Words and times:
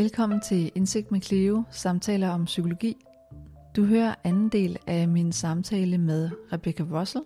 Velkommen 0.00 0.40
til 0.40 0.72
Indsigt 0.74 1.10
med 1.12 1.20
Cleo, 1.20 1.62
samtaler 1.70 2.28
om 2.28 2.44
psykologi. 2.44 2.96
Du 3.76 3.84
hører 3.84 4.14
anden 4.24 4.48
del 4.48 4.78
af 4.86 5.08
min 5.08 5.32
samtale 5.32 5.98
med 5.98 6.30
Rebecca 6.52 6.82
Russell, 6.82 7.24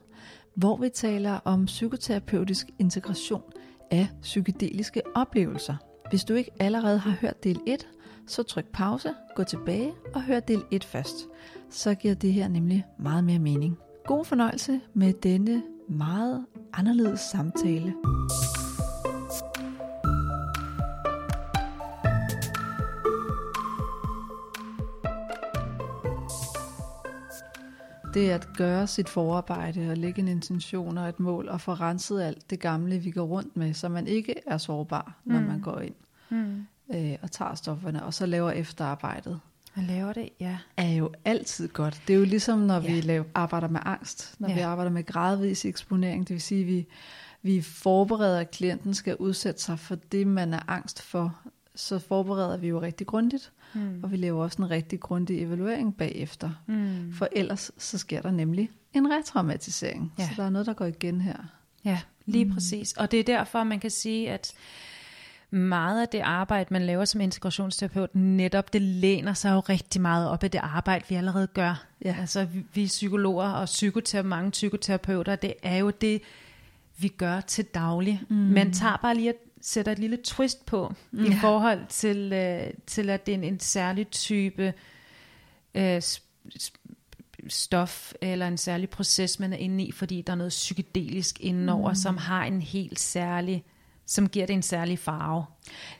hvor 0.54 0.76
vi 0.76 0.88
taler 0.88 1.32
om 1.44 1.64
psykoterapeutisk 1.64 2.66
integration 2.78 3.42
af 3.90 4.08
psykedeliske 4.22 5.02
oplevelser. 5.14 5.76
Hvis 6.10 6.24
du 6.24 6.34
ikke 6.34 6.50
allerede 6.60 6.98
har 6.98 7.16
hørt 7.20 7.44
del 7.44 7.60
1, 7.66 7.88
så 8.26 8.42
tryk 8.42 8.66
pause, 8.72 9.14
gå 9.36 9.44
tilbage 9.44 9.92
og 10.14 10.22
hør 10.22 10.40
del 10.40 10.62
1 10.70 10.84
først. 10.84 11.16
Så 11.70 11.94
giver 11.94 12.14
det 12.14 12.32
her 12.32 12.48
nemlig 12.48 12.84
meget 12.98 13.24
mere 13.24 13.38
mening. 13.38 13.78
God 14.06 14.24
fornøjelse 14.24 14.80
med 14.94 15.12
denne 15.12 15.62
meget 15.88 16.46
anderledes 16.72 17.20
samtale. 17.20 17.94
Det 28.14 28.30
at 28.30 28.48
gøre 28.56 28.86
sit 28.86 29.08
forarbejde 29.08 29.90
og 29.90 29.96
lægge 29.96 30.22
en 30.22 30.28
intention 30.28 30.98
og 30.98 31.08
et 31.08 31.20
mål 31.20 31.48
og 31.48 31.60
få 31.60 31.72
renset 31.74 32.22
alt 32.22 32.50
det 32.50 32.60
gamle, 32.60 32.98
vi 32.98 33.10
går 33.10 33.24
rundt 33.24 33.56
med, 33.56 33.74
så 33.74 33.88
man 33.88 34.06
ikke 34.06 34.34
er 34.46 34.58
sårbar, 34.58 35.20
når 35.24 35.40
mm. 35.40 35.46
man 35.46 35.60
går 35.60 35.80
ind 35.80 35.94
mm. 36.28 36.66
øh, 36.94 37.16
og 37.22 37.30
tager 37.30 37.54
stofferne, 37.54 38.04
og 38.04 38.14
så 38.14 38.26
laver 38.26 38.50
efterarbejdet. 38.50 39.40
Man 39.76 39.86
laver 39.86 40.12
det, 40.12 40.28
ja. 40.40 40.58
Er 40.76 40.92
jo 40.92 41.10
altid 41.24 41.68
godt. 41.68 42.02
Det 42.06 42.14
er 42.14 42.18
jo 42.18 42.24
ligesom, 42.24 42.58
når 42.58 42.74
ja. 42.74 42.94
vi 42.94 43.00
laver, 43.00 43.24
arbejder 43.34 43.68
med 43.68 43.80
angst, 43.84 44.34
når 44.38 44.48
ja. 44.48 44.54
vi 44.54 44.60
arbejder 44.60 44.90
med 44.90 45.06
gradvis 45.06 45.64
eksponering, 45.64 46.28
det 46.28 46.34
vil 46.34 46.42
sige, 46.42 46.60
at 46.60 46.66
vi, 46.66 46.86
vi 47.42 47.62
forbereder, 47.62 48.40
at 48.40 48.50
klienten 48.50 48.94
skal 48.94 49.16
udsætte 49.16 49.62
sig 49.62 49.78
for 49.78 49.94
det, 49.94 50.26
man 50.26 50.54
er 50.54 50.70
angst 50.70 51.02
for, 51.02 51.38
så 51.74 51.98
forbereder 51.98 52.56
vi 52.56 52.68
jo 52.68 52.80
rigtig 52.80 53.06
grundigt. 53.06 53.52
Mm. 53.74 54.00
Og 54.02 54.10
vi 54.10 54.16
laver 54.16 54.42
også 54.42 54.62
en 54.62 54.70
rigtig 54.70 55.00
grundig 55.00 55.42
evaluering 55.42 55.96
bagefter. 55.96 56.50
Mm. 56.66 57.12
For 57.12 57.28
ellers 57.32 57.70
så 57.78 57.98
sker 57.98 58.22
der 58.22 58.30
nemlig 58.30 58.70
en 58.92 59.10
retraumatisering. 59.10 60.12
Ja. 60.18 60.28
Så 60.28 60.34
der 60.36 60.42
er 60.42 60.50
noget, 60.50 60.66
der 60.66 60.72
går 60.72 60.84
igen 60.84 61.20
her. 61.20 61.36
Ja, 61.84 62.00
lige 62.26 62.44
mm. 62.44 62.52
præcis. 62.54 62.92
Og 62.92 63.10
det 63.10 63.20
er 63.20 63.24
derfor, 63.24 63.64
man 63.64 63.80
kan 63.80 63.90
sige, 63.90 64.30
at 64.30 64.52
meget 65.50 66.00
af 66.00 66.08
det 66.08 66.20
arbejde, 66.20 66.68
man 66.70 66.86
laver 66.86 67.04
som 67.04 67.20
integrationsterapeut, 67.20 68.14
netop 68.14 68.72
det 68.72 68.82
læner 68.82 69.34
sig 69.34 69.52
jo 69.52 69.60
rigtig 69.60 70.00
meget 70.00 70.28
op 70.28 70.44
af 70.44 70.50
det 70.50 70.60
arbejde, 70.62 71.04
vi 71.08 71.14
allerede 71.14 71.46
gør. 71.46 71.84
Ja. 72.04 72.16
Altså 72.20 72.44
vi, 72.44 72.64
vi 72.74 72.86
psykologer 72.86 73.48
og 73.48 73.64
psykoterapeuter, 73.64 74.28
mange 74.28 74.50
psykoterapeuter, 74.50 75.36
det 75.36 75.54
er 75.62 75.76
jo 75.76 75.90
det, 75.90 76.22
vi 76.98 77.08
gør 77.08 77.40
til 77.40 77.64
daglig. 77.64 78.22
Mm. 78.28 78.36
Man 78.36 78.72
tager 78.72 78.96
bare 78.96 79.14
lige 79.14 79.34
sætter 79.66 79.92
et 79.92 79.98
lille 79.98 80.18
twist 80.24 80.66
på 80.66 80.94
mm. 81.10 81.24
i 81.24 81.34
forhold 81.40 81.80
til, 81.88 82.32
øh, 82.32 82.66
til 82.86 83.10
at 83.10 83.26
det 83.26 83.32
er 83.32 83.38
en, 83.38 83.44
en 83.44 83.60
særlig 83.60 84.08
type 84.08 84.74
øh, 85.74 86.02
stof 87.48 88.12
eller 88.20 88.48
en 88.48 88.56
særlig 88.56 88.90
proces, 88.90 89.40
man 89.40 89.52
er 89.52 89.56
inde 89.56 89.84
i, 89.84 89.92
fordi 89.92 90.22
der 90.22 90.32
er 90.32 90.36
noget 90.36 90.50
psykedelisk 90.50 91.40
indenover, 91.40 91.88
mm. 91.88 91.94
som 91.94 92.16
har 92.16 92.44
en 92.44 92.62
helt 92.62 93.00
særlig 93.00 93.64
som 94.06 94.28
giver 94.28 94.46
det 94.46 94.54
en 94.54 94.62
særlig 94.62 94.98
farve. 94.98 95.44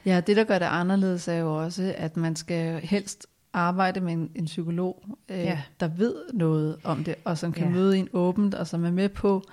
Ja, 0.05 0.21
det 0.27 0.37
der 0.37 0.43
gør 0.43 0.59
det 0.59 0.65
anderledes 0.65 1.27
er 1.27 1.33
jo 1.33 1.63
også, 1.63 1.93
at 1.97 2.17
man 2.17 2.35
skal 2.35 2.81
helst 2.81 3.27
arbejde 3.53 4.01
med 4.01 4.13
en, 4.13 4.31
en 4.35 4.45
psykolog, 4.45 5.03
øh, 5.29 5.37
ja. 5.37 5.61
der 5.79 5.87
ved 5.87 6.15
noget 6.33 6.77
om 6.83 7.03
det, 7.03 7.15
og 7.23 7.37
som 7.37 7.53
kan 7.53 7.63
ja. 7.63 7.69
møde 7.69 7.97
en 7.97 8.09
åbent, 8.13 8.53
og 8.53 8.67
som 8.67 8.85
er 8.85 8.91
med 8.91 9.09
på, 9.09 9.43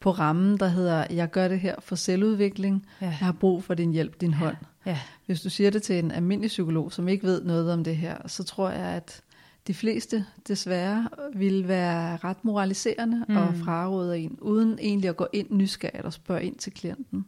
på 0.00 0.10
rammen, 0.10 0.56
der 0.56 0.68
hedder, 0.68 1.06
jeg 1.10 1.30
gør 1.30 1.48
det 1.48 1.60
her 1.60 1.74
for 1.78 1.96
selvudvikling, 1.96 2.86
ja. 3.00 3.06
jeg 3.06 3.16
har 3.16 3.32
brug 3.32 3.64
for 3.64 3.74
din 3.74 3.92
hjælp, 3.92 4.20
din 4.20 4.34
hånd. 4.34 4.56
Ja. 4.86 4.98
Hvis 5.26 5.40
du 5.40 5.50
siger 5.50 5.70
det 5.70 5.82
til 5.82 5.98
en 5.98 6.10
almindelig 6.10 6.48
psykolog, 6.48 6.92
som 6.92 7.08
ikke 7.08 7.26
ved 7.26 7.44
noget 7.44 7.72
om 7.72 7.84
det 7.84 7.96
her, 7.96 8.28
så 8.28 8.44
tror 8.44 8.70
jeg, 8.70 8.86
at 8.86 9.22
de 9.66 9.74
fleste 9.74 10.26
desværre 10.48 11.08
vil 11.34 11.68
være 11.68 12.16
ret 12.16 12.44
moraliserende 12.44 13.24
mm. 13.28 13.36
og 13.36 13.54
fraråder 13.64 14.14
en, 14.14 14.38
uden 14.40 14.78
egentlig 14.78 15.10
at 15.10 15.16
gå 15.16 15.26
ind 15.32 15.46
nysgerrigt 15.50 16.04
og 16.04 16.12
spørge 16.12 16.44
ind 16.44 16.56
til 16.56 16.72
klienten. 16.72 17.26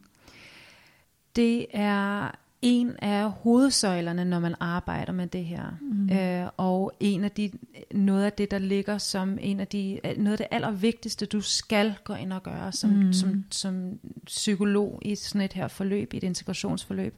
Det 1.35 1.65
er 1.73 2.31
en 2.63 2.95
af 2.99 3.31
hovedsøjlerne, 3.31 4.25
når 4.25 4.39
man 4.39 4.55
arbejder 4.59 5.13
med 5.13 5.27
det 5.27 5.45
her. 5.45 5.63
Mm. 5.81 6.09
Øh, 6.09 6.49
og 6.57 6.91
en 6.99 7.23
af 7.23 7.31
de, 7.31 7.51
noget 7.91 8.25
af 8.25 8.33
det, 8.33 8.51
der 8.51 8.57
ligger 8.57 8.97
som 8.97 9.37
en 9.41 9.59
af 9.59 9.67
de, 9.67 9.99
noget 10.17 10.31
af 10.31 10.37
det 10.37 10.47
allervigtigste, 10.51 11.25
du 11.25 11.41
skal 11.41 11.95
gå 12.03 12.13
ind 12.13 12.33
og 12.33 12.43
gøre 12.43 12.71
som, 12.71 12.89
mm. 12.89 13.13
som, 13.13 13.45
som 13.51 13.99
psykolog 14.25 14.99
i 15.01 15.15
sådan 15.15 15.41
et 15.41 15.53
her 15.53 15.67
forløb, 15.67 16.13
i 16.13 16.17
et 16.17 16.23
integrationsforløb, 16.23 17.15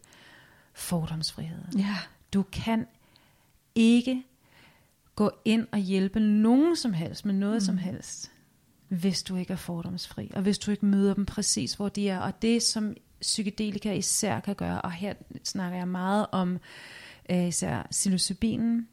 fordomsfrihed. 0.74 1.64
Ja. 1.78 1.98
Du 2.34 2.44
kan 2.44 2.88
ikke 3.76 4.24
gå 5.16 5.32
ind 5.46 5.68
og 5.72 5.80
hjælpe 5.80 6.20
nogen 6.20 6.76
som 6.76 6.94
helst 6.94 7.26
med 7.26 7.34
noget 7.34 7.56
mm. 7.56 7.66
som 7.66 7.78
helst, 7.78 8.32
hvis 8.88 9.24
du 9.24 9.36
ikke 9.36 9.54
er 9.54 9.58
fordomsfri, 9.58 10.32
og 10.36 10.42
hvis 10.42 10.58
du 10.58 10.72
ikke 10.72 10.86
møder 10.86 11.14
dem 11.14 11.26
præcis, 11.26 11.74
hvor 11.74 11.90
de 11.90 12.10
er. 12.10 12.20
Og 12.20 12.42
det, 12.42 12.64
som 12.64 12.96
psykedelika 13.26 13.94
især 13.94 14.40
kan 14.40 14.56
gøre, 14.56 14.82
og 14.82 14.92
her 14.92 15.14
snakker 15.44 15.78
jeg 15.78 15.88
meget 15.88 16.26
om 16.32 16.60
øh, 17.30 17.48
især 17.48 17.88
psilocybinen. 17.92 18.88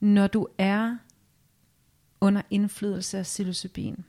Når 0.00 0.26
du 0.26 0.46
er 0.58 0.96
under 2.20 2.42
indflydelse 2.50 3.18
af 3.18 3.24
psilocybin, 3.24 4.04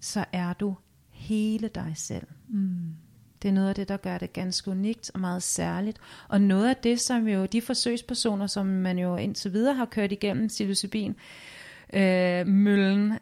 så 0.00 0.24
er 0.32 0.52
du 0.52 0.74
hele 1.10 1.68
dig 1.68 1.92
selv. 1.96 2.26
Mm. 2.48 2.96
Det 3.42 3.48
er 3.48 3.52
noget 3.52 3.68
af 3.68 3.74
det, 3.74 3.88
der 3.88 3.96
gør 3.96 4.18
det 4.18 4.32
ganske 4.32 4.70
unikt 4.70 5.10
og 5.14 5.20
meget 5.20 5.42
særligt. 5.42 5.98
Og 6.28 6.40
noget 6.40 6.68
af 6.68 6.76
det, 6.76 7.00
som 7.00 7.28
jo 7.28 7.46
de 7.46 7.62
forsøgspersoner, 7.62 8.46
som 8.46 8.66
man 8.66 8.98
jo 8.98 9.16
indtil 9.16 9.52
videre 9.52 9.74
har 9.74 9.84
kørt 9.84 10.12
igennem 10.12 10.48
psilocybin, 10.48 11.16
øh, 11.92 12.46
møllen, 12.46 13.18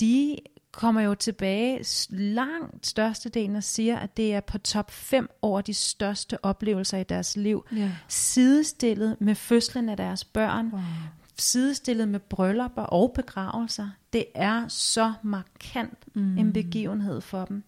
de 0.00 0.38
kommer 0.80 1.00
jo 1.00 1.14
tilbage 1.14 1.84
langt 2.10 2.86
størstedelen 2.86 3.56
og 3.56 3.64
siger, 3.64 3.98
at 3.98 4.16
det 4.16 4.34
er 4.34 4.40
på 4.40 4.58
top 4.58 4.90
5 4.90 5.30
over 5.42 5.60
de 5.60 5.74
største 5.74 6.44
oplevelser 6.44 6.98
i 6.98 7.04
deres 7.04 7.36
liv. 7.36 7.66
Yeah. 7.72 7.90
Sidestillet 8.08 9.16
med 9.20 9.34
fødslen 9.34 9.88
af 9.88 9.96
deres 9.96 10.24
børn, 10.24 10.70
wow. 10.72 10.80
sidestillet 11.38 12.08
med 12.08 12.20
bryllupper 12.20 12.82
og 12.82 13.12
begravelser. 13.14 13.88
Det 14.12 14.24
er 14.34 14.68
så 14.68 15.12
markant 15.22 16.16
mm. 16.16 16.38
en 16.38 16.52
begivenhed 16.52 17.20
for 17.20 17.44
dem. 17.44 17.64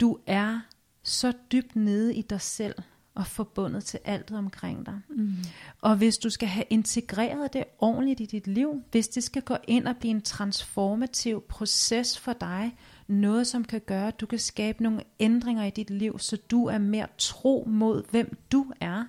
Du 0.00 0.18
er 0.26 0.60
så 1.02 1.32
dybt 1.52 1.76
nede 1.76 2.14
i 2.14 2.22
dig 2.22 2.40
selv 2.40 2.74
og 3.14 3.26
forbundet 3.26 3.84
til 3.84 4.00
alt 4.04 4.32
omkring 4.32 4.86
dig. 4.86 5.00
Mm. 5.08 5.36
Og 5.80 5.96
hvis 5.96 6.16
du 6.16 6.30
skal 6.30 6.48
have 6.48 6.64
integreret 6.70 7.52
det 7.52 7.64
ordentligt 7.78 8.20
i 8.20 8.26
dit 8.26 8.46
liv, 8.46 8.82
hvis 8.90 9.08
det 9.08 9.24
skal 9.24 9.42
gå 9.42 9.56
ind 9.68 9.88
og 9.88 9.96
blive 9.96 10.10
en 10.10 10.22
transformativ 10.22 11.42
proces 11.48 12.18
for 12.18 12.32
dig, 12.32 12.76
noget 13.06 13.46
som 13.46 13.64
kan 13.64 13.80
gøre, 13.80 14.08
at 14.08 14.20
du 14.20 14.26
kan 14.26 14.38
skabe 14.38 14.82
nogle 14.82 15.02
ændringer 15.20 15.64
i 15.64 15.70
dit 15.70 15.90
liv, 15.90 16.18
så 16.18 16.36
du 16.50 16.66
er 16.66 16.78
mere 16.78 17.06
tro 17.18 17.64
mod, 17.70 18.02
hvem 18.10 18.36
du 18.52 18.72
er, 18.80 19.04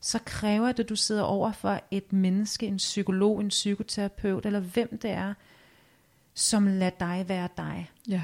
så 0.00 0.18
kræver 0.24 0.72
det, 0.72 0.82
at 0.82 0.88
du 0.88 0.96
sidder 0.96 1.22
over 1.22 1.52
for 1.52 1.80
et 1.90 2.12
menneske, 2.12 2.66
en 2.66 2.76
psykolog, 2.76 3.40
en 3.40 3.48
psykoterapeut, 3.48 4.46
eller 4.46 4.60
hvem 4.60 4.98
det 4.98 5.10
er, 5.10 5.34
som 6.34 6.66
lader 6.66 6.90
dig 6.90 7.24
være 7.28 7.48
dig. 7.56 7.90
Ja 8.08 8.22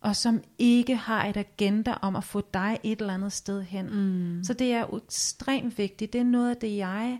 og 0.00 0.16
som 0.16 0.42
ikke 0.58 0.96
har 0.96 1.24
et 1.24 1.36
agenda 1.36 1.94
om 2.02 2.16
at 2.16 2.24
få 2.24 2.42
dig 2.54 2.78
et 2.82 3.00
eller 3.00 3.14
andet 3.14 3.32
sted 3.32 3.62
hen. 3.62 3.86
Mm. 3.86 4.44
Så 4.44 4.54
det 4.54 4.72
er 4.72 4.96
ekstremt 4.96 5.78
vigtigt. 5.78 6.12
Det 6.12 6.20
er 6.20 6.24
noget 6.24 6.50
af 6.50 6.56
det, 6.56 6.76
jeg 6.76 7.18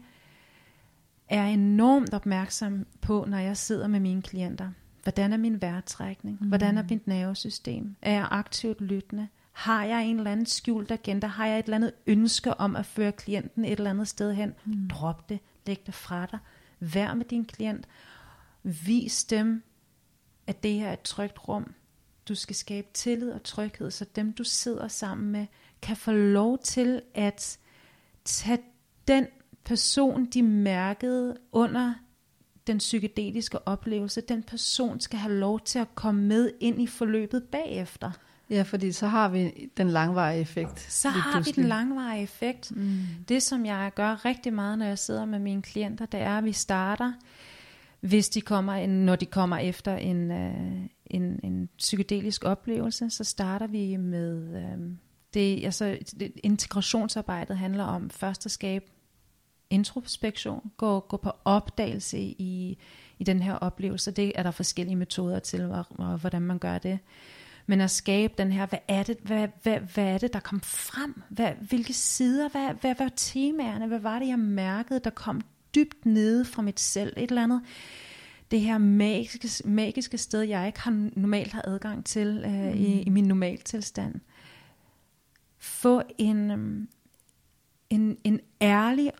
er 1.28 1.44
enormt 1.46 2.14
opmærksom 2.14 2.86
på, 3.00 3.24
når 3.28 3.38
jeg 3.38 3.56
sidder 3.56 3.86
med 3.88 4.00
mine 4.00 4.22
klienter. 4.22 4.70
Hvordan 5.02 5.32
er 5.32 5.36
min 5.36 5.62
vejrtrækning? 5.62 6.38
Mm. 6.40 6.48
Hvordan 6.48 6.78
er 6.78 6.82
mit 6.90 7.06
nervesystem? 7.06 7.96
Er 8.02 8.12
jeg 8.12 8.28
aktivt 8.30 8.80
lyttende? 8.80 9.28
Har 9.52 9.84
jeg 9.84 10.04
en 10.04 10.16
eller 10.16 10.32
anden 10.32 10.46
skjult 10.46 10.90
agenda? 10.90 11.26
Har 11.26 11.46
jeg 11.46 11.58
et 11.58 11.64
eller 11.64 11.76
andet 11.76 11.92
ønske 12.06 12.60
om 12.60 12.76
at 12.76 12.86
føre 12.86 13.12
klienten 13.12 13.64
et 13.64 13.70
eller 13.70 13.90
andet 13.90 14.08
sted 14.08 14.34
hen? 14.34 14.54
Mm. 14.64 14.88
Drop 14.88 15.28
det. 15.28 15.38
Læg 15.66 15.82
det 15.86 15.94
fra 15.94 16.26
dig. 16.26 16.38
Vær 16.80 17.14
med 17.14 17.24
din 17.24 17.44
klient. 17.44 17.86
Vis 18.62 19.24
dem, 19.24 19.62
at 20.46 20.62
det 20.62 20.72
her 20.72 20.88
er 20.88 20.92
et 20.92 21.00
trygt 21.00 21.48
rum 21.48 21.74
du 22.30 22.34
skal 22.34 22.56
skabe 22.56 22.88
tillid 22.94 23.30
og 23.30 23.42
tryghed, 23.42 23.90
så 23.90 24.04
dem 24.16 24.32
du 24.32 24.44
sidder 24.44 24.88
sammen 24.88 25.32
med, 25.32 25.46
kan 25.82 25.96
få 25.96 26.12
lov 26.12 26.58
til 26.58 27.02
at 27.14 27.58
tage 28.24 28.58
den 29.08 29.26
person, 29.64 30.26
de 30.26 30.42
mærkede 30.42 31.36
under 31.52 31.94
den 32.66 32.78
psykedeliske 32.78 33.68
oplevelse, 33.68 34.20
den 34.20 34.42
person 34.42 35.00
skal 35.00 35.18
have 35.18 35.34
lov 35.34 35.60
til 35.60 35.78
at 35.78 35.94
komme 35.94 36.22
med 36.22 36.50
ind 36.60 36.82
i 36.82 36.86
forløbet 36.86 37.42
bagefter. 37.42 38.10
Ja, 38.50 38.62
fordi 38.62 38.92
så 38.92 39.06
har 39.06 39.28
vi 39.28 39.70
den 39.76 39.90
langvarige 39.90 40.40
effekt. 40.40 40.92
Så 40.92 41.08
har 41.08 41.32
pludselig. 41.32 41.56
vi 41.56 41.62
den 41.62 41.68
langvarige 41.68 42.22
effekt. 42.22 42.76
Mm. 42.76 43.00
Det, 43.28 43.42
som 43.42 43.66
jeg 43.66 43.90
gør 43.94 44.24
rigtig 44.24 44.52
meget, 44.52 44.78
når 44.78 44.86
jeg 44.86 44.98
sidder 44.98 45.24
med 45.24 45.38
mine 45.38 45.62
klienter, 45.62 46.06
det 46.06 46.20
er, 46.20 46.38
at 46.38 46.44
vi 46.44 46.52
starter, 46.52 47.12
hvis 48.00 48.28
de 48.28 48.40
kommer, 48.40 48.86
når 48.86 49.16
de 49.16 49.26
kommer 49.26 49.56
efter 49.56 49.96
en, 49.96 50.30
øh, 50.30 50.88
en, 51.10 51.40
en 51.42 51.68
psykedelisk 51.78 52.44
oplevelse, 52.44 53.10
så 53.10 53.24
starter 53.24 53.66
vi 53.66 53.96
med, 53.96 54.56
øh, 54.56 54.96
det, 55.34 55.64
altså, 55.64 55.98
det, 56.20 56.32
integrationsarbejdet 56.42 57.58
handler 57.58 57.84
om 57.84 58.10
først 58.10 58.46
at 58.46 58.52
skabe 58.52 58.84
introspektion, 59.70 60.70
gå, 60.76 61.00
gå 61.00 61.16
på 61.16 61.32
opdagelse 61.44 62.18
i, 62.18 62.78
i 63.18 63.24
den 63.24 63.42
her 63.42 63.54
oplevelse. 63.54 64.10
Det 64.10 64.32
er 64.34 64.42
der 64.42 64.50
forskellige 64.50 64.96
metoder 64.96 65.38
til, 65.38 65.62
og, 65.62 65.84
og 65.90 66.18
hvordan 66.18 66.42
man 66.42 66.58
gør 66.58 66.78
det. 66.78 66.98
Men 67.66 67.80
at 67.80 67.90
skabe 67.90 68.34
den 68.38 68.52
her, 68.52 68.66
hvad 68.66 68.78
er 68.88 69.02
det, 69.02 69.18
hvad, 69.22 69.48
hvad, 69.62 69.80
hvad 69.80 70.04
er 70.04 70.18
det 70.18 70.32
der 70.32 70.40
kom 70.40 70.60
frem? 70.60 71.22
Hvad, 71.28 71.52
hvilke 71.68 71.92
sider, 71.92 72.48
hvad, 72.48 72.74
hvad 72.80 72.94
var 72.98 73.10
temaerne? 73.16 73.86
Hvad 73.86 73.98
var 73.98 74.18
det, 74.18 74.28
jeg 74.28 74.38
mærkede, 74.38 75.00
der 75.04 75.10
kom 75.10 75.40
dybt 75.74 76.06
nede 76.06 76.44
fra 76.44 76.62
mit 76.62 76.80
selv? 76.80 77.12
Et 77.16 77.28
eller 77.28 77.42
andet 77.42 77.62
det 78.50 78.60
her 78.60 78.78
magiske, 78.78 79.48
magiske 79.64 80.18
sted, 80.18 80.40
jeg 80.40 80.66
ikke 80.66 80.80
har, 80.80 81.10
normalt 81.16 81.52
har 81.52 81.62
adgang 81.66 82.04
til 82.04 82.42
øh, 82.44 82.52
mm. 82.52 82.80
i, 82.80 83.02
i 83.02 83.08
min 83.08 83.24
normaltilstand. 83.24 84.14
Få 85.58 86.02
en, 86.18 86.50
øhm, 86.50 86.88
en, 87.90 88.16
en 88.24 88.40
ærlig 88.60 89.10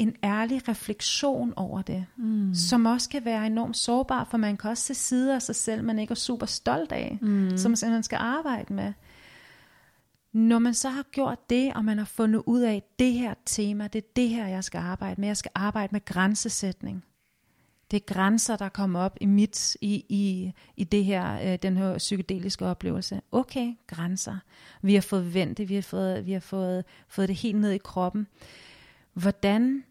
en 0.00 0.16
ærlig 0.24 0.68
refleksion 0.68 1.52
over 1.56 1.82
det, 1.82 2.06
mm. 2.16 2.54
som 2.54 2.86
også 2.86 3.08
kan 3.08 3.24
være 3.24 3.46
enormt 3.46 3.76
sårbar, 3.76 4.24
for 4.24 4.38
man 4.38 4.56
kan 4.56 4.70
også 4.70 4.82
se 4.82 4.94
sider 4.94 5.34
af 5.34 5.42
sig 5.42 5.56
selv, 5.56 5.84
man 5.84 5.98
ikke 5.98 6.10
er 6.10 6.16
super 6.16 6.46
stolt 6.46 6.92
af, 6.92 7.18
mm. 7.22 7.56
som 7.56 7.74
man 7.82 8.02
skal 8.02 8.16
arbejde 8.20 8.72
med. 8.72 8.92
Når 10.32 10.58
man 10.58 10.74
så 10.74 10.88
har 10.88 11.02
gjort 11.02 11.50
det, 11.50 11.74
og 11.74 11.84
man 11.84 11.98
har 11.98 12.04
fundet 12.04 12.42
ud 12.46 12.60
af, 12.60 12.82
det 12.98 13.12
her 13.12 13.34
tema, 13.46 13.88
det 13.88 13.98
er 13.98 14.08
det 14.16 14.28
her, 14.28 14.46
jeg 14.46 14.64
skal 14.64 14.78
arbejde 14.78 15.20
med. 15.20 15.28
Jeg 15.28 15.36
skal 15.36 15.50
arbejde 15.54 15.88
med 15.92 16.04
grænsesætning. 16.04 17.04
Det 17.90 17.96
er 17.96 18.14
grænser, 18.14 18.56
der 18.56 18.68
kommer 18.68 19.00
op 19.00 19.16
i 19.20 19.26
mit, 19.26 19.76
i, 19.80 20.04
i, 20.08 20.52
i 20.76 20.84
det 20.84 21.04
her, 21.04 21.52
øh, 21.52 21.58
den 21.62 21.76
her 21.76 21.98
psykedeliske 21.98 22.66
oplevelse. 22.66 23.20
Okay, 23.32 23.74
grænser. 23.86 24.38
Vi 24.82 24.94
har 24.94 25.00
fået 25.00 25.34
vendt 25.34 25.58
det, 25.58 25.68
vi 25.68 25.74
har 25.74 25.82
fået, 25.82 26.26
vi 26.26 26.32
har 26.32 26.40
fået, 26.40 26.84
fået 27.08 27.28
det 27.28 27.36
helt 27.36 27.60
ned 27.60 27.70
i 27.70 27.78
kroppen. 27.78 28.26
Hvordan 29.12 29.84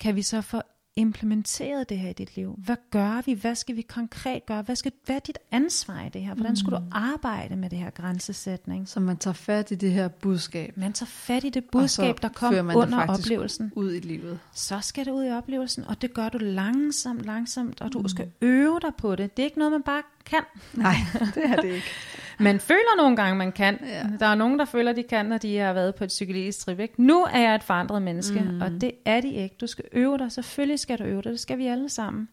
kan 0.00 0.16
vi 0.16 0.22
så 0.22 0.40
få 0.40 0.62
implementeret 0.98 1.88
det 1.88 1.98
her 1.98 2.10
i 2.10 2.12
dit 2.12 2.36
liv? 2.36 2.54
Hvad 2.64 2.76
gør 2.90 3.22
vi? 3.26 3.32
Hvad 3.32 3.54
skal 3.54 3.76
vi 3.76 3.82
konkret 3.82 4.46
gøre? 4.46 4.62
Hvad, 4.62 4.76
skal, 4.76 4.92
hvad 5.04 5.16
er 5.16 5.20
dit 5.20 5.38
ansvar 5.50 6.04
i 6.06 6.08
det 6.08 6.22
her? 6.22 6.34
Hvordan 6.34 6.56
skulle 6.56 6.78
mm. 6.78 6.84
du 6.84 6.90
arbejde 6.92 7.56
med 7.56 7.70
det 7.70 7.78
her 7.78 7.90
grænsesætning? 7.90 8.88
Så 8.88 9.00
man 9.00 9.16
tager 9.16 9.34
fat 9.34 9.70
i 9.70 9.74
det 9.74 9.92
her 9.92 10.08
budskab. 10.08 10.76
Man 10.76 10.92
tager 10.92 11.08
fat 11.08 11.44
i 11.44 11.50
det 11.50 11.64
budskab, 11.72 12.22
der 12.22 12.28
kom 12.28 12.54
under 12.54 13.06
oplevelsen. 13.06 13.72
ud 13.76 13.94
i 13.94 14.00
livet. 14.00 14.38
Så 14.52 14.80
skal 14.80 15.04
det 15.04 15.12
ud 15.12 15.24
i 15.24 15.30
oplevelsen, 15.30 15.84
og 15.84 16.02
det 16.02 16.14
gør 16.14 16.28
du 16.28 16.38
langsomt, 16.38 17.22
langsomt, 17.22 17.80
og 17.80 17.92
du 17.92 17.98
mm. 17.98 18.08
skal 18.08 18.30
øve 18.40 18.80
dig 18.82 18.92
på 18.98 19.16
det. 19.16 19.36
Det 19.36 19.42
er 19.42 19.44
ikke 19.44 19.58
noget, 19.58 19.72
man 19.72 19.82
bare 19.82 20.02
kan. 20.24 20.42
Nej, 20.74 20.94
det 21.34 21.44
er 21.44 21.56
det 21.56 21.68
ikke. 21.68 21.86
man 22.38 22.60
føler 22.60 22.96
nogle 22.96 23.16
gange, 23.16 23.34
man 23.36 23.52
kan. 23.52 23.78
Ja. 23.82 24.06
Der 24.20 24.26
er 24.26 24.34
nogen, 24.34 24.58
der 24.58 24.64
føler, 24.64 24.92
de 24.92 25.02
kan, 25.02 25.26
når 25.26 25.38
de 25.38 25.56
har 25.56 25.72
været 25.72 25.94
på 25.94 26.04
et 26.04 26.08
psykologisk 26.08 26.58
trip. 26.58 26.78
Ikke? 26.80 27.02
Nu 27.02 27.24
er 27.24 27.38
jeg 27.38 27.54
et 27.54 27.62
forandret 27.62 28.02
menneske, 28.02 28.40
mm. 28.40 28.60
og 28.60 28.70
det 28.70 28.92
er 29.04 29.20
de 29.20 29.32
ikke. 29.32 29.56
Du 29.60 29.66
skal 29.66 29.84
øve 29.92 30.18
dig. 30.18 30.32
Selvfølgelig 30.32 30.78
skal 30.78 30.98
du 30.98 31.04
øve 31.04 31.22
dig. 31.22 31.32
Det 31.32 31.40
skal 31.40 31.58
vi 31.58 31.66
alle 31.66 31.88
sammen. 31.88 32.28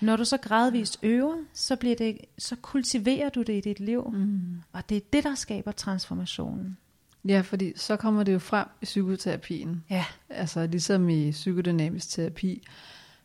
Når 0.00 0.16
du 0.16 0.24
så 0.24 0.36
gradvist 0.36 0.98
øver, 1.02 1.34
så, 1.52 1.76
bliver 1.76 1.96
det, 1.96 2.18
så 2.38 2.56
kultiverer 2.62 3.28
du 3.28 3.42
det 3.42 3.52
i 3.52 3.60
dit 3.60 3.80
liv. 3.80 4.10
Mm. 4.14 4.62
Og 4.72 4.88
det 4.88 4.96
er 4.96 5.00
det, 5.12 5.24
der 5.24 5.34
skaber 5.34 5.72
transformationen. 5.72 6.76
Ja, 7.28 7.40
fordi 7.40 7.72
så 7.76 7.96
kommer 7.96 8.22
det 8.22 8.32
jo 8.32 8.38
frem 8.38 8.66
i 8.82 8.84
psykoterapien. 8.84 9.84
Ja. 9.90 10.04
Altså 10.30 10.66
ligesom 10.66 11.08
i 11.08 11.30
psykodynamisk 11.30 12.08
terapi, 12.08 12.62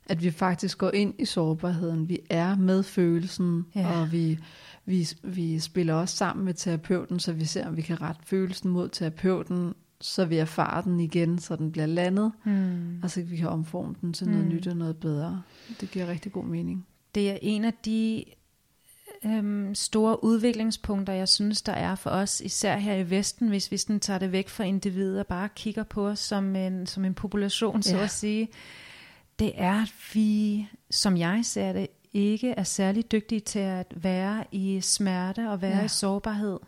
at 0.09 0.23
vi 0.23 0.31
faktisk 0.31 0.77
går 0.77 0.91
ind 0.91 1.13
i 1.19 1.25
sårbarheden. 1.25 2.09
Vi 2.09 2.19
er 2.29 2.56
med 2.56 2.83
følelsen, 2.83 3.65
ja. 3.75 4.00
og 4.00 4.11
vi, 4.11 4.39
vi, 4.85 5.07
vi 5.23 5.59
spiller 5.59 5.93
også 5.93 6.15
sammen 6.15 6.45
med 6.45 6.53
terapeuten, 6.53 7.19
så 7.19 7.33
vi 7.33 7.45
ser, 7.45 7.67
om 7.67 7.77
vi 7.77 7.81
kan 7.81 8.01
rette 8.01 8.21
følelsen 8.25 8.71
mod 8.71 8.89
terapeuten, 8.89 9.73
så 10.01 10.25
vi 10.25 10.37
erfarer 10.37 10.81
den 10.81 10.99
igen, 10.99 11.39
så 11.39 11.55
den 11.55 11.71
bliver 11.71 11.85
landet, 11.85 12.31
mm. 12.43 12.99
og 13.03 13.11
så 13.11 13.23
vi 13.23 13.37
kan 13.37 13.47
omforme 13.47 13.95
den 14.01 14.13
til 14.13 14.27
noget 14.27 14.45
mm. 14.45 14.51
nyt 14.51 14.67
og 14.67 14.77
noget 14.77 14.97
bedre. 14.97 15.41
Det 15.81 15.91
giver 15.91 16.07
rigtig 16.07 16.31
god 16.31 16.45
mening. 16.45 16.87
Det 17.15 17.31
er 17.31 17.37
en 17.41 17.65
af 17.65 17.73
de 17.85 18.23
øhm, 19.25 19.75
store 19.75 20.23
udviklingspunkter, 20.23 21.13
jeg 21.13 21.29
synes, 21.29 21.61
der 21.61 21.73
er 21.73 21.95
for 21.95 22.09
os, 22.09 22.41
især 22.41 22.77
her 22.77 22.95
i 22.95 23.09
Vesten, 23.09 23.47
hvis 23.47 23.71
vi 23.71 23.77
sådan 23.77 23.99
tager 23.99 24.19
det 24.19 24.31
væk 24.31 24.49
fra 24.49 24.63
individet 24.63 25.19
og 25.19 25.27
bare 25.27 25.49
kigger 25.55 25.83
på 25.83 26.07
os 26.07 26.19
som 26.19 26.55
en, 26.55 26.87
som 26.87 27.05
en 27.05 27.13
population, 27.13 27.83
så 27.83 27.97
ja. 27.97 28.03
at 28.03 28.11
sige 28.11 28.49
det 29.39 29.51
er, 29.55 29.81
at 29.81 29.93
vi, 30.13 30.67
som 30.91 31.17
jeg 31.17 31.39
ser 31.43 31.73
det, 31.73 31.87
ikke 32.15 32.51
er 32.51 32.63
særlig 32.63 33.12
dygtige 33.12 33.41
til 33.41 33.59
at 33.59 33.94
være 33.95 34.44
i 34.51 34.81
smerte 34.81 35.50
og 35.50 35.62
være 35.62 35.77
ja. 35.77 35.83
i 35.83 35.88
sårbarhed. 35.88 36.59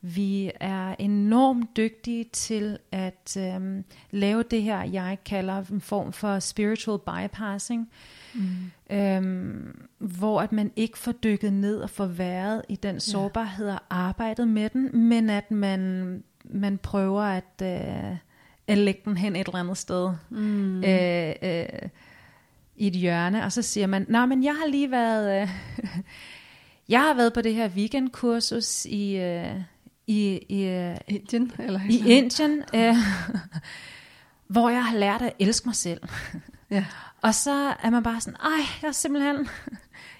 Vi 0.00 0.50
er 0.60 0.94
enormt 0.98 1.76
dygtige 1.76 2.24
til 2.32 2.78
at 2.92 3.36
øhm, 3.38 3.84
lave 4.10 4.42
det 4.42 4.62
her, 4.62 4.82
jeg 4.82 5.18
kalder 5.24 5.64
en 5.72 5.80
form 5.80 6.12
for 6.12 6.38
spiritual 6.38 6.98
bypassing, 6.98 7.90
mm. 8.34 8.96
øhm, 8.96 9.88
hvor 9.98 10.40
at 10.40 10.52
man 10.52 10.72
ikke 10.76 10.98
får 10.98 11.12
dykket 11.12 11.52
ned 11.52 11.76
og 11.76 11.90
får 11.90 12.06
været 12.06 12.62
i 12.68 12.76
den 12.76 13.00
sårbarhed 13.00 13.68
og 13.68 13.80
arbejdet 13.90 14.48
med 14.48 14.70
den, 14.70 15.08
men 15.08 15.30
at 15.30 15.50
man, 15.50 16.22
man 16.44 16.78
prøver 16.78 17.22
at... 17.22 17.62
Øh, 17.62 18.16
at 18.66 18.78
lægge 18.78 19.00
den 19.04 19.16
hen 19.16 19.36
et 19.36 19.46
eller 19.46 19.58
andet 19.58 19.78
sted. 19.78 20.10
Mm. 20.30 20.84
Øh, 20.84 21.34
øh, 21.42 21.66
i 22.82 22.86
et 22.86 22.92
hjørne, 22.92 23.44
og 23.44 23.52
så 23.52 23.62
siger 23.62 23.86
man, 23.86 24.06
nej, 24.08 24.26
men 24.26 24.44
jeg 24.44 24.54
har 24.54 24.66
lige 24.66 24.90
været, 24.90 25.42
øh, 25.42 25.48
jeg 26.94 27.00
har 27.00 27.14
været 27.14 27.32
på 27.32 27.40
det 27.40 27.54
her 27.54 27.68
weekendkursus 27.68 28.84
i, 28.84 29.16
øh, 29.16 29.60
i, 30.06 30.38
i 30.48 30.64
øh, 30.64 30.96
Indien, 31.08 31.52
eller 31.58 31.80
i 31.90 32.02
Indien, 32.06 32.62
øh, 32.74 32.94
hvor 34.46 34.68
jeg 34.68 34.84
har 34.84 34.96
lært 34.96 35.22
at 35.22 35.32
elske 35.38 35.68
mig 35.68 35.74
selv. 35.74 36.00
Ja. 36.70 36.84
Og 37.20 37.34
så 37.34 37.74
er 37.82 37.90
man 37.90 38.02
bare 38.02 38.20
sådan, 38.20 38.36
ej, 38.40 38.66
jeg 38.82 38.88
er 38.88 38.92
simpelthen, 38.92 39.48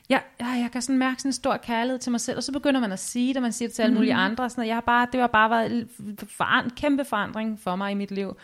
jeg, 0.09 0.23
jeg, 0.41 0.59
jeg 0.63 0.69
kan 0.73 0.83
sådan 0.83 0.99
mærke 0.99 1.21
sådan 1.21 1.29
en 1.29 1.33
stor 1.33 1.57
kærlighed 1.57 1.99
til 1.99 2.13
mig 2.13 2.21
selv, 2.21 2.37
og 2.37 2.43
så 2.43 2.53
begynder 2.53 2.81
man 2.81 2.93
at 2.93 2.99
sige 2.99 3.35
det, 3.35 3.43
man 3.43 3.53
siger 3.53 3.69
det 3.69 3.75
til 3.75 3.83
alle 3.83 3.95
mulige 3.95 4.15
mm. 4.15 4.21
andre, 4.21 4.51
sådan, 4.51 4.67
jeg 4.67 4.77
har 4.77 4.81
bare, 4.81 5.07
det 5.13 5.21
har 5.21 5.27
bare 5.27 5.51
været 5.51 5.89
en 6.65 6.71
kæmpe 6.77 7.05
forandring 7.05 7.61
for 7.61 7.77
mig 7.77 7.93
i 7.93 7.95
mit 7.95 8.11
liv 8.11 8.37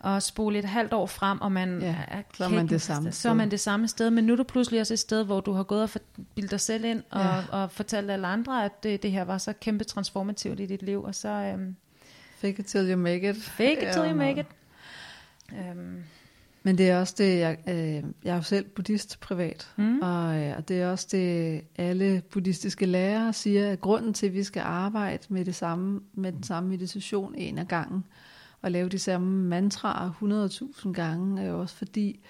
og 0.00 0.22
spole 0.22 0.58
et 0.58 0.64
halvt 0.64 0.92
år 0.92 1.06
frem, 1.06 1.40
og 1.40 1.52
man 1.52 1.80
ja, 1.80 1.96
er 2.08 2.22
så 2.34 2.44
er 2.44 2.48
man 2.48 2.66
det 2.66 2.82
samme 2.82 3.12
så 3.12 3.28
er 3.28 3.34
man 3.34 3.50
det 3.50 3.60
samme 3.60 3.88
sted, 3.88 4.10
men 4.10 4.24
nu 4.24 4.32
er 4.32 4.36
du 4.36 4.42
pludselig 4.42 4.80
også 4.80 4.94
et 4.94 4.98
sted, 4.98 5.24
hvor 5.24 5.40
du 5.40 5.52
har 5.52 5.62
gået 5.62 5.82
og 5.82 5.90
bildet 6.34 6.50
dig 6.50 6.60
selv 6.60 6.84
ind, 6.84 7.02
og, 7.10 7.20
ja. 7.20 7.42
og 7.50 7.70
fortalt 7.70 8.10
alle 8.10 8.26
andre, 8.26 8.64
at 8.64 8.82
det, 8.82 9.02
det 9.02 9.12
her 9.12 9.24
var 9.24 9.38
så 9.38 9.52
kæmpe 9.52 9.84
transformativt 9.84 10.60
i 10.60 10.66
dit 10.66 10.82
liv, 10.82 11.02
og 11.02 11.14
så... 11.14 11.28
Øhm, 11.28 11.76
fake 12.36 12.58
it 12.58 12.66
till 12.66 12.90
you 12.90 12.96
make 12.96 13.30
it. 13.30 13.36
Fake 13.36 13.72
it 13.72 13.92
till 13.92 14.04
you 14.10 14.16
make 14.16 14.40
it. 14.40 14.46
Øhm. 15.52 16.02
Men 16.62 16.78
det 16.78 16.90
er 16.90 17.00
også 17.00 17.14
det, 17.18 17.38
jeg, 17.38 17.58
øh, 17.68 17.76
jeg 18.24 18.32
er 18.32 18.34
jo 18.34 18.42
selv 18.42 18.64
buddhist 18.64 19.20
privat, 19.20 19.72
mm. 19.76 20.00
og, 20.00 20.36
øh, 20.36 20.56
og 20.56 20.68
det 20.68 20.80
er 20.80 20.90
også 20.90 21.08
det, 21.12 21.62
alle 21.76 22.22
buddhistiske 22.30 22.86
lærere 22.86 23.32
siger, 23.32 23.72
at 23.72 23.80
grunden 23.80 24.14
til, 24.14 24.26
at 24.26 24.34
vi 24.34 24.42
skal 24.42 24.62
arbejde 24.66 25.22
med 25.28 25.44
det 25.44 25.54
samme, 25.54 26.00
med 26.14 26.32
den 26.32 26.42
samme 26.42 26.68
meditation 26.68 27.34
en 27.34 27.58
af 27.58 27.68
gangen, 27.68 28.04
at 28.62 28.72
lave 28.72 28.88
de 28.88 28.98
samme 28.98 29.44
mantraer 29.48 30.10
100.000 30.86 30.92
gange, 30.92 31.42
er 31.42 31.46
jo 31.46 31.60
også 31.60 31.74
fordi, 31.74 32.20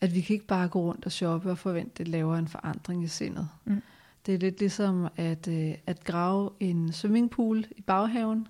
at 0.00 0.14
vi 0.14 0.20
kan 0.20 0.34
ikke 0.34 0.46
bare 0.46 0.68
gå 0.68 0.80
rundt 0.80 1.06
og 1.06 1.12
shoppe 1.12 1.50
og 1.50 1.58
forvente, 1.58 1.90
at 1.90 1.98
det 1.98 2.08
laver 2.08 2.36
en 2.36 2.48
forandring 2.48 3.04
i 3.04 3.06
sindet. 3.06 3.48
Mm. 3.64 3.82
Det 4.26 4.34
er 4.34 4.38
lidt 4.38 4.60
ligesom 4.60 5.08
at, 5.16 5.48
øh, 5.48 5.74
at 5.86 6.04
grave 6.04 6.50
en 6.60 6.92
swimmingpool 6.92 7.64
i 7.76 7.80
baghaven. 7.80 8.48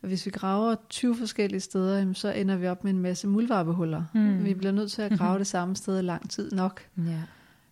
Hvis 0.00 0.26
vi 0.26 0.30
graver 0.30 0.74
20 0.88 1.16
forskellige 1.16 1.60
steder, 1.60 2.12
så 2.12 2.32
ender 2.32 2.56
vi 2.56 2.66
op 2.66 2.84
med 2.84 2.92
en 2.92 3.00
masse 3.00 3.28
muldvarpehuller. 3.28 4.04
Mm. 4.14 4.44
Vi 4.44 4.54
bliver 4.54 4.72
nødt 4.72 4.92
til 4.92 5.02
at 5.02 5.18
grave 5.18 5.38
det 5.42 5.46
samme 5.46 5.76
sted 5.76 6.02
lang 6.02 6.30
tid 6.30 6.50
nok. 6.50 6.88
Ja. 6.98 7.22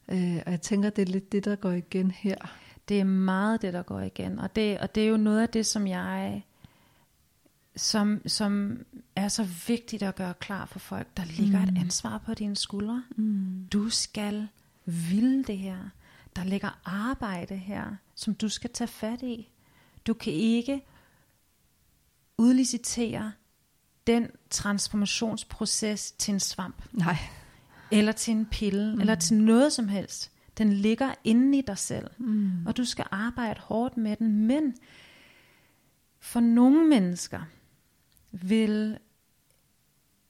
Øh, 0.09 0.43
og 0.47 0.53
jeg 0.53 0.61
tænker, 0.61 0.91
det 0.91 1.09
er 1.09 1.13
lidt 1.13 1.33
det, 1.33 1.45
der 1.45 1.57
går 1.57 1.71
igen 1.71 2.11
her. 2.11 2.37
Det 2.89 3.01
er 3.01 3.05
meget 3.05 3.63
det, 3.63 3.73
der 3.73 3.83
går 3.83 4.01
igen. 4.01 4.39
Og 4.39 4.57
det, 4.57 4.79
og 4.79 4.95
det 4.95 5.05
er 5.05 5.09
jo 5.09 5.17
noget 5.17 5.41
af 5.41 5.49
det, 5.49 5.67
som 5.67 5.87
jeg 5.87 6.45
som, 7.77 8.23
som 8.27 8.79
er 9.17 9.29
så 9.29 9.49
vigtigt 9.67 10.03
at 10.03 10.15
gøre 10.15 10.35
klar 10.35 10.67
for 10.67 10.79
folk. 10.79 11.17
Der 11.17 11.25
ligger 11.25 11.59
mm. 11.59 11.69
et 11.69 11.79
ansvar 11.79 12.19
på 12.19 12.35
dine 12.35 12.57
skuldre. 12.57 13.05
Mm. 13.17 13.67
Du 13.73 13.89
skal 13.89 14.49
ville 14.85 15.45
det 15.45 15.59
her. 15.59 15.79
Der 16.37 16.45
ligger 16.45 16.81
arbejde 16.85 17.57
her, 17.57 17.97
som 18.15 18.35
du 18.35 18.49
skal 18.49 18.71
tage 18.71 18.89
fat 18.89 19.23
i. 19.23 19.49
Du 20.07 20.15
kan 20.15 20.33
ikke 20.33 20.85
udlicitere 22.39 23.33
den 24.07 24.29
transformationsproces 24.51 26.13
til 26.13 26.35
en 26.35 26.41
svamp. 26.41 26.83
Nej. 26.93 27.17
Eller 27.91 28.13
til 28.13 28.33
en 28.33 28.47
pille, 28.47 28.95
mm. 28.95 29.01
eller 29.01 29.15
til 29.15 29.37
noget 29.37 29.73
som 29.73 29.89
helst. 29.89 30.31
Den 30.59 30.73
ligger 30.73 31.15
inde 31.25 31.59
i 31.59 31.61
dig 31.61 31.79
selv, 31.79 32.11
mm. 32.19 32.67
og 32.67 32.77
du 32.77 32.85
skal 32.85 33.07
arbejde 33.11 33.61
hårdt 33.61 33.97
med 33.97 34.17
den. 34.17 34.47
Men 34.47 34.75
for 36.21 36.41
nogle 36.41 36.89
mennesker, 36.89 37.41
vil 38.33 38.99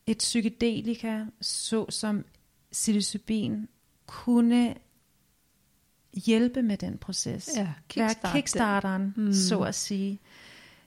et 0.06 0.18
psykedelika, 0.18 1.24
såsom 1.40 2.24
psilocybin, 2.70 3.68
kunne 4.06 4.74
hjælpe 6.14 6.62
med 6.62 6.76
den 6.76 6.98
proces. 6.98 7.50
Ja, 7.56 7.72
kickstart 7.88 8.24
Være 8.24 8.32
kickstarteren, 8.32 9.14
mm. 9.16 9.32
så 9.32 9.60
at 9.60 9.74
sige, 9.74 10.20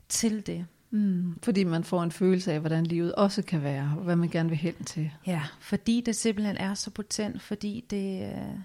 til 0.10 0.48
det. 0.48 0.65
Mm, 0.89 1.39
fordi 1.43 1.63
man 1.63 1.84
får 1.84 2.03
en 2.03 2.12
følelse 2.12 2.53
af, 2.53 2.60
hvordan 2.60 2.86
livet 2.86 3.15
også 3.15 3.41
kan 3.41 3.63
være, 3.63 3.93
og 3.98 4.03
hvad 4.03 4.15
man 4.15 4.29
gerne 4.29 4.50
vil 4.50 4.57
hen 4.57 4.74
til. 4.74 5.12
Ja, 5.27 5.43
fordi 5.60 6.01
det 6.01 6.15
simpelthen 6.15 6.57
er 6.57 6.74
så 6.74 6.91
potent, 6.91 7.41
fordi 7.41 7.86
det, 7.89 8.34
øh, 8.34 8.60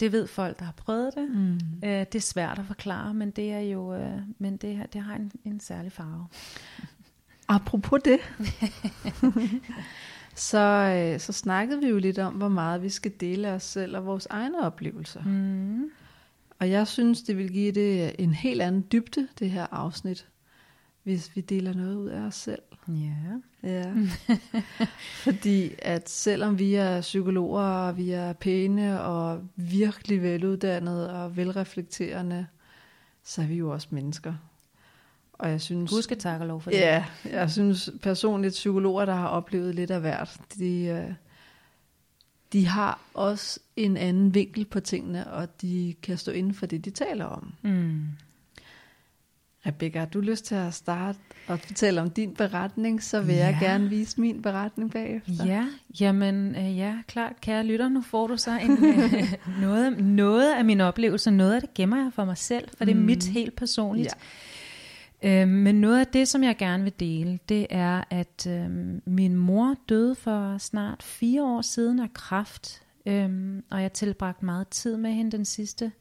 det 0.00 0.12
ved 0.12 0.26
folk, 0.26 0.58
der 0.58 0.64
har 0.64 0.72
prøvet 0.72 1.14
det. 1.14 1.30
Mm. 1.30 1.54
Øh, 1.84 1.90
det 1.90 2.14
er 2.14 2.20
svært 2.20 2.58
at 2.58 2.66
forklare, 2.66 3.14
men 3.14 3.30
det 3.30 3.52
er 3.52 3.60
jo, 3.60 3.94
øh, 3.94 4.18
men 4.38 4.56
det, 4.56 4.86
det 4.92 5.00
har 5.00 5.14
en, 5.16 5.32
en 5.44 5.60
særlig 5.60 5.92
farve. 5.92 6.26
Apropos 7.48 8.00
det, 8.04 8.18
så, 10.50 10.58
øh, 10.58 11.20
så 11.20 11.32
snakkede 11.32 11.80
vi 11.80 11.88
jo 11.88 11.98
lidt 11.98 12.18
om, 12.18 12.34
hvor 12.34 12.48
meget 12.48 12.82
vi 12.82 12.88
skal 12.88 13.12
dele 13.20 13.52
os 13.52 13.62
selv 13.62 13.96
og 13.96 14.06
vores 14.06 14.26
egne 14.30 14.62
oplevelser. 14.66 15.22
Mm. 15.24 15.90
Og 16.58 16.70
jeg 16.70 16.86
synes, 16.86 17.22
det 17.22 17.36
vil 17.36 17.52
give 17.52 17.72
det 17.72 18.16
en 18.18 18.34
helt 18.34 18.62
anden 18.62 18.86
dybde, 18.92 19.28
det 19.38 19.50
her 19.50 19.66
afsnit, 19.70 20.26
hvis 21.06 21.36
vi 21.36 21.40
deler 21.40 21.72
noget 21.72 21.96
ud 21.96 22.08
af 22.08 22.20
os 22.20 22.34
selv. 22.34 22.62
Ja. 22.88 23.38
Ja. 23.62 23.92
Fordi 25.24 25.70
at 25.78 26.10
selvom 26.10 26.58
vi 26.58 26.74
er 26.74 27.00
psykologer, 27.00 27.62
og 27.62 27.96
vi 27.96 28.10
er 28.10 28.32
pæne 28.32 29.00
og 29.00 29.42
virkelig 29.56 30.22
veluddannede 30.22 31.22
og 31.22 31.36
velreflekterende, 31.36 32.46
så 33.22 33.42
er 33.42 33.46
vi 33.46 33.54
jo 33.54 33.72
også 33.72 33.88
mennesker. 33.90 34.34
Og 35.32 35.50
jeg 35.50 35.60
synes... 35.60 35.90
Husk 35.90 36.12
at 36.12 36.18
takke 36.18 36.46
lov 36.46 36.60
for 36.60 36.70
det. 36.70 36.78
Ja, 36.78 37.04
jeg 37.24 37.50
synes 37.50 37.90
personligt, 38.02 38.52
psykologer, 38.52 39.04
der 39.04 39.14
har 39.14 39.28
oplevet 39.28 39.74
lidt 39.74 39.90
af 39.90 40.00
hvert, 40.00 40.40
de, 40.58 40.84
øh, 40.84 41.12
de 42.52 42.66
har 42.66 43.00
også 43.14 43.60
en 43.76 43.96
anden 43.96 44.34
vinkel 44.34 44.64
på 44.64 44.80
tingene, 44.80 45.32
og 45.32 45.62
de 45.62 45.94
kan 46.02 46.18
stå 46.18 46.32
inden 46.32 46.54
for 46.54 46.66
det, 46.66 46.84
de 46.84 46.90
taler 46.90 47.24
om. 47.24 47.52
Mm. 47.62 48.06
Rebecca, 49.66 49.98
har 49.98 50.06
du 50.06 50.20
lyst 50.20 50.44
til 50.44 50.54
at 50.54 50.74
starte 50.74 51.18
og 51.46 51.60
fortælle 51.60 52.00
om 52.00 52.10
din 52.10 52.34
beretning, 52.34 53.02
så 53.02 53.20
vil 53.20 53.34
ja. 53.34 53.44
jeg 53.44 53.58
gerne 53.60 53.88
vise 53.88 54.20
min 54.20 54.42
beretning 54.42 54.92
bagefter. 54.92 55.44
Ja, 55.46 55.66
jamen 56.00 56.56
øh, 56.56 56.78
ja, 56.78 56.94
klart, 57.08 57.40
kære 57.40 57.64
lytter, 57.64 57.88
nu 57.88 58.02
får 58.02 58.26
du 58.26 58.36
så 58.36 58.58
en, 58.58 58.84
øh, 58.84 59.34
noget, 59.60 60.04
noget 60.04 60.54
af 60.54 60.64
min 60.64 60.80
oplevelse, 60.80 61.30
noget 61.30 61.54
af 61.54 61.60
det 61.60 61.74
gemmer 61.74 61.96
jeg 61.96 62.10
for 62.14 62.24
mig 62.24 62.38
selv, 62.38 62.68
for 62.78 62.84
det 62.84 62.92
er 62.92 62.98
mm. 62.98 63.04
mit 63.04 63.26
helt 63.26 63.56
personligt. 63.56 64.14
Ja. 65.22 65.42
Øh, 65.42 65.48
men 65.48 65.74
noget 65.74 66.00
af 66.00 66.06
det, 66.06 66.28
som 66.28 66.44
jeg 66.44 66.56
gerne 66.56 66.82
vil 66.82 66.92
dele, 67.00 67.38
det 67.48 67.66
er, 67.70 68.04
at 68.10 68.46
øh, 68.46 68.70
min 69.06 69.36
mor 69.36 69.74
døde 69.88 70.14
for 70.14 70.58
snart 70.58 71.02
fire 71.02 71.44
år 71.44 71.60
siden 71.60 72.00
af 72.00 72.12
kræft, 72.12 72.82
øh, 73.06 73.62
og 73.70 73.82
jeg 73.82 73.92
tilbragte 73.92 74.44
meget 74.44 74.68
tid 74.68 74.96
med 74.96 75.10
hende 75.10 75.36
den 75.36 75.44
sidste 75.44 75.92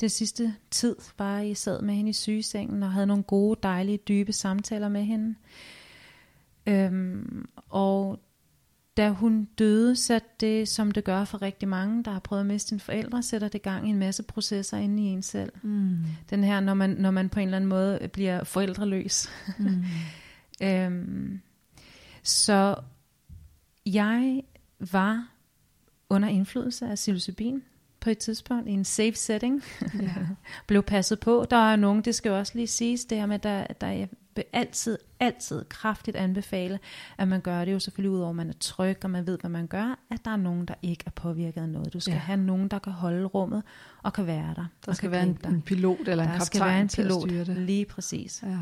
det 0.00 0.10
sidste 0.10 0.54
tid, 0.70 0.96
bare 1.16 1.48
I 1.48 1.54
sad 1.54 1.82
med 1.82 1.94
hende 1.94 2.10
i 2.10 2.12
sygesengen 2.12 2.82
og 2.82 2.92
havde 2.92 3.06
nogle 3.06 3.22
gode, 3.22 3.60
dejlige, 3.62 3.98
dybe 3.98 4.32
samtaler 4.32 4.88
med 4.88 5.02
hende. 5.02 5.34
Øhm, 6.66 7.48
og 7.68 8.20
da 8.96 9.10
hun 9.10 9.44
døde, 9.44 9.96
satte 9.96 10.28
det, 10.40 10.68
som 10.68 10.90
det 10.90 11.04
gør 11.04 11.24
for 11.24 11.42
rigtig 11.42 11.68
mange, 11.68 12.04
der 12.04 12.10
har 12.10 12.20
prøvet 12.20 12.40
at 12.40 12.46
miste 12.46 12.72
en 12.72 12.80
forældre, 12.80 13.22
sætter 13.22 13.48
det 13.48 13.62
gang 13.62 13.86
i 13.86 13.90
en 13.90 13.98
masse 13.98 14.22
processer 14.22 14.76
inde 14.76 15.02
i 15.02 15.06
en 15.06 15.22
selv. 15.22 15.52
Mm. 15.62 15.98
Den 16.30 16.44
her, 16.44 16.60
når 16.60 16.74
man, 16.74 16.90
når 16.90 17.10
man 17.10 17.28
på 17.28 17.40
en 17.40 17.48
eller 17.48 17.56
anden 17.56 17.68
måde 17.68 18.08
bliver 18.12 18.44
forældreløs. 18.44 19.28
Mm. 19.58 19.84
øhm, 20.66 21.40
så 22.22 22.76
jeg 23.86 24.42
var 24.92 25.28
under 26.10 26.28
indflydelse 26.28 26.86
af 26.86 26.94
psilocybin 26.94 27.62
på 28.00 28.10
et 28.10 28.18
tidspunkt 28.18 28.68
i 28.68 28.70
en 28.70 28.84
safe 28.84 29.14
setting. 29.14 29.62
Ja. 30.02 30.14
Blev 30.66 30.82
passet 30.82 31.20
på. 31.20 31.46
Der 31.50 31.72
er 31.72 31.76
nogen, 31.76 32.02
det 32.02 32.14
skal 32.14 32.30
jo 32.30 32.38
også 32.38 32.52
lige 32.54 32.66
siges, 32.66 33.04
det 33.04 33.18
her 33.18 33.26
med, 33.26 33.38
der, 33.38 33.66
der 33.66 33.86
jeg 33.86 34.08
vil 34.34 34.44
altid, 34.52 34.98
altid 35.20 35.64
kraftigt 35.68 36.16
anbefale, 36.16 36.78
at 37.18 37.28
man 37.28 37.40
gør 37.40 37.64
det 37.64 37.72
jo 37.72 37.78
selvfølgelig 37.78 38.10
ud 38.10 38.20
over, 38.20 38.30
at 38.30 38.36
man 38.36 38.48
er 38.48 38.54
tryg, 38.60 38.98
og 39.04 39.10
man 39.10 39.26
ved, 39.26 39.38
hvad 39.40 39.50
man 39.50 39.66
gør, 39.66 39.98
at 40.10 40.24
der 40.24 40.30
er 40.30 40.36
nogen, 40.36 40.66
der 40.66 40.74
ikke 40.82 41.02
er 41.06 41.10
påvirket 41.10 41.60
af 41.60 41.68
noget. 41.68 41.92
Du 41.92 42.00
skal 42.00 42.12
ja. 42.12 42.18
have 42.18 42.40
nogen, 42.40 42.68
der 42.68 42.78
kan 42.78 42.92
holde 42.92 43.24
rummet 43.24 43.62
og 44.02 44.12
kan 44.12 44.26
være 44.26 44.54
der. 44.56 44.66
Der 44.86 44.92
skal 44.92 45.10
være 45.10 45.22
en, 45.22 45.38
en 45.48 45.62
pilot 45.62 45.98
eller 46.08 46.24
der 46.24 46.32
en 46.32 46.38
kaptajn 46.38 46.46
skal 46.46 46.60
være 46.60 46.80
en 46.80 46.88
pilot, 46.88 47.28
til 47.28 47.36
at 47.36 47.46
styre 47.46 47.56
det. 47.56 47.66
Lige 47.66 47.84
præcis. 47.84 48.42
Ja. 48.46 48.58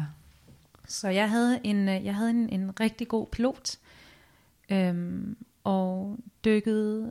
Så 0.87 1.09
jeg 1.09 1.31
havde 1.31 1.61
en, 1.65 1.89
jeg 1.89 2.15
havde 2.15 2.31
en, 2.31 2.49
en 2.49 2.81
rigtig 2.81 3.09
god 3.09 3.27
pilot, 3.27 3.77
øhm, 4.71 5.37
og 5.65 6.19
dykkede, 6.45 7.11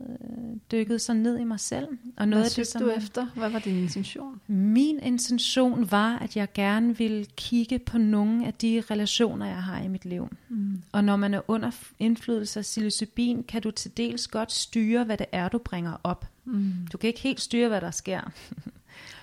dykkede 0.71 0.99
så 0.99 1.13
ned 1.13 1.39
i 1.39 1.43
mig 1.43 1.59
selv. 1.59 1.87
Og 2.17 2.27
noget 2.27 2.43
Hvad 2.43 2.51
af 2.51 2.55
det, 2.55 2.67
som 2.67 2.81
du 2.81 2.89
efter? 2.89 3.27
Hvad 3.35 3.49
var 3.49 3.59
din 3.59 3.75
intention? 3.75 4.41
Min 4.47 4.99
intention 4.99 5.91
var, 5.91 6.17
at 6.17 6.35
jeg 6.35 6.47
gerne 6.53 6.97
ville 6.97 7.25
kigge 7.35 7.79
på 7.79 7.97
nogle 7.97 8.47
af 8.47 8.53
de 8.53 8.83
relationer, 8.91 9.45
jeg 9.45 9.63
har 9.63 9.81
i 9.81 9.87
mit 9.87 10.05
liv. 10.05 10.29
Mm. 10.49 10.81
Og 10.91 11.03
når 11.03 11.15
man 11.15 11.33
er 11.33 11.41
under 11.47 11.71
indflydelse 11.99 12.59
af 12.59 12.63
psilocybin, 12.63 13.43
kan 13.43 13.61
du 13.61 13.71
til 13.71 13.97
dels 13.97 14.27
godt 14.27 14.51
styre, 14.51 15.03
hvad 15.03 15.17
det 15.17 15.27
er, 15.31 15.49
du 15.49 15.57
bringer 15.57 15.97
op. 16.03 16.25
Mm. 16.45 16.73
Du 16.91 16.97
kan 16.97 17.07
ikke 17.07 17.19
helt 17.19 17.41
styre, 17.41 17.67
hvad 17.67 17.81
der 17.81 17.91
sker. 17.91 18.21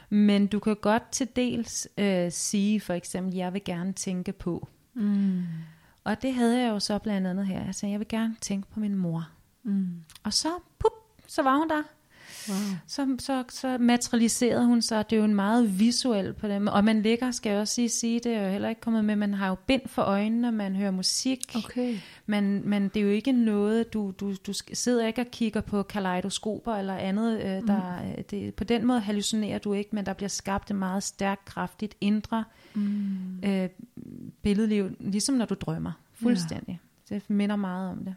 Men 0.09 0.47
du 0.47 0.59
kan 0.59 0.77
godt 0.77 1.11
til 1.11 1.29
dels 1.37 1.89
øh, 1.99 2.33
sige, 2.33 2.81
for 2.81 2.95
eksempel, 2.95 3.35
jeg 3.35 3.53
vil 3.53 3.65
gerne 3.65 3.93
tænke 3.93 4.33
på. 4.33 4.69
Mm. 4.95 5.43
Og 6.05 6.23
det 6.23 6.35
havde 6.35 6.61
jeg 6.61 6.71
jo 6.71 6.81
så 6.81 6.99
blandt 6.99 7.27
andet 7.27 7.47
her. 7.47 7.65
Jeg 7.65 7.75
sagde, 7.75 7.93
jeg 7.93 7.99
vil 7.99 8.09
gerne 8.09 8.37
tænke 8.41 8.71
på 8.71 8.81
min 8.81 8.95
mor. 8.95 9.29
Mm. 9.63 10.05
Og 10.23 10.33
så, 10.33 10.49
pup, 10.79 10.93
så 11.27 11.43
var 11.43 11.57
hun 11.57 11.69
der. 11.69 11.83
Wow. 12.49 12.57
Så, 12.87 13.17
så, 13.19 13.45
så 13.49 13.79
materialiserede 13.79 14.67
hun 14.67 14.83
sig. 14.83 15.11
Det 15.11 15.17
er 15.17 15.21
jo 15.21 15.25
en 15.25 15.35
meget 15.35 15.79
visuel 15.79 16.33
på 16.33 16.49
dem. 16.49 16.67
Og 16.67 16.85
man 16.85 17.03
ligger, 17.03 17.31
skal 17.31 17.51
jeg 17.51 17.61
også 17.61 17.75
sige, 17.75 17.89
sige, 17.89 18.21
det 18.21 18.35
er 18.35 18.43
jo 18.43 18.49
heller 18.49 18.69
ikke 18.69 18.81
kommet 18.81 19.05
med, 19.05 19.17
man 19.17 19.35
har 19.35 19.49
jo 19.49 19.55
bind 19.55 19.83
for 19.87 20.03
øjnene, 20.03 20.53
man 20.53 20.77
hører 20.77 20.91
musik. 20.91 21.57
Okay. 21.57 21.97
Men, 22.27 22.69
men 22.69 22.89
det 22.89 22.97
er 22.97 23.05
jo 23.05 23.11
ikke 23.11 23.33
noget, 23.33 23.93
du, 23.93 24.11
du, 24.21 24.35
du 24.47 24.53
sidder 24.73 25.07
ikke 25.07 25.21
og 25.21 25.27
kigger 25.27 25.61
på 25.61 25.83
kaleidoskoper 25.83 26.75
eller 26.75 26.95
andet. 26.95 27.41
Øh, 27.41 27.47
der, 27.47 28.03
mm. 28.03 28.25
det, 28.31 28.55
på 28.55 28.65
den 28.65 28.87
måde 28.87 29.01
hallucinerer 29.01 29.59
du 29.59 29.73
ikke, 29.73 29.91
men 29.93 30.07
der 30.07 30.13
bliver 30.13 30.29
skabt 30.29 30.71
et 30.71 30.77
meget 30.77 31.03
stærkt, 31.03 31.45
kraftigt 31.45 31.95
indre 32.01 32.45
mm. 32.75 33.45
øh, 33.45 33.69
billedliv, 34.43 34.91
ligesom 35.01 35.35
når 35.35 35.45
du 35.45 35.55
drømmer. 35.55 35.93
Fuldstændig. 36.13 36.81
Ja. 37.11 37.15
Det 37.15 37.31
minder 37.31 37.57
meget 37.57 37.91
om 37.91 38.05
det. 38.05 38.15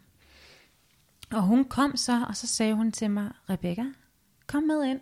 Og 1.31 1.41
hun 1.41 1.65
kom 1.65 1.97
så, 1.97 2.25
og 2.27 2.35
så 2.35 2.47
sagde 2.47 2.73
hun 2.73 2.91
til 2.91 3.11
mig, 3.11 3.31
Rebecca, 3.49 3.85
kom 4.47 4.63
med 4.63 4.83
ind. 4.85 4.99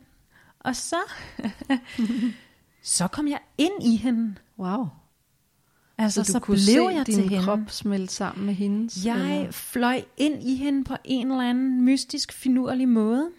Og 0.59 0.75
så, 0.75 0.95
så 2.81 3.07
kom 3.07 3.27
jeg 3.27 3.39
ind 3.57 3.83
i 3.83 3.95
hende. 3.95 4.35
Wow. 4.59 4.87
Altså, 5.97 6.23
så, 6.23 6.27
du 6.27 6.31
så 6.31 6.39
kunne 6.39 6.55
blev 6.55 6.89
se 6.91 6.95
jeg 6.97 7.07
din 7.07 7.29
til 7.29 7.43
krop 7.43 7.59
smelte 7.67 8.13
sammen 8.13 8.45
med 8.45 8.53
hendes? 8.53 9.05
Jeg 9.05 9.37
eller? 9.37 9.51
fløj 9.51 10.01
ind 10.17 10.43
i 10.43 10.55
hende 10.55 10.83
på 10.83 10.95
en 11.03 11.31
eller 11.31 11.49
anden 11.49 11.81
mystisk, 11.81 12.31
finurlig 12.31 12.89
måde. 12.89 13.29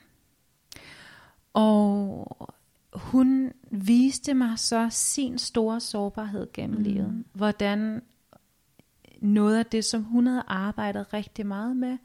Og 1.54 2.50
hun 2.94 3.52
viste 3.70 4.34
mig 4.34 4.58
så 4.58 4.88
sin 4.90 5.38
store 5.38 5.80
sårbarhed 5.80 6.46
gennem 6.52 6.76
mm. 6.78 6.82
livet. 6.82 7.25
Hvordan 7.32 8.02
noget 9.20 9.58
af 9.58 9.66
det, 9.66 9.84
som 9.84 10.02
hun 10.02 10.26
havde 10.26 10.44
arbejdet 10.46 11.12
rigtig 11.12 11.46
meget 11.46 11.76
med, 11.76 11.98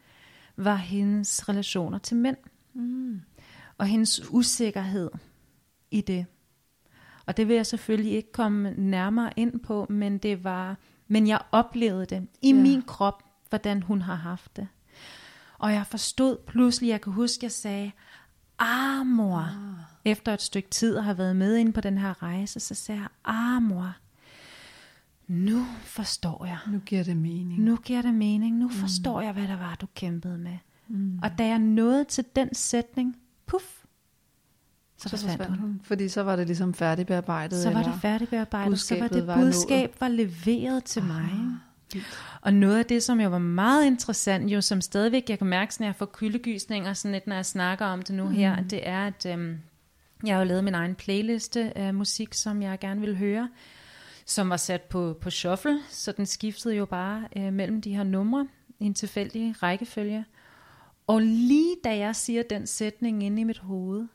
var 0.56 0.76
hendes 0.76 1.48
relationer 1.48 1.98
til 1.98 2.16
mænd. 2.16 2.36
Mm. 2.74 3.20
Og 3.82 3.88
hendes 3.88 4.30
usikkerhed 4.30 5.10
i 5.90 6.00
det. 6.00 6.26
Og 7.26 7.36
det 7.36 7.48
vil 7.48 7.56
jeg 7.56 7.66
selvfølgelig 7.66 8.12
ikke 8.12 8.32
komme 8.32 8.70
nærmere 8.70 9.30
ind 9.36 9.60
på, 9.60 9.86
men 9.90 10.18
det 10.18 10.44
var, 10.44 10.76
men 11.08 11.26
jeg 11.26 11.40
oplevede 11.52 12.06
det 12.06 12.28
i 12.42 12.48
ja. 12.48 12.54
min 12.54 12.82
krop, 12.82 13.22
hvordan 13.48 13.82
hun 13.82 14.02
har 14.02 14.14
haft 14.14 14.56
det. 14.56 14.68
Og 15.58 15.72
jeg 15.72 15.86
forstod 15.86 16.36
pludselig, 16.46 16.88
jeg 16.88 17.00
kan 17.00 17.12
huske, 17.12 17.44
jeg 17.44 17.52
sagde, 17.52 17.92
ah 18.58 19.06
mor, 19.06 19.38
ah. 19.38 19.84
efter 20.04 20.34
et 20.34 20.42
stykke 20.42 20.70
tid 20.70 20.96
at 20.96 21.04
have 21.04 21.18
været 21.18 21.36
med 21.36 21.56
inde 21.56 21.72
på 21.72 21.80
den 21.80 21.98
her 21.98 22.22
rejse, 22.22 22.60
så 22.60 22.74
sagde 22.74 23.00
jeg, 23.00 23.08
ah 23.24 23.62
mor, 23.62 23.96
nu 25.26 25.66
forstår 25.82 26.44
jeg. 26.44 26.58
Nu 26.72 26.78
giver 26.78 27.02
det 27.02 27.16
mening. 27.16 27.62
Nu 27.62 27.76
giver 27.76 28.02
det 28.02 28.14
mening. 28.14 28.56
Nu 28.56 28.66
mm. 28.66 28.74
forstår 28.74 29.20
jeg, 29.20 29.32
hvad 29.32 29.48
der 29.48 29.56
var, 29.56 29.74
du 29.74 29.86
kæmpede 29.94 30.38
med. 30.38 30.58
Mm. 30.88 31.18
Og 31.22 31.38
da 31.38 31.46
jeg 31.46 31.58
nåede 31.58 32.04
til 32.04 32.24
den 32.36 32.54
sætning, 32.54 33.16
puff, 33.52 33.64
så, 34.98 35.08
så 35.08 35.16
forsvandt 35.16 35.46
hun. 35.46 35.58
hun. 35.58 35.80
Fordi 35.84 36.08
så 36.08 36.22
var 36.22 36.36
det 36.36 36.46
ligesom 36.46 36.74
færdigbearbejdet? 36.74 37.62
Så 37.62 37.70
var 37.70 37.82
det 37.82 37.92
færdigbearbejdet, 38.02 38.80
så 38.80 38.98
var 38.98 39.08
det 39.08 39.30
budskab 39.36 40.00
var 40.00 40.08
leveret 40.08 40.84
til 40.84 41.00
ah, 41.00 41.06
mig. 41.06 41.30
Og 42.40 42.54
noget 42.54 42.78
af 42.78 42.84
det, 42.84 43.02
som 43.02 43.20
jo 43.20 43.28
var 43.28 43.38
meget 43.38 43.86
interessant, 43.86 44.50
jo 44.50 44.60
som 44.60 44.80
stadigvæk, 44.80 45.30
jeg 45.30 45.38
kan 45.38 45.46
mærke, 45.46 45.74
når 45.78 45.86
jeg 45.86 45.96
får 45.96 46.10
kyldegysninger, 46.12 46.92
sådan 46.92 47.12
lidt, 47.12 47.26
når 47.26 47.34
jeg 47.34 47.46
snakker 47.46 47.86
om 47.86 48.02
det 48.02 48.14
nu 48.14 48.24
mm. 48.24 48.34
her, 48.34 48.62
det 48.62 48.88
er, 48.88 49.06
at 49.06 49.26
øhm, 49.26 49.58
jeg 50.26 50.34
har 50.34 50.42
jo 50.42 50.48
lavet 50.48 50.64
min 50.64 50.74
egen 50.74 50.94
playliste 50.94 51.78
af 51.78 51.94
musik, 51.94 52.34
som 52.34 52.62
jeg 52.62 52.78
gerne 52.78 53.00
vil 53.00 53.16
høre 53.16 53.48
som 54.26 54.50
var 54.50 54.56
sat 54.56 54.82
på, 54.82 55.18
på 55.20 55.30
shuffle, 55.30 55.80
så 55.88 56.12
den 56.12 56.26
skiftede 56.26 56.74
jo 56.74 56.84
bare 56.84 57.28
øh, 57.36 57.52
mellem 57.52 57.80
de 57.80 57.96
her 57.96 58.02
numre 58.02 58.48
i 58.78 58.84
en 58.84 58.94
tilfældig 58.94 59.62
rækkefølge. 59.62 60.24
Og 61.06 61.22
lige 61.22 61.76
da 61.84 61.96
jeg 61.96 62.16
siger 62.16 62.42
den 62.42 62.66
sætning 62.66 63.22
inde 63.22 63.40
i 63.40 63.44
mit 63.44 63.58
hoved, 63.58 64.06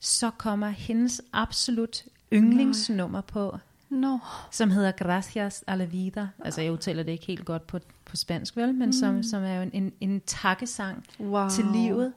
så 0.00 0.30
kommer 0.30 0.68
hendes 0.68 1.22
absolut 1.32 2.04
yndlingsnummer 2.32 3.20
på, 3.20 3.58
no. 3.90 4.18
som 4.50 4.70
hedder 4.70 4.92
Gracias 4.92 5.64
a 5.66 5.74
la 5.74 5.84
vida. 5.84 6.28
Altså 6.44 6.60
jeg 6.60 6.72
udtaler 6.72 7.02
det 7.02 7.12
ikke 7.12 7.26
helt 7.26 7.44
godt 7.44 7.66
på, 7.66 7.78
på 8.04 8.16
spansk, 8.16 8.56
vel? 8.56 8.74
Men 8.74 8.86
mm. 8.86 8.92
som, 8.92 9.22
som 9.22 9.42
er 9.42 9.54
jo 9.54 9.62
en, 9.62 9.70
en, 9.72 9.92
en 10.00 10.20
takkesang 10.20 11.04
wow. 11.20 11.48
til 11.48 11.64
livet. 11.74 12.12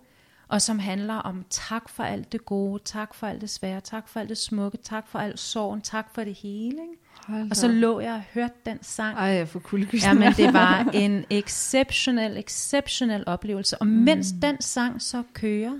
Og 0.52 0.62
som 0.62 0.80
handler 0.80 1.14
om 1.14 1.46
tak 1.50 1.90
for 1.90 2.04
alt 2.04 2.32
det 2.32 2.46
gode, 2.46 2.82
tak 2.86 3.14
for 3.14 3.28
alt 3.28 3.42
det 3.42 3.50
svære, 3.50 3.82
tak 3.82 4.10
for 4.10 4.20
alt 4.20 4.30
det 4.30 4.38
smukke, 4.38 4.78
tak 4.78 5.08
for 5.08 5.20
alt 5.20 5.40
sorgen, 5.40 5.82
tak 5.82 6.14
for 6.14 6.24
det 6.24 6.34
hele. 6.34 6.78
Ikke? 6.82 7.48
Og 7.50 7.56
så 7.56 7.68
lå 7.68 8.00
jeg 8.00 8.14
og 8.14 8.22
hørte 8.34 8.54
den 8.66 8.78
sang. 8.82 9.18
Ej, 9.18 9.26
jeg 9.26 9.48
får 9.48 9.60
Ja, 10.04 10.14
men 10.14 10.34
det 10.34 10.54
var 10.64 10.80
en 10.94 11.26
exceptionel, 11.30 12.38
exceptionel 12.38 13.24
oplevelse. 13.28 13.78
Og 13.78 13.88
mens 13.88 14.34
mm. 14.34 14.42
den 14.42 14.62
sang 14.62 15.02
så 15.02 15.24
kører, 15.34 15.80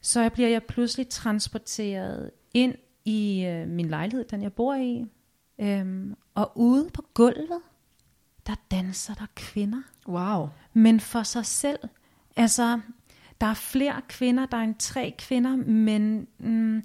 så 0.00 0.28
bliver 0.28 0.48
jeg 0.48 0.62
pludselig 0.62 1.08
transporteret 1.08 2.30
ind 2.54 2.74
i 3.04 3.44
øh, 3.44 3.68
min 3.68 3.88
lejlighed, 3.88 4.24
den 4.24 4.42
jeg 4.42 4.52
bor 4.52 4.74
i. 4.74 5.04
Øhm, 5.58 6.14
og 6.34 6.52
ude 6.54 6.90
på 6.94 7.04
gulvet, 7.14 7.60
der 8.46 8.54
danser 8.70 9.14
der 9.14 9.26
kvinder. 9.34 9.82
Wow. 10.08 10.48
Men 10.72 11.00
for 11.00 11.22
sig 11.22 11.46
selv. 11.46 11.78
Altså, 12.36 12.80
der 13.40 13.46
er 13.46 13.54
flere 13.54 14.00
kvinder, 14.08 14.46
der 14.46 14.56
er 14.56 14.62
en 14.62 14.74
tre 14.74 15.14
kvinder, 15.18 15.56
men 15.56 16.26
mm, 16.38 16.82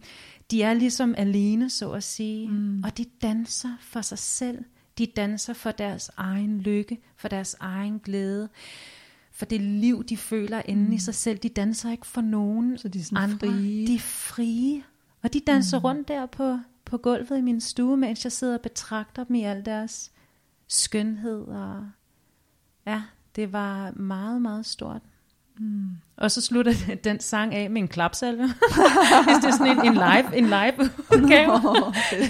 de 0.52 0.64
er 0.64 0.74
ligesom 0.74 1.16
alene, 1.18 1.70
så 1.70 1.92
at 1.92 2.04
sige. 2.04 2.48
Mm. 2.48 2.84
Og 2.84 2.98
de 2.98 3.06
danser 3.22 3.78
for 3.82 4.02
sig 4.02 4.20
selv. 4.20 4.66
De 4.98 5.06
danser 5.06 5.54
for 5.54 5.72
deres 5.72 6.12
egen 6.18 6.62
lykke, 6.62 6.98
for 7.16 7.28
deres 7.28 7.56
egen 7.60 8.00
glæde 8.00 8.50
for 9.40 9.46
det 9.46 9.62
liv, 9.62 10.04
de 10.04 10.18
føler 10.18 10.62
inde 10.66 10.86
mm. 10.86 10.92
i 10.92 11.00
sig 11.00 11.16
selv. 11.16 11.38
De 11.38 11.50
danser 11.50 11.92
ikke 11.92 12.08
for 12.08 12.22
nogen 12.22 12.78
Så 12.78 12.88
de 12.88 13.00
er 13.00 13.18
andre. 13.18 13.38
frie. 13.38 13.88
De 13.88 13.96
er 13.96 14.00
frie. 14.00 14.84
Og 15.22 15.34
de 15.34 15.40
danser 15.40 15.80
mm. 15.80 15.84
rundt 15.84 16.08
der 16.08 16.26
på, 16.26 16.60
på 16.86 16.98
gulvet 16.98 17.38
i 17.38 17.42
min 17.42 17.62
stue, 17.62 17.98
mens 17.98 18.24
jeg 18.24 18.32
sidder 18.32 18.54
og 18.54 18.62
betragter 18.62 19.24
dem 19.24 19.36
i 19.36 19.44
al 19.44 19.66
deres 19.66 20.12
skønhed. 20.68 21.42
Og 21.42 21.90
ja, 22.86 23.04
det 23.36 23.54
var 23.54 23.92
meget, 23.92 24.42
meget 24.42 24.66
stort. 24.66 25.02
Mm. 25.60 25.90
Og 26.18 26.32
så 26.32 26.42
slutter 26.42 26.74
den 27.04 27.20
sang 27.20 27.56
af 27.56 27.70
med 27.70 27.82
en 27.82 27.88
klapsalve. 27.88 28.44
Det 29.42 29.48
er 29.48 29.52
sådan 29.52 29.78
en, 29.80 29.86
en 29.86 29.94
live, 29.94 30.38
en 30.38 30.46
live 30.46 30.90
udgave. 31.16 31.62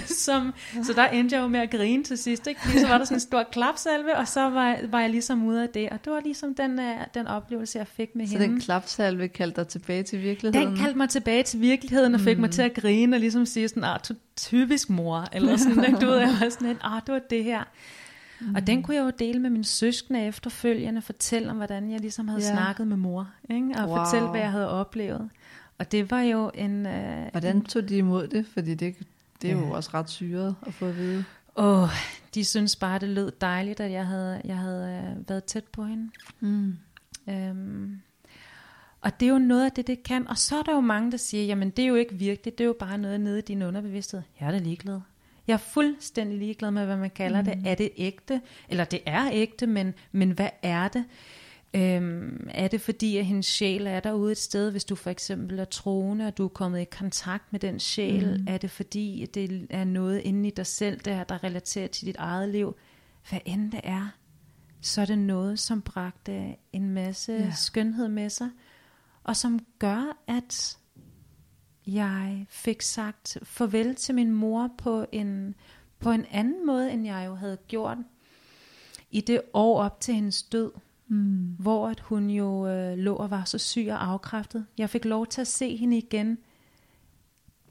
Som, 0.06 0.54
så 0.82 0.92
der 0.92 1.06
endte 1.06 1.36
jeg 1.36 1.42
jo 1.42 1.48
med 1.48 1.60
at 1.60 1.70
grine 1.70 2.04
til 2.04 2.18
sidst. 2.18 2.46
Ikke? 2.46 2.60
Fordi 2.60 2.78
så 2.78 2.88
var 2.88 2.98
der 2.98 3.04
sådan 3.04 3.16
en 3.16 3.20
stor 3.20 3.42
klapsalve, 3.52 4.16
og 4.16 4.28
så 4.28 4.40
var, 4.40 4.76
var 4.90 5.00
jeg 5.00 5.10
ligesom 5.10 5.44
ude 5.44 5.62
af 5.62 5.68
det. 5.68 5.88
Og 5.88 6.04
det 6.04 6.12
var 6.12 6.20
ligesom 6.20 6.54
den, 6.54 6.78
uh, 6.78 6.84
den 7.14 7.26
oplevelse, 7.26 7.78
jeg 7.78 7.86
fik 7.86 8.08
med 8.14 8.26
så 8.26 8.32
hende. 8.32 8.44
Så 8.46 8.50
den 8.50 8.60
klapsalve 8.60 9.28
kaldte 9.28 9.60
dig 9.60 9.68
tilbage 9.68 10.02
til 10.02 10.22
virkeligheden? 10.22 10.68
Den 10.68 10.76
kaldte 10.76 10.98
mig 10.98 11.08
tilbage 11.08 11.42
til 11.42 11.60
virkeligheden, 11.60 12.14
og 12.14 12.20
fik 12.20 12.36
mm. 12.36 12.40
mig 12.40 12.50
til 12.50 12.62
at 12.62 12.74
grine, 12.74 13.16
og 13.16 13.20
ligesom 13.20 13.46
sige 13.46 13.68
sådan, 13.68 13.84
ah, 13.84 13.98
typisk 14.36 14.90
mor, 14.90 15.26
eller 15.32 15.56
sådan, 15.56 15.84
ikke? 15.84 15.98
du 15.98 16.06
ved, 16.06 16.18
jeg 16.18 16.36
var 16.40 16.48
sådan 16.48 16.68
en, 16.68 16.78
ah, 16.82 17.00
det 17.06 17.12
var 17.14 17.20
det 17.30 17.44
her. 17.44 17.64
Mm. 18.40 18.54
Og 18.54 18.66
den 18.66 18.82
kunne 18.82 18.96
jeg 18.96 19.02
jo 19.02 19.12
dele 19.18 19.38
med 19.38 19.50
mine 19.50 19.64
søskende 19.64 20.26
efterfølgende, 20.26 21.02
fortælle 21.02 21.50
om, 21.50 21.56
hvordan 21.56 21.90
jeg 21.90 22.00
ligesom 22.00 22.28
havde 22.28 22.42
yeah. 22.42 22.52
snakket 22.52 22.86
med 22.86 22.96
mor, 22.96 23.30
ikke? 23.50 23.74
og 23.78 23.88
wow. 23.88 23.96
fortælle, 23.96 24.28
hvad 24.28 24.40
jeg 24.40 24.50
havde 24.50 24.68
oplevet. 24.68 25.30
Og 25.78 25.92
det 25.92 26.10
var 26.10 26.20
jo 26.20 26.50
en... 26.54 26.86
Øh, 26.86 27.26
hvordan 27.30 27.64
tog 27.64 27.88
de 27.88 27.96
imod 27.96 28.28
det? 28.28 28.46
Fordi 28.46 28.74
det, 28.74 28.96
det 29.42 29.50
er 29.50 29.56
ja. 29.56 29.60
jo 29.60 29.70
også 29.70 29.90
ret 29.94 30.10
syret 30.10 30.56
at 30.66 30.74
få 30.74 30.86
at 30.86 30.96
vide. 30.96 31.24
Åh, 31.56 31.82
oh, 31.82 31.88
de 32.34 32.44
synes 32.44 32.76
bare, 32.76 32.98
det 32.98 33.08
lød 33.08 33.32
dejligt, 33.40 33.80
at 33.80 33.90
jeg 33.90 34.06
havde, 34.06 34.40
jeg 34.44 34.56
havde 34.56 35.14
øh, 35.16 35.28
været 35.28 35.44
tæt 35.44 35.64
på 35.64 35.84
hende. 35.84 36.10
Mm. 36.40 36.76
Øhm, 37.28 38.00
og 39.00 39.20
det 39.20 39.26
er 39.26 39.30
jo 39.30 39.38
noget 39.38 39.64
af 39.64 39.72
det, 39.72 39.86
det 39.86 40.02
kan. 40.02 40.28
Og 40.28 40.38
så 40.38 40.58
er 40.58 40.62
der 40.62 40.72
jo 40.72 40.80
mange, 40.80 41.10
der 41.10 41.16
siger, 41.16 41.44
jamen 41.44 41.70
det 41.70 41.82
er 41.82 41.86
jo 41.86 41.94
ikke 41.94 42.14
virkelig, 42.14 42.58
det 42.58 42.64
er 42.64 42.68
jo 42.68 42.76
bare 42.78 42.98
noget 42.98 43.20
nede 43.20 43.38
i 43.38 43.42
din 43.42 43.62
underbevidsthed. 43.62 44.22
Jeg 44.40 44.46
er 44.46 44.50
da 44.50 44.58
ligeglad. 44.58 45.00
Jeg 45.50 45.54
er 45.54 45.58
fuldstændig 45.58 46.38
ligeglad 46.38 46.70
med, 46.70 46.86
hvad 46.86 46.96
man 46.96 47.10
kalder 47.10 47.40
mm. 47.40 47.44
det. 47.44 47.62
Er 47.66 47.74
det 47.74 47.90
ægte? 47.96 48.40
Eller 48.68 48.84
det 48.84 49.00
er 49.06 49.28
ægte, 49.32 49.66
men, 49.66 49.94
men 50.12 50.30
hvad 50.30 50.48
er 50.62 50.88
det? 50.88 51.04
Øhm, 51.74 52.48
er 52.50 52.68
det 52.68 52.80
fordi, 52.80 53.16
at 53.16 53.26
hendes 53.26 53.46
sjæl 53.46 53.86
er 53.86 54.00
derude 54.00 54.32
et 54.32 54.38
sted, 54.38 54.70
hvis 54.70 54.84
du 54.84 54.94
for 54.94 55.10
eksempel 55.10 55.58
er 55.58 55.64
troende, 55.64 56.26
og 56.26 56.38
du 56.38 56.44
er 56.44 56.48
kommet 56.48 56.80
i 56.80 56.84
kontakt 56.84 57.52
med 57.52 57.60
den 57.60 57.80
sjæl? 57.80 58.38
Mm. 58.40 58.46
Er 58.48 58.58
det 58.58 58.70
fordi, 58.70 59.22
at 59.22 59.34
det 59.34 59.66
er 59.70 59.84
noget 59.84 60.20
inde 60.20 60.48
i 60.48 60.50
dig 60.50 60.66
selv, 60.66 61.00
der, 61.00 61.24
der 61.24 61.44
relaterer 61.44 61.88
til 61.88 62.06
dit 62.06 62.16
eget 62.16 62.48
liv? 62.48 62.76
Hvad 63.28 63.40
end 63.44 63.72
det 63.72 63.80
er, 63.84 64.08
så 64.80 65.00
er 65.00 65.06
det 65.06 65.18
noget, 65.18 65.58
som 65.58 65.82
bragte 65.82 66.56
en 66.72 66.90
masse 66.90 67.32
ja. 67.32 67.52
skønhed 67.56 68.08
med 68.08 68.30
sig, 68.30 68.50
og 69.24 69.36
som 69.36 69.58
gør, 69.78 70.16
at 70.26 70.78
jeg 71.94 72.46
fik 72.48 72.82
sagt 72.82 73.38
farvel 73.42 73.94
til 73.94 74.14
min 74.14 74.32
mor 74.32 74.70
på 74.78 75.06
en, 75.12 75.54
på 75.98 76.10
en 76.10 76.24
anden 76.30 76.66
måde, 76.66 76.92
end 76.92 77.06
jeg 77.06 77.24
jo 77.26 77.34
havde 77.34 77.58
gjort 77.68 77.98
i 79.10 79.20
det 79.20 79.42
år 79.54 79.82
op 79.82 80.00
til 80.00 80.14
hendes 80.14 80.42
død. 80.42 80.72
Mm. 81.08 81.56
Hvor 81.58 81.88
at 81.88 82.00
hun 82.00 82.30
jo 82.30 82.66
øh, 82.66 82.98
lå 82.98 83.14
og 83.14 83.30
var 83.30 83.44
så 83.44 83.58
syg 83.58 83.86
og 83.90 84.08
afkræftet. 84.08 84.66
Jeg 84.78 84.90
fik 84.90 85.04
lov 85.04 85.26
til 85.26 85.40
at 85.40 85.46
se 85.46 85.76
hende 85.76 85.98
igen 85.98 86.38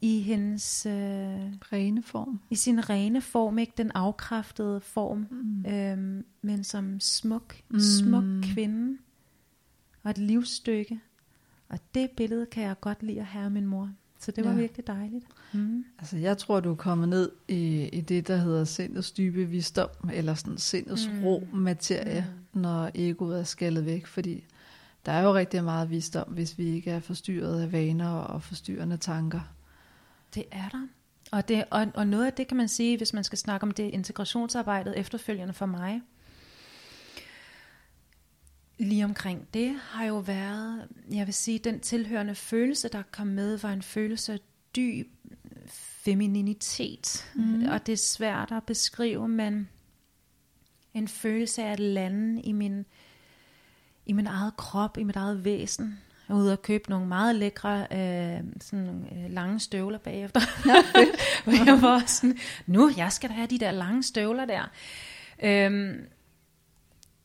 i 0.02 0.20
hendes 0.20 0.86
øh, 0.86 0.92
rene 1.72 2.02
form. 2.02 2.40
I 2.50 2.54
sin 2.54 2.90
rene 2.90 3.20
form, 3.20 3.58
ikke 3.58 3.72
den 3.76 3.90
afkræftede 3.94 4.80
form, 4.80 5.26
mm. 5.30 5.66
øhm, 5.66 6.24
men 6.42 6.64
som 6.64 7.00
smuk, 7.00 7.56
mm. 7.68 7.80
smuk 7.80 8.24
kvinde 8.42 8.98
og 10.02 10.10
et 10.10 10.18
livsstykke. 10.18 11.00
Og 11.68 11.78
det 11.94 12.10
billede 12.10 12.46
kan 12.46 12.62
jeg 12.62 12.80
godt 12.80 13.02
lide 13.02 13.20
at 13.20 13.26
have 13.26 13.44
af 13.44 13.50
min 13.50 13.66
mor. 13.66 13.90
Så 14.20 14.30
det 14.30 14.44
var 14.44 14.50
ja. 14.50 14.56
virkelig 14.56 14.86
dejligt. 14.86 15.26
Mm. 15.52 15.84
Altså 15.98 16.16
jeg 16.16 16.38
tror, 16.38 16.60
du 16.60 16.70
er 16.70 16.76
kommet 16.76 17.08
ned 17.08 17.30
i, 17.48 17.88
i 17.92 18.00
det, 18.00 18.28
der 18.28 18.36
hedder 18.36 18.64
sindets 18.64 19.12
dybe 19.12 19.44
visdom, 19.44 19.88
eller 20.12 20.34
sådan 20.34 20.58
sindets 20.58 21.08
mm. 21.12 21.24
ro 21.24 21.46
materie, 21.52 22.26
mm. 22.52 22.60
når 22.60 22.90
egoet 22.94 23.38
er 23.38 23.44
skaldet 23.44 23.86
væk, 23.86 24.06
fordi 24.06 24.44
der 25.06 25.12
er 25.12 25.22
jo 25.22 25.34
rigtig 25.34 25.64
meget 25.64 25.90
visdom, 25.90 26.28
hvis 26.28 26.58
vi 26.58 26.64
ikke 26.64 26.90
er 26.90 27.00
forstyrret 27.00 27.62
af 27.62 27.72
vaner 27.72 28.10
og 28.10 28.42
forstyrrende 28.42 28.96
tanker. 28.96 29.40
Det 30.34 30.44
er 30.52 30.68
der. 30.68 30.86
Og, 31.32 31.48
det, 31.48 31.64
og, 31.70 31.86
og 31.94 32.06
noget 32.06 32.26
af 32.26 32.32
det 32.32 32.48
kan 32.48 32.56
man 32.56 32.68
sige, 32.68 32.96
hvis 32.96 33.12
man 33.12 33.24
skal 33.24 33.38
snakke 33.38 33.64
om 33.64 33.70
det 33.70 33.82
integrationsarbejdet 33.82 34.98
efterfølgende 34.98 35.52
for 35.52 35.66
mig, 35.66 36.02
lige 38.80 39.04
omkring 39.04 39.48
det 39.54 39.76
har 39.90 40.04
jo 40.04 40.18
været, 40.18 40.88
jeg 41.12 41.26
vil 41.26 41.34
sige, 41.34 41.58
den 41.58 41.80
tilhørende 41.80 42.34
følelse, 42.34 42.88
der 42.88 43.02
kom 43.10 43.26
med, 43.26 43.58
var 43.58 43.72
en 43.72 43.82
følelse 43.82 44.32
af 44.32 44.38
dyb 44.76 45.08
femininitet. 46.04 47.30
Mm. 47.34 47.68
Og 47.68 47.86
det 47.86 47.92
er 47.92 47.96
svært 47.96 48.52
at 48.52 48.64
beskrive, 48.64 49.28
men 49.28 49.68
en 50.94 51.08
følelse 51.08 51.62
af 51.62 51.72
at 51.72 51.80
lande 51.80 52.42
i 52.42 52.52
min, 52.52 52.86
i 54.06 54.12
min 54.12 54.26
eget 54.26 54.56
krop, 54.56 54.98
i 54.98 55.02
mit 55.02 55.16
eget 55.16 55.44
væsen. 55.44 55.98
Jeg 56.28 56.36
var 56.36 56.42
ude 56.42 56.52
og 56.52 56.62
købe 56.62 56.90
nogle 56.90 57.08
meget 57.08 57.34
lækre 57.34 57.86
øh, 57.92 58.44
sådan 58.60 59.06
øh, 59.12 59.30
lange 59.30 59.60
støvler 59.60 59.98
bagefter. 59.98 60.40
og 61.46 61.52
jeg 61.66 61.82
var 61.82 62.02
sådan, 62.06 62.38
nu, 62.66 62.90
jeg 62.96 63.12
skal 63.12 63.30
da 63.30 63.34
have 63.34 63.46
de 63.46 63.58
der 63.58 63.70
lange 63.70 64.02
støvler 64.02 64.44
der. 64.44 64.70
Øhm, 65.42 66.06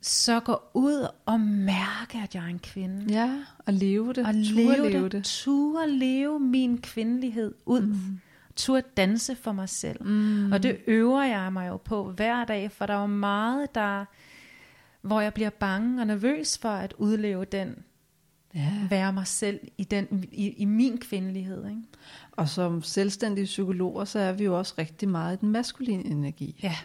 så 0.06 0.40
gå 0.40 0.62
ud 0.74 1.08
og 1.26 1.40
mærke, 1.40 2.18
at 2.18 2.36
jeg 2.36 2.44
er 2.44 2.48
en 2.48 2.60
kvinde. 2.60 3.14
Ja, 3.14 3.40
og 3.66 3.74
leve 3.74 4.14
det. 4.14 4.28
Og 4.28 4.34
leve, 4.34 4.90
leve 4.90 5.10
det. 5.10 5.24
Ture 5.24 5.90
leve 5.90 6.40
min 6.40 6.82
kvindelighed 6.82 7.54
ud. 7.66 7.82
Mm. 7.82 8.20
Ture 8.56 8.82
danse 8.98 9.36
for 9.36 9.52
mig 9.52 9.70
selv. 9.70 10.04
Mm. 10.04 10.52
Og 10.52 10.64
det 10.64 10.78
øver 10.88 11.24
jeg 11.24 11.54
mig 11.54 11.68
jo 11.68 11.78
på 11.78 12.12
hver 12.12 12.46
dag, 12.46 12.72
for 12.72 12.86
der 12.86 12.94
er 12.94 13.02
jo 13.02 13.08
meget, 13.08 13.76
der, 13.76 14.06
hvor 15.02 15.22
jeg 15.22 15.34
bliver 15.34 15.50
bange 15.50 16.02
og 16.02 16.08
nervøs 16.08 16.58
for 16.58 16.70
at 16.70 16.94
udleve 16.98 17.46
den. 17.46 17.76
Ja. 18.56 18.72
Være 18.90 19.14
mig 19.14 19.28
selv 19.28 19.60
i, 19.78 19.84
den, 19.84 20.26
i, 20.32 20.50
i 20.50 20.66
min 20.66 20.98
kvindelighed. 20.98 21.70
Ikke? 21.70 21.82
Og 22.32 22.50
som 22.50 22.84
selvstændige 22.84 23.46
psykologer, 23.46 24.06
så 24.06 24.20
er 24.20 24.32
vi 24.32 24.44
jo 24.44 24.58
også 24.58 24.74
rigtig 24.78 25.10
meget 25.10 25.38
i 25.38 25.40
den 25.42 25.50
maskuline 25.50 26.06
energi. 26.06 26.60
Ja 26.64 26.76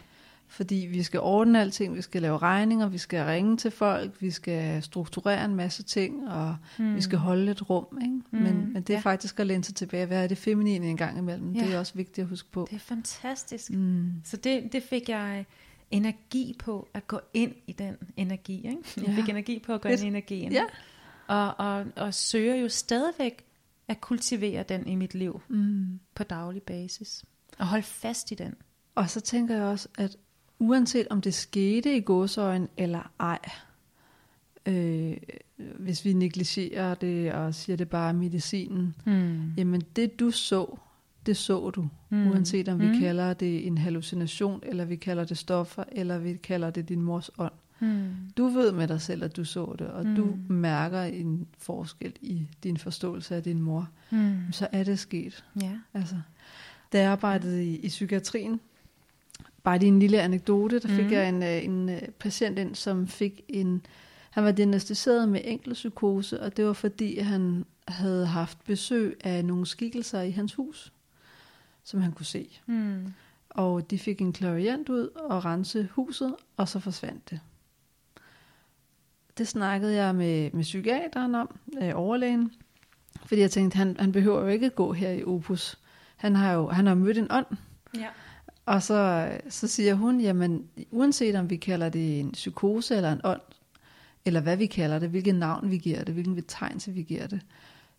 fordi 0.51 0.75
vi 0.75 1.03
skal 1.03 1.19
ordne 1.19 1.61
alting, 1.61 1.95
vi 1.95 2.01
skal 2.01 2.21
lave 2.21 2.37
regninger, 2.37 2.87
vi 2.87 2.97
skal 2.97 3.25
ringe 3.25 3.57
til 3.57 3.71
folk, 3.71 4.21
vi 4.21 4.31
skal 4.31 4.83
strukturere 4.83 5.45
en 5.45 5.55
masse 5.55 5.83
ting, 5.83 6.29
og 6.29 6.57
mm. 6.79 6.95
vi 6.95 7.01
skal 7.01 7.17
holde 7.17 7.51
et 7.51 7.69
rum. 7.69 7.99
Ikke? 8.01 8.13
Mm. 8.13 8.39
Men, 8.39 8.73
men 8.73 8.83
det 8.83 8.89
er 8.89 8.97
ja. 8.97 8.99
faktisk 8.99 9.39
at 9.39 9.47
læne 9.47 9.63
sig 9.63 9.75
tilbage, 9.75 10.05
hvad 10.05 10.23
er 10.23 10.27
det 10.27 10.37
feminine 10.37 10.87
en 10.87 10.97
gang 10.97 11.17
imellem. 11.17 11.53
Ja. 11.53 11.63
Det 11.63 11.73
er 11.73 11.79
også 11.79 11.93
vigtigt 11.95 12.19
at 12.19 12.29
huske 12.29 12.51
på. 12.51 12.67
Det 12.69 12.75
er 12.75 12.79
fantastisk. 12.79 13.71
Mm. 13.71 14.11
Så 14.23 14.37
det, 14.37 14.73
det 14.73 14.83
fik 14.83 15.09
jeg 15.09 15.45
energi 15.91 16.55
på, 16.59 16.87
at 16.93 17.07
gå 17.07 17.19
ind 17.33 17.53
i 17.67 17.71
den 17.71 17.95
energi. 18.17 18.55
Ikke? 18.55 18.77
Jeg 18.97 19.05
ja. 19.05 19.15
fik 19.15 19.29
energi 19.29 19.59
på 19.59 19.73
at 19.73 19.81
gå 19.81 19.89
ind 19.89 20.01
i 20.01 20.07
energien. 20.07 20.51
Ja. 20.51 20.63
Og, 21.27 21.59
og, 21.59 21.85
og 21.95 22.13
søger 22.13 22.55
jo 22.55 22.69
stadigvæk 22.69 23.43
at 23.87 24.01
kultivere 24.01 24.63
den 24.63 24.87
i 24.87 24.95
mit 24.95 25.13
liv 25.13 25.41
mm. 25.47 25.99
på 26.15 26.23
daglig 26.23 26.63
basis. 26.63 27.25
Og 27.57 27.67
holde 27.67 27.83
fast 27.83 28.31
i 28.31 28.35
den. 28.35 28.55
Og 28.95 29.09
så 29.09 29.19
tænker 29.19 29.55
jeg 29.55 29.63
også, 29.63 29.87
at 29.97 30.17
uanset 30.61 31.07
om 31.09 31.21
det 31.21 31.33
skete 31.33 31.97
i 31.97 32.01
godsøjen 32.01 32.69
eller 32.77 33.11
ej, 33.19 33.39
øh, 34.65 35.17
hvis 35.79 36.05
vi 36.05 36.13
negligerer 36.13 36.93
det 36.93 37.33
og 37.33 37.55
siger 37.55 37.75
det 37.75 37.89
bare 37.89 38.13
medicinen, 38.13 38.95
mm. 39.05 39.53
jamen 39.57 39.81
det 39.95 40.19
du 40.19 40.31
så, 40.31 40.77
det 41.25 41.37
så 41.37 41.69
du. 41.69 41.89
Mm. 42.09 42.27
Uanset 42.27 42.69
om 42.69 42.79
vi 42.79 42.87
mm. 42.87 42.99
kalder 42.99 43.33
det 43.33 43.67
en 43.67 43.77
hallucination, 43.77 44.59
eller 44.63 44.85
vi 44.85 44.95
kalder 44.95 45.23
det 45.23 45.37
stoffer, 45.37 45.83
eller 45.91 46.17
vi 46.17 46.33
kalder 46.33 46.69
det 46.69 46.89
din 46.89 47.01
mors 47.01 47.29
ånd. 47.37 47.53
Mm. 47.79 48.09
Du 48.37 48.47
ved 48.47 48.71
med 48.71 48.87
dig 48.87 49.01
selv, 49.01 49.23
at 49.23 49.35
du 49.35 49.45
så 49.45 49.75
det, 49.79 49.87
og 49.87 50.05
mm. 50.05 50.15
du 50.15 50.37
mærker 50.53 51.01
en 51.01 51.47
forskel 51.57 52.13
i 52.21 52.47
din 52.63 52.77
forståelse 52.77 53.35
af 53.35 53.43
din 53.43 53.61
mor. 53.61 53.89
Mm. 54.09 54.51
Så 54.51 54.67
er 54.71 54.83
det 54.83 54.99
sket. 54.99 55.43
Ja. 55.61 55.71
Altså, 55.93 56.15
da 56.93 57.01
jeg 57.01 57.11
arbejdede 57.11 57.65
i, 57.65 57.75
i 57.75 57.87
psykiatrien, 57.87 58.59
bare 59.63 59.79
lige 59.79 59.87
en 59.87 59.99
lille 59.99 60.21
anekdote, 60.21 60.79
der 60.79 60.87
fik 60.87 61.05
mm. 61.05 61.11
jeg 61.11 61.29
en, 61.29 61.43
øh, 61.43 61.63
en 61.63 61.89
øh, 61.89 62.01
patient 62.19 62.59
ind, 62.59 62.75
som 62.75 63.07
fik 63.07 63.41
en, 63.47 63.85
han 64.29 64.43
var 64.43 64.51
diagnostiseret 64.51 65.29
med 65.29 65.41
enkelpsykose, 65.43 66.41
og 66.41 66.57
det 66.57 66.65
var 66.65 66.73
fordi, 66.73 67.19
han 67.19 67.65
havde 67.87 68.25
haft 68.25 68.63
besøg 68.65 69.17
af 69.23 69.45
nogle 69.45 69.65
skikkelser 69.65 70.21
i 70.21 70.31
hans 70.31 70.53
hus, 70.53 70.93
som 71.83 72.01
han 72.01 72.11
kunne 72.11 72.25
se. 72.25 72.59
Mm. 72.65 73.13
Og 73.49 73.91
de 73.91 73.99
fik 73.99 74.21
en 74.21 74.33
klarient 74.33 74.89
ud 74.89 75.07
og 75.15 75.45
rense 75.45 75.89
huset, 75.91 76.35
og 76.57 76.67
så 76.67 76.79
forsvandt 76.79 77.29
det. 77.29 77.39
Det 79.37 79.47
snakkede 79.47 79.95
jeg 79.95 80.15
med, 80.15 80.51
med 80.51 80.63
psykiateren 80.63 81.35
om, 81.35 81.59
øh, 81.81 81.91
overlægen, 81.95 82.51
fordi 83.25 83.41
jeg 83.41 83.51
tænkte, 83.51 83.77
han, 83.77 83.95
han 83.99 84.11
behøver 84.11 84.41
jo 84.41 84.47
ikke 84.47 84.69
gå 84.69 84.93
her 84.93 85.09
i 85.09 85.23
Opus. 85.23 85.79
Han 86.15 86.35
har 86.35 86.53
jo 86.53 86.69
han 86.69 86.87
har 86.87 86.95
mødt 86.95 87.17
en 87.17 87.31
ånd. 87.31 87.45
Ja. 87.97 88.07
Og 88.71 88.83
så, 88.83 89.31
så 89.49 89.67
siger 89.67 89.95
hun, 89.95 90.21
jamen 90.21 90.67
uanset 90.91 91.35
om 91.35 91.49
vi 91.49 91.55
kalder 91.55 91.89
det 91.89 92.19
en 92.19 92.31
psykose 92.31 92.95
eller 92.95 93.11
en 93.11 93.21
ånd, 93.23 93.41
eller 94.25 94.41
hvad 94.41 94.57
vi 94.57 94.65
kalder 94.65 94.99
det, 94.99 95.09
hvilket 95.09 95.35
navn 95.35 95.71
vi 95.71 95.77
giver 95.77 96.03
det, 96.03 96.13
hvilken 96.13 96.35
betegnelse 96.35 96.91
vi 96.91 97.03
giver 97.03 97.27
det, 97.27 97.41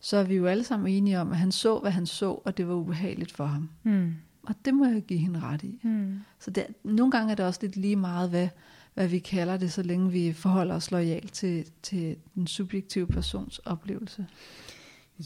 så 0.01 0.17
er 0.17 0.25
vi 0.25 0.35
jo 0.35 0.47
alle 0.47 0.65
sammen 0.65 0.93
enige 0.93 1.21
om, 1.21 1.33
at 1.33 1.39
han 1.39 1.53
så, 1.53 1.79
hvad 1.79 1.91
han 1.91 2.07
så, 2.07 2.31
og 2.45 2.57
det 2.57 2.69
var 2.69 2.75
ubehageligt 2.75 3.33
for 3.33 3.45
ham. 3.45 3.71
Mm. 3.83 4.15
Og 4.43 4.55
det 4.65 4.75
må 4.75 4.87
jeg 4.87 5.03
give 5.03 5.19
hende 5.19 5.41
ret 5.41 5.63
i. 5.63 5.81
Mm. 5.83 6.21
Så 6.39 6.51
det, 6.51 6.67
nogle 6.85 7.11
gange 7.11 7.31
er 7.31 7.35
det 7.35 7.47
også 7.47 7.61
lidt 7.63 7.77
lige 7.77 7.97
meget, 7.97 8.31
hvad, 8.31 8.49
hvad 8.95 9.09
vi 9.09 9.19
kalder 9.19 9.57
det, 9.57 9.73
så 9.73 9.83
længe 9.83 10.11
vi 10.11 10.33
forholder 10.33 10.75
os 10.75 10.91
lojalt 10.91 11.33
til, 11.33 11.67
til 11.83 12.17
den 12.35 12.47
subjektive 12.47 13.07
persons 13.07 13.59
oplevelse. 13.59 14.27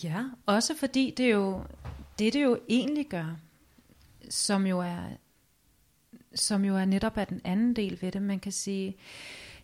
Ja, 0.04 0.24
også 0.46 0.74
fordi 0.76 1.14
det 1.16 1.32
jo, 1.32 1.61
det 2.18 2.32
det 2.32 2.42
jo 2.42 2.59
egentlig 2.68 3.06
gør, 3.09 3.37
som 4.30 4.66
jo 4.66 4.80
er, 4.80 5.00
som 6.37 6.64
jo 6.64 6.77
er 6.77 6.85
netop 6.85 7.18
af 7.18 7.27
den 7.27 7.40
anden 7.44 7.77
del 7.77 7.99
ved 8.01 8.12
det, 8.12 8.22
man 8.22 8.40
kan 8.40 8.53
sige, 8.53 8.96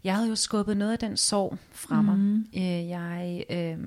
jeg 0.05 0.15
havde 0.15 0.29
jo 0.29 0.35
skubbet 0.35 0.77
noget 0.77 0.93
af 0.93 0.99
den 0.99 1.17
sorg 1.17 1.59
fra 1.71 2.03
mig. 2.03 2.19
Mm. 2.19 2.47
Jeg, 2.89 3.45
øh, 3.51 3.79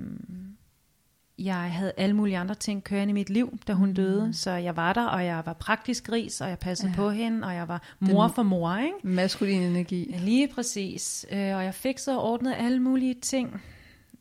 jeg 1.39 1.55
havde 1.55 1.91
alle 1.97 2.15
mulige 2.15 2.37
andre 2.37 2.55
ting 2.55 2.83
kørende 2.83 3.11
i 3.11 3.13
mit 3.13 3.29
liv, 3.29 3.57
da 3.67 3.73
hun 3.73 3.93
døde, 3.93 4.25
mm. 4.25 4.33
så 4.33 4.51
jeg 4.51 4.75
var 4.75 4.93
der, 4.93 5.05
og 5.05 5.25
jeg 5.25 5.41
var 5.45 5.53
praktisk 5.53 6.11
ris, 6.11 6.41
og 6.41 6.49
jeg 6.49 6.59
passede 6.59 6.89
ja. 6.89 6.95
på 6.95 7.09
hende, 7.09 7.47
og 7.47 7.53
jeg 7.55 7.67
var 7.67 7.81
mor 7.99 8.23
Den 8.23 8.33
for 8.33 8.43
mor, 8.43 8.77
ikke? 8.77 8.95
Maskulin 9.03 9.61
energi. 9.61 10.15
Lige 10.19 10.47
præcis. 10.47 11.25
Øh, 11.31 11.55
og 11.55 11.63
jeg 11.63 11.73
fik 11.73 11.97
så 11.97 12.19
ordnet 12.19 12.53
alle 12.57 12.79
mulige 12.79 13.13
ting, 13.13 13.61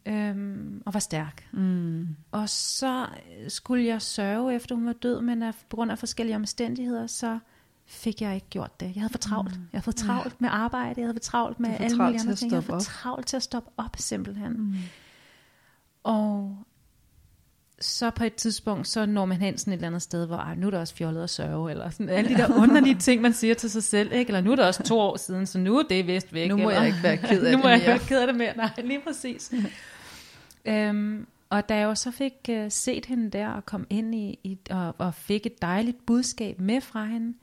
øhm, 0.07 0.83
og 0.87 0.95
var 0.95 1.01
stærk. 1.01 1.47
Mm. 1.53 2.09
Og 2.31 2.49
så 2.49 3.07
skulle 3.49 3.85
jeg 3.85 4.03
sørge 4.03 4.55
efter 4.55 4.75
hun 4.75 4.87
var 4.87 4.93
død, 4.93 5.21
men 5.21 5.43
af, 5.43 5.55
på 5.69 5.77
grund 5.77 5.93
af 5.93 5.99
forskellige 5.99 6.37
omstændigheder, 6.37 7.07
så 7.07 7.39
fik 7.87 8.21
jeg 8.21 8.35
ikke 8.35 8.47
gjort 8.51 8.81
det. 8.81 8.87
Jeg 8.95 9.03
havde 9.03 9.13
for 9.13 9.19
travlt. 9.19 9.57
Mm. 9.57 9.69
Jeg 9.73 9.79
havde 9.79 9.85
for 9.85 9.93
travlt 9.93 10.33
ja. 10.33 10.37
med 10.39 10.49
arbejde, 10.53 11.01
jeg 11.01 11.07
havde 11.07 11.15
for 11.15 11.21
travlt 11.21 11.61
med 11.61 11.71
alle 11.81 11.97
mulige 11.97 12.21
andre 12.21 12.35
ting. 12.35 12.53
Jeg 12.53 12.57
havde 12.57 12.67
for 12.67 12.79
travlt 12.79 13.27
til 13.27 13.37
at 13.37 13.43
stoppe 13.43 13.71
op, 13.77 13.97
simpelthen. 13.97 14.53
Mm. 14.53 14.75
Og 16.03 16.57
så 17.81 18.11
på 18.11 18.25
et 18.25 18.35
tidspunkt, 18.35 18.89
så 18.89 19.07
når 19.07 19.25
man 19.25 19.41
hen 19.41 19.59
sådan 19.59 19.73
et 19.73 19.77
eller 19.77 19.87
andet 19.87 20.03
sted, 20.03 20.27
hvor 20.27 20.55
nu 20.57 20.67
er 20.67 20.71
der 20.71 20.79
også 20.79 20.95
fjollet 20.95 21.23
at 21.23 21.31
sørge, 21.31 21.71
eller 21.71 21.91
sådan 21.91 22.09
alle 22.09 22.31
de 22.31 22.35
der 22.35 22.57
underlige 22.63 22.95
ting, 22.99 23.23
man 23.23 23.33
siger 23.33 23.55
til 23.55 23.71
sig 23.71 23.83
selv, 23.83 24.13
ikke? 24.13 24.29
eller 24.29 24.41
nu 24.41 24.53
er 24.53 24.57
det 24.57 24.65
også 24.65 24.83
to 24.83 24.99
år 24.99 25.17
siden, 25.17 25.47
så 25.47 25.59
nu 25.59 25.79
er 25.79 25.83
det 25.83 26.07
vist 26.07 26.35
væk. 26.35 26.49
Nu 26.49 26.57
må 26.57 26.63
eller, 26.63 26.83
jeg 26.83 26.87
ikke 26.87 27.03
være 27.03 27.17
ked 27.17 27.43
af 27.43 27.45
det 27.51 27.53
Nu 27.53 27.59
må 27.59 27.69
jeg 27.69 27.77
ikke 27.77 27.87
være 27.87 27.99
ked 27.99 28.21
af 28.21 28.27
det 28.27 28.37
mere, 28.37 28.57
nej, 28.57 28.71
lige 28.85 29.01
præcis. 29.07 29.53
øhm, 30.65 31.27
og 31.51 31.69
da 31.69 31.77
jeg 31.77 31.85
jo 31.85 31.95
så 31.95 32.11
fik 32.11 32.33
uh, 32.49 32.67
set 32.69 33.07
hende 33.07 33.31
der, 33.31 33.49
og 33.49 33.67
kom 33.67 33.87
ind 33.91 34.15
i, 34.15 34.39
i 34.45 34.59
og, 34.71 34.95
og 34.99 35.15
fik 35.15 35.47
et 35.47 35.63
dejligt 35.63 36.07
budskab 36.07 36.61
med 36.61 36.81
fra 36.81 37.05
hende, 37.05 37.35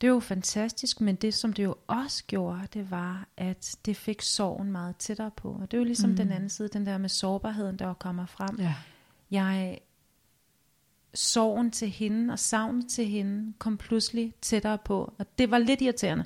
det 0.00 0.08
var 0.08 0.14
jo 0.14 0.20
fantastisk, 0.20 1.00
men 1.00 1.14
det 1.14 1.34
som 1.34 1.52
det 1.52 1.64
jo 1.64 1.74
også 1.86 2.24
gjorde, 2.26 2.60
det 2.74 2.90
var, 2.90 3.28
at 3.36 3.76
det 3.86 3.96
fik 3.96 4.22
sorgen 4.22 4.72
meget 4.72 4.96
tættere 4.96 5.30
på. 5.30 5.48
Og 5.48 5.70
det 5.70 5.76
er 5.76 5.78
jo 5.78 5.84
ligesom 5.84 6.10
mm. 6.10 6.16
den 6.16 6.32
anden 6.32 6.48
side, 6.48 6.68
den 6.68 6.86
der 6.86 6.98
med 6.98 7.08
sårbarheden, 7.08 7.78
der 7.78 7.94
kommer 7.94 8.26
frem. 8.26 8.56
Ja 8.58 8.74
jeg 9.30 9.78
sorgen 11.14 11.70
til 11.70 11.88
hende 11.88 12.32
og 12.32 12.38
savnet 12.38 12.88
til 12.88 13.06
hende 13.06 13.52
kom 13.58 13.76
pludselig 13.76 14.34
tættere 14.42 14.78
på. 14.78 15.14
Og 15.18 15.26
det 15.38 15.50
var 15.50 15.58
lidt 15.58 15.80
irriterende. 15.80 16.24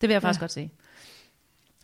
Det 0.00 0.08
vil 0.08 0.14
jeg 0.14 0.22
faktisk 0.22 0.40
ja. 0.40 0.42
godt 0.42 0.52
sige. 0.52 0.72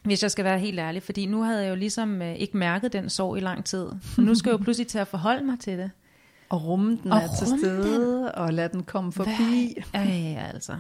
Hvis 0.02 0.22
jeg 0.22 0.30
skal 0.30 0.44
være 0.44 0.58
helt 0.58 0.78
ærlig. 0.78 1.02
Fordi 1.02 1.26
nu 1.26 1.42
havde 1.42 1.62
jeg 1.62 1.70
jo 1.70 1.74
ligesom 1.74 2.22
øh, 2.22 2.34
ikke 2.34 2.56
mærket 2.56 2.92
den 2.92 3.10
sorg 3.10 3.36
i 3.36 3.40
lang 3.40 3.64
tid. 3.64 3.82
Og 4.16 4.22
nu 4.22 4.34
skal 4.34 4.50
jeg 4.50 4.58
jo 4.58 4.62
pludselig 4.64 4.86
til 4.86 4.98
at 4.98 5.08
forholde 5.08 5.44
mig 5.44 5.58
til 5.58 5.78
det. 5.78 5.90
Og 6.48 6.64
rumme 6.64 6.98
den 7.02 7.12
og 7.12 7.18
er 7.18 7.28
til 7.38 7.46
stede, 7.46 8.22
den. 8.22 8.34
og 8.34 8.52
lade 8.52 8.68
den 8.68 8.82
komme 8.82 9.12
forbi. 9.12 9.76
Hvad? 9.90 10.06
Ja, 10.06 10.50
altså. 10.54 10.76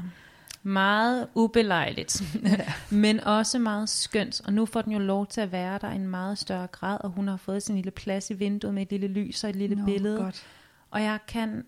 Meget 0.62 1.28
ubelejligt, 1.34 2.22
ja. 2.44 2.72
men 2.96 3.20
også 3.20 3.58
meget 3.58 3.88
skønt. 3.88 4.40
Og 4.44 4.52
nu 4.52 4.66
får 4.66 4.82
den 4.82 4.92
jo 4.92 4.98
lov 4.98 5.26
til 5.26 5.40
at 5.40 5.52
være 5.52 5.78
der 5.78 5.90
i 5.90 5.96
en 5.96 6.08
meget 6.08 6.38
større 6.38 6.66
grad, 6.66 6.98
og 7.00 7.10
hun 7.10 7.28
har 7.28 7.36
fået 7.36 7.62
sin 7.62 7.74
lille 7.74 7.90
plads 7.90 8.30
i 8.30 8.34
vinduet 8.34 8.74
med 8.74 8.82
et 8.82 8.90
lille 8.90 9.08
lys 9.08 9.44
og 9.44 9.50
et 9.50 9.56
lille 9.56 9.76
Nå, 9.76 9.84
billede. 9.84 10.18
Godt. 10.18 10.46
Og 10.90 11.02
jeg 11.02 11.18
kan 11.28 11.64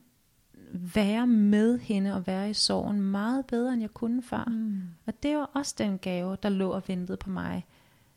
være 0.72 1.26
med 1.26 1.78
hende 1.78 2.14
og 2.14 2.26
være 2.26 2.50
i 2.50 2.54
sorgen 2.54 3.00
meget 3.00 3.46
bedre, 3.46 3.72
end 3.72 3.80
jeg 3.80 3.94
kunne 3.94 4.22
før. 4.22 4.44
Mm. 4.44 4.82
Og 5.06 5.22
det 5.22 5.36
var 5.36 5.50
også 5.54 5.74
den 5.78 5.98
gave, 5.98 6.36
der 6.42 6.48
lå 6.48 6.70
og 6.70 6.82
ventede 6.86 7.16
på 7.16 7.30
mig, 7.30 7.66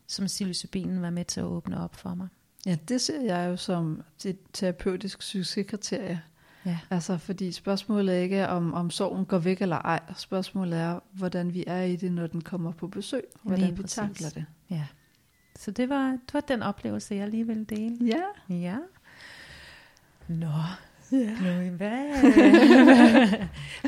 som 0.07 0.25
psilocybinen 0.25 1.01
var 1.01 1.09
med 1.09 1.25
til 1.25 1.39
at 1.39 1.45
åbne 1.45 1.83
op 1.83 1.95
for 1.95 2.15
mig. 2.15 2.27
Ja, 2.65 2.77
det 2.87 3.01
ser 3.01 3.21
jeg 3.21 3.49
jo 3.49 3.57
som 3.57 4.03
et 4.25 4.37
terapeutisk 4.53 5.21
succeskriterie. 5.21 6.21
Ja. 6.65 6.77
Altså, 6.89 7.17
fordi 7.17 7.51
spørgsmålet 7.51 8.15
er 8.15 8.19
ikke, 8.19 8.47
om, 8.47 8.73
om 8.73 8.89
sorgen 8.89 9.25
går 9.25 9.37
væk 9.37 9.61
eller 9.61 9.77
ej. 9.77 9.99
Spørgsmålet 10.17 10.79
er, 10.79 10.99
hvordan 11.13 11.53
vi 11.53 11.63
er 11.67 11.81
i 11.81 11.95
det, 11.95 12.11
når 12.11 12.27
den 12.27 12.41
kommer 12.41 12.71
på 12.71 12.87
besøg. 12.87 13.23
Hvordan 13.43 13.59
lige 13.59 13.75
vi 13.75 13.81
præcis. 13.81 13.95
takler 13.95 14.29
det. 14.29 14.45
Ja. 14.69 14.83
Så 15.55 15.71
det 15.71 15.89
var, 15.89 16.09
det 16.11 16.33
var 16.33 16.39
den 16.39 16.61
oplevelse, 16.61 17.15
jeg 17.15 17.29
lige 17.29 17.47
ville 17.47 17.65
dele. 17.65 17.97
Ja. 18.05 18.55
Ja. 18.55 18.75
Nå, 20.27 20.47
Ja. 21.11 21.35
Chloe, 21.35 21.69
hvad, 21.69 22.07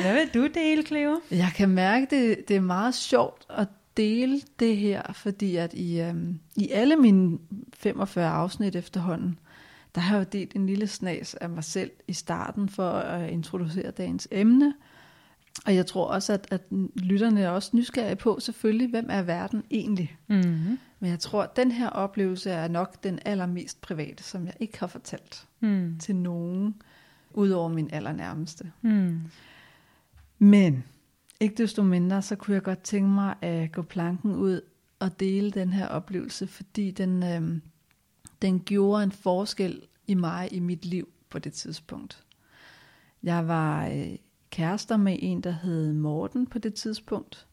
hvad 0.02 0.14
vil 0.14 0.30
du 0.34 0.48
dele, 0.54 0.84
Cleo? 0.84 1.22
Jeg 1.32 1.52
kan 1.56 1.70
mærke, 1.70 2.08
det, 2.10 2.48
det 2.48 2.56
er 2.56 2.62
meget 2.62 2.96
sjovt 2.96 3.46
at 3.50 3.68
dele 3.98 4.42
det 4.60 4.78
her, 4.78 5.02
fordi 5.14 5.56
at 5.56 5.74
i, 5.74 6.00
øhm, 6.02 6.40
i 6.56 6.70
alle 6.72 6.96
mine 6.96 7.38
45 7.74 8.30
afsnit 8.30 8.76
efterhånden, 8.76 9.40
der 9.98 10.04
har 10.04 10.18
jeg 10.18 10.34
delt 10.34 10.56
en 10.56 10.66
lille 10.66 10.88
snas 10.88 11.34
af 11.34 11.50
mig 11.50 11.64
selv 11.64 11.92
i 12.08 12.14
starten 12.14 12.70
for 12.70 12.90
at 12.90 13.30
introducere 13.30 13.92
dagens 13.92 14.28
emne. 14.32 14.74
Og 15.66 15.76
jeg 15.76 15.86
tror 15.86 16.06
også, 16.06 16.34
at, 16.34 16.48
at 16.52 16.62
lytterne 16.96 17.42
er 17.42 17.50
også 17.50 17.70
nysgerrige 17.74 18.16
på 18.16 18.40
selvfølgelig, 18.40 18.90
hvem 18.90 19.08
er 19.10 19.22
verden 19.22 19.64
egentlig? 19.72 20.18
Mm-hmm. 20.28 20.80
Men 21.00 21.10
jeg 21.10 21.20
tror, 21.20 21.44
at 21.44 21.56
den 21.56 21.72
her 21.72 21.90
oplevelse 21.90 22.50
er 22.50 22.68
nok 22.68 23.04
den 23.04 23.20
allermest 23.26 23.82
private, 23.82 24.24
som 24.24 24.46
jeg 24.46 24.54
ikke 24.60 24.80
har 24.80 24.88
fortalt 24.88 25.48
mm. 25.60 25.96
til 26.00 26.16
nogen, 26.16 26.76
udover 27.34 27.70
min 27.70 27.90
allernærmeste. 27.94 28.72
Mm. 28.82 29.22
Men 30.40 30.84
ikke 31.40 31.56
desto 31.56 31.84
mindre, 31.84 32.22
så 32.22 32.36
kunne 32.36 32.56
jeg 32.56 32.64
godt 32.64 32.82
tænke 32.82 33.10
mig 33.10 33.36
at 33.42 33.72
gå 33.72 33.82
planken 33.82 34.36
ud 34.36 34.62
og 35.00 35.20
dele 35.20 35.52
den 35.52 35.74
her 35.74 35.88
oplevelse, 35.88 36.48
fordi 36.48 36.92
den, 36.92 37.24
øh, 37.24 37.62
den 38.42 38.60
gjorde 38.60 39.04
en 39.04 39.12
forskel 39.12 39.88
i 40.08 40.14
mig 40.14 40.54
i 40.54 40.60
mit 40.60 40.86
liv 40.86 41.10
på 41.30 41.40
det 41.40 41.54
tidspunkt. 41.54 42.24
Jeg 43.24 43.48
var 43.48 43.88
øh, 43.88 44.16
kærester 44.50 44.98
med 44.98 45.18
en, 45.20 45.42
der 45.42 45.52
hed 45.52 45.94
Morten 45.94 46.48
på 46.48 46.60
det 46.60 46.74
tidspunkt. 46.74 47.48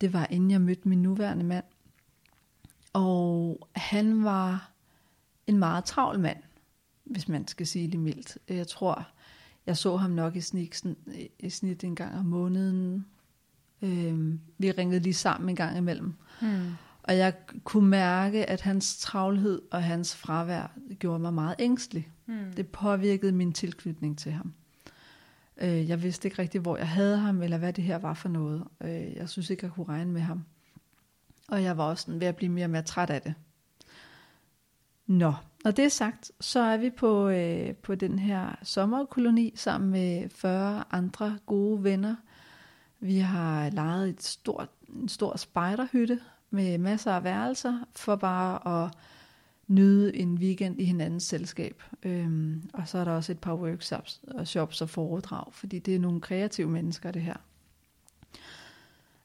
Det 0.00 0.12
var 0.12 0.26
inden 0.30 0.50
jeg 0.50 0.60
mødte 0.60 0.88
min 0.88 1.02
nuværende 1.02 1.44
mand. 1.44 1.64
Og 2.92 3.68
han 3.72 4.24
var 4.24 4.70
en 5.46 5.58
meget 5.58 5.84
travl 5.84 6.18
mand, 6.18 6.38
hvis 7.04 7.28
man 7.28 7.48
skal 7.48 7.66
sige 7.66 7.88
det 7.88 8.00
mildt. 8.00 8.38
Jeg 8.48 8.66
tror, 8.66 9.08
jeg 9.66 9.76
så 9.76 9.96
ham 9.96 10.10
nok 10.10 10.36
i, 10.36 10.40
sniksen, 10.40 10.96
i 11.38 11.50
snit 11.50 11.84
en 11.84 11.96
gang 11.96 12.18
om 12.18 12.24
måneden. 12.24 13.06
Øh, 13.82 14.34
vi 14.58 14.70
ringede 14.70 15.00
lige 15.00 15.14
sammen 15.14 15.48
en 15.48 15.56
gang 15.56 15.78
imellem. 15.78 16.14
Mm. 16.42 16.72
Og 17.08 17.16
jeg 17.16 17.34
kunne 17.64 17.88
mærke, 17.88 18.50
at 18.50 18.60
hans 18.60 18.98
travlhed 18.98 19.62
og 19.70 19.82
hans 19.82 20.16
fravær 20.16 20.72
gjorde 20.98 21.18
mig 21.18 21.34
meget 21.34 21.54
ængstelig. 21.58 22.08
Mm. 22.26 22.52
Det 22.56 22.68
påvirkede 22.68 23.32
min 23.32 23.52
tilknytning 23.52 24.18
til 24.18 24.32
ham. 24.32 24.54
Øh, 25.56 25.88
jeg 25.88 26.02
vidste 26.02 26.28
ikke 26.28 26.42
rigtig, 26.42 26.60
hvor 26.60 26.76
jeg 26.76 26.88
havde 26.88 27.18
ham, 27.18 27.42
eller 27.42 27.58
hvad 27.58 27.72
det 27.72 27.84
her 27.84 27.98
var 27.98 28.14
for 28.14 28.28
noget. 28.28 28.64
Øh, 28.80 29.16
jeg 29.16 29.28
synes 29.28 29.50
ikke, 29.50 29.64
jeg 29.64 29.72
kunne 29.72 29.88
regne 29.88 30.12
med 30.12 30.20
ham. 30.20 30.44
Og 31.48 31.62
jeg 31.62 31.76
var 31.76 31.84
også 31.84 32.12
ved 32.12 32.26
at 32.26 32.36
blive 32.36 32.52
mere 32.52 32.66
og 32.66 32.70
mere 32.70 32.82
træt 32.82 33.10
af 33.10 33.22
det. 33.22 33.34
Nå, 35.06 35.34
når 35.64 35.70
det 35.70 35.84
er 35.84 35.88
sagt, 35.88 36.32
så 36.40 36.60
er 36.60 36.76
vi 36.76 36.90
på, 36.90 37.28
øh, 37.28 37.74
på 37.74 37.94
den 37.94 38.18
her 38.18 38.58
sommerkoloni 38.62 39.52
sammen 39.56 39.90
med 39.90 40.28
40 40.28 40.84
andre 40.90 41.38
gode 41.46 41.84
venner. 41.84 42.16
Vi 43.00 43.18
har 43.18 43.70
lejet 43.70 44.08
et 44.08 44.22
stort, 44.22 44.68
en 44.88 45.08
stor 45.08 45.36
spejderhytte 45.36 46.20
med 46.50 46.78
masser 46.78 47.12
af 47.12 47.24
værelser 47.24 47.78
for 47.96 48.16
bare 48.16 48.84
at 48.84 48.90
nyde 49.68 50.16
en 50.16 50.34
weekend 50.34 50.80
i 50.80 50.84
hinandens 50.84 51.22
selskab. 51.22 51.82
Øhm, 52.02 52.70
og 52.74 52.88
så 52.88 52.98
er 52.98 53.04
der 53.04 53.12
også 53.12 53.32
et 53.32 53.38
par 53.38 53.54
workshops 53.54 54.20
og 54.28 54.46
shops 54.46 54.82
og 54.82 54.88
foredrag, 54.88 55.44
fordi 55.52 55.78
det 55.78 55.94
er 55.94 55.98
nogle 55.98 56.20
kreative 56.20 56.70
mennesker, 56.70 57.10
det 57.10 57.22
her. 57.22 57.36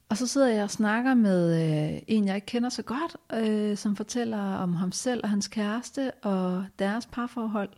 Og 0.09 0.17
så 0.17 0.27
sidder 0.27 0.47
jeg 0.47 0.63
og 0.63 0.71
snakker 0.71 1.13
med 1.13 1.63
øh, 1.95 2.01
en, 2.07 2.27
jeg 2.27 2.35
ikke 2.35 2.45
kender 2.45 2.69
så 2.69 2.81
godt, 2.83 3.15
øh, 3.33 3.77
som 3.77 3.95
fortæller 3.95 4.37
om 4.37 4.73
ham 4.73 4.91
selv 4.91 5.21
og 5.23 5.29
hans 5.29 5.47
kæreste 5.47 6.11
og 6.11 6.65
deres 6.79 7.05
parforhold. 7.05 7.69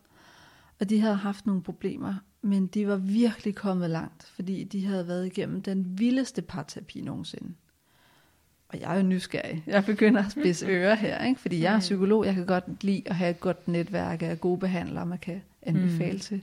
Og 0.80 0.90
de 0.90 1.00
havde 1.00 1.16
haft 1.16 1.46
nogle 1.46 1.64
problemer, 1.64 2.14
men 2.42 2.68
de 2.68 2.88
var 2.88 2.96
virkelig 2.96 3.56
kommet 3.56 3.90
langt, 3.90 4.24
fordi 4.24 4.64
de 4.64 4.86
havde 4.86 5.08
været 5.08 5.26
igennem 5.26 5.62
den 5.62 6.00
vildeste 6.00 6.42
parterapi 6.42 7.02
nogensinde. 7.02 7.54
Og 8.76 8.82
jeg 8.82 8.92
er 8.92 8.98
jo 8.98 9.04
nysgerrig. 9.04 9.64
Jeg 9.68 9.86
begynder 9.86 10.26
at 10.26 10.32
spidse 10.32 10.66
ører 10.66 10.96
her, 10.96 11.26
ikke? 11.26 11.42
fordi 11.42 11.62
jeg 11.62 11.76
er 11.76 11.80
psykolog. 11.80 12.26
Jeg 12.26 12.34
kan 12.34 12.46
godt 12.46 12.84
lide 12.84 13.02
at 13.06 13.16
have 13.16 13.30
et 13.30 13.40
godt 13.40 13.68
netværk 13.68 14.22
af 14.22 14.42
gode 14.42 14.60
behandlere, 14.60 15.06
man 15.06 15.18
kan 15.18 15.42
anbefale 15.62 16.14
mm. 16.14 16.20
til, 16.20 16.42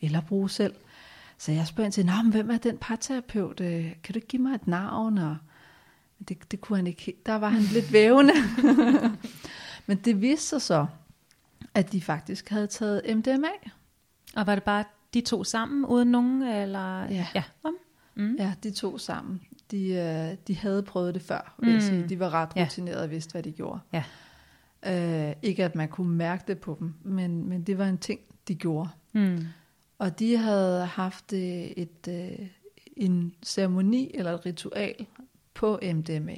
eller 0.00 0.20
bruge 0.20 0.50
selv. 0.50 0.74
Så 1.38 1.52
jeg 1.52 1.66
spørger 1.66 1.86
ind 1.86 1.92
til, 1.92 2.06
men 2.06 2.32
hvem 2.32 2.50
er 2.50 2.58
den 2.58 2.78
parterapeut? 2.80 3.60
Øh, 3.60 3.82
kan 3.82 4.12
du 4.12 4.18
ikke 4.18 4.28
give 4.28 4.42
mig 4.42 4.54
et 4.54 4.66
navn? 4.66 5.18
Og 5.18 5.36
det, 6.28 6.50
det 6.50 6.60
kunne 6.60 6.76
han 6.76 6.86
ikke. 6.86 7.16
Der 7.26 7.34
var 7.34 7.48
han 7.48 7.62
lidt 7.74 7.92
vævende. 7.92 8.32
men 9.86 9.98
det 9.98 10.20
viste 10.20 10.46
sig 10.46 10.62
så, 10.62 10.86
at 11.74 11.92
de 11.92 12.00
faktisk 12.00 12.48
havde 12.48 12.66
taget 12.66 13.16
MDMA. 13.16 13.48
Og 14.36 14.46
var 14.46 14.54
det 14.54 14.64
bare 14.64 14.84
de 15.14 15.20
to 15.20 15.44
sammen, 15.44 15.84
uden 15.84 16.10
nogen? 16.10 16.42
Eller? 16.42 17.02
Ja. 17.04 17.26
Ja. 17.34 17.42
Mm. 18.14 18.36
ja, 18.38 18.54
de 18.62 18.70
to 18.70 18.98
sammen. 18.98 19.40
De, 19.70 19.88
øh, 19.88 20.36
de 20.46 20.56
havde 20.56 20.82
prøvet 20.82 21.14
det 21.14 21.22
før, 21.22 21.54
vil 21.58 21.74
mm. 21.74 21.80
sige. 21.80 22.08
De 22.08 22.18
var 22.18 22.34
ret 22.34 22.56
rutinerede 22.56 23.02
og 23.02 23.10
vidste, 23.10 23.32
hvad 23.32 23.42
de 23.42 23.52
gjorde. 23.52 23.80
Ja. 23.92 24.04
Øh, 24.86 25.36
ikke 25.42 25.64
at 25.64 25.74
man 25.74 25.88
kunne 25.88 26.16
mærke 26.16 26.44
det 26.48 26.58
på 26.58 26.76
dem, 26.80 26.94
men, 27.02 27.48
men 27.48 27.62
det 27.62 27.78
var 27.78 27.86
en 27.88 27.98
ting, 27.98 28.20
de 28.48 28.54
gjorde. 28.54 28.88
Mm. 29.12 29.38
Og 29.98 30.18
de 30.18 30.36
havde 30.36 30.84
haft 30.86 31.32
et, 31.32 31.82
et, 31.82 32.08
øh, 32.08 32.46
en 32.96 33.34
ceremoni 33.44 34.10
eller 34.14 34.32
et 34.32 34.46
ritual 34.46 35.06
på 35.54 35.80
MDMA, 35.82 36.36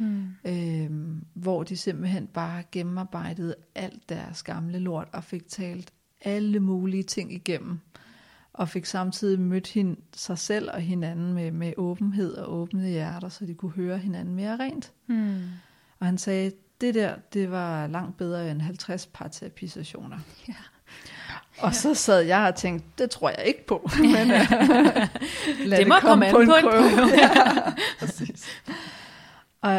Mm. 0.00 0.28
øh, 0.44 0.90
hvor 1.34 1.62
de 1.62 1.76
simpelthen 1.76 2.26
bare 2.26 2.62
gennemarbejdede 2.72 3.54
alt 3.74 4.08
deres 4.08 4.42
gamle 4.42 4.78
lort 4.78 5.08
og 5.12 5.24
fik 5.24 5.48
talt 5.48 5.92
alle 6.20 6.60
mulige 6.60 7.02
ting 7.02 7.32
igennem. 7.32 7.80
Og 8.58 8.68
fik 8.68 8.86
samtidig 8.86 9.40
mødt 9.40 9.66
hende, 9.66 9.96
sig 10.14 10.38
selv 10.38 10.70
og 10.70 10.80
hinanden 10.80 11.32
med, 11.32 11.50
med 11.50 11.72
åbenhed 11.76 12.34
og 12.34 12.54
åbne 12.54 12.88
hjerter, 12.88 13.28
så 13.28 13.46
de 13.46 13.54
kunne 13.54 13.72
høre 13.72 13.98
hinanden 13.98 14.34
mere 14.34 14.56
rent. 14.56 14.92
Mm. 15.06 15.42
Og 15.98 16.06
han 16.06 16.18
sagde, 16.18 16.52
det 16.80 16.94
der, 16.94 17.14
det 17.32 17.50
var 17.50 17.86
langt 17.86 18.16
bedre 18.16 18.50
end 18.50 18.62
50 18.62 19.06
parterapisessioner. 19.06 20.18
Ja. 20.48 20.54
Og 21.58 21.74
så 21.74 21.94
sad 21.94 22.20
jeg 22.20 22.46
og 22.48 22.54
tænkte, 22.54 22.88
det 22.98 23.10
tror 23.10 23.28
jeg 23.28 23.44
ikke 23.46 23.66
på. 23.66 23.90
Men, 24.00 24.30
uh, 24.30 24.46
lad 25.66 25.78
det 25.78 25.88
må 25.88 25.94
komme 26.00 26.26
an 26.26 26.32
på 26.32 26.40
en 26.40 26.48
prøve. 26.48 26.60
prøve. 26.60 27.08
ja, 27.18 27.30
præcis. 28.00 28.46
Og, 29.60 29.72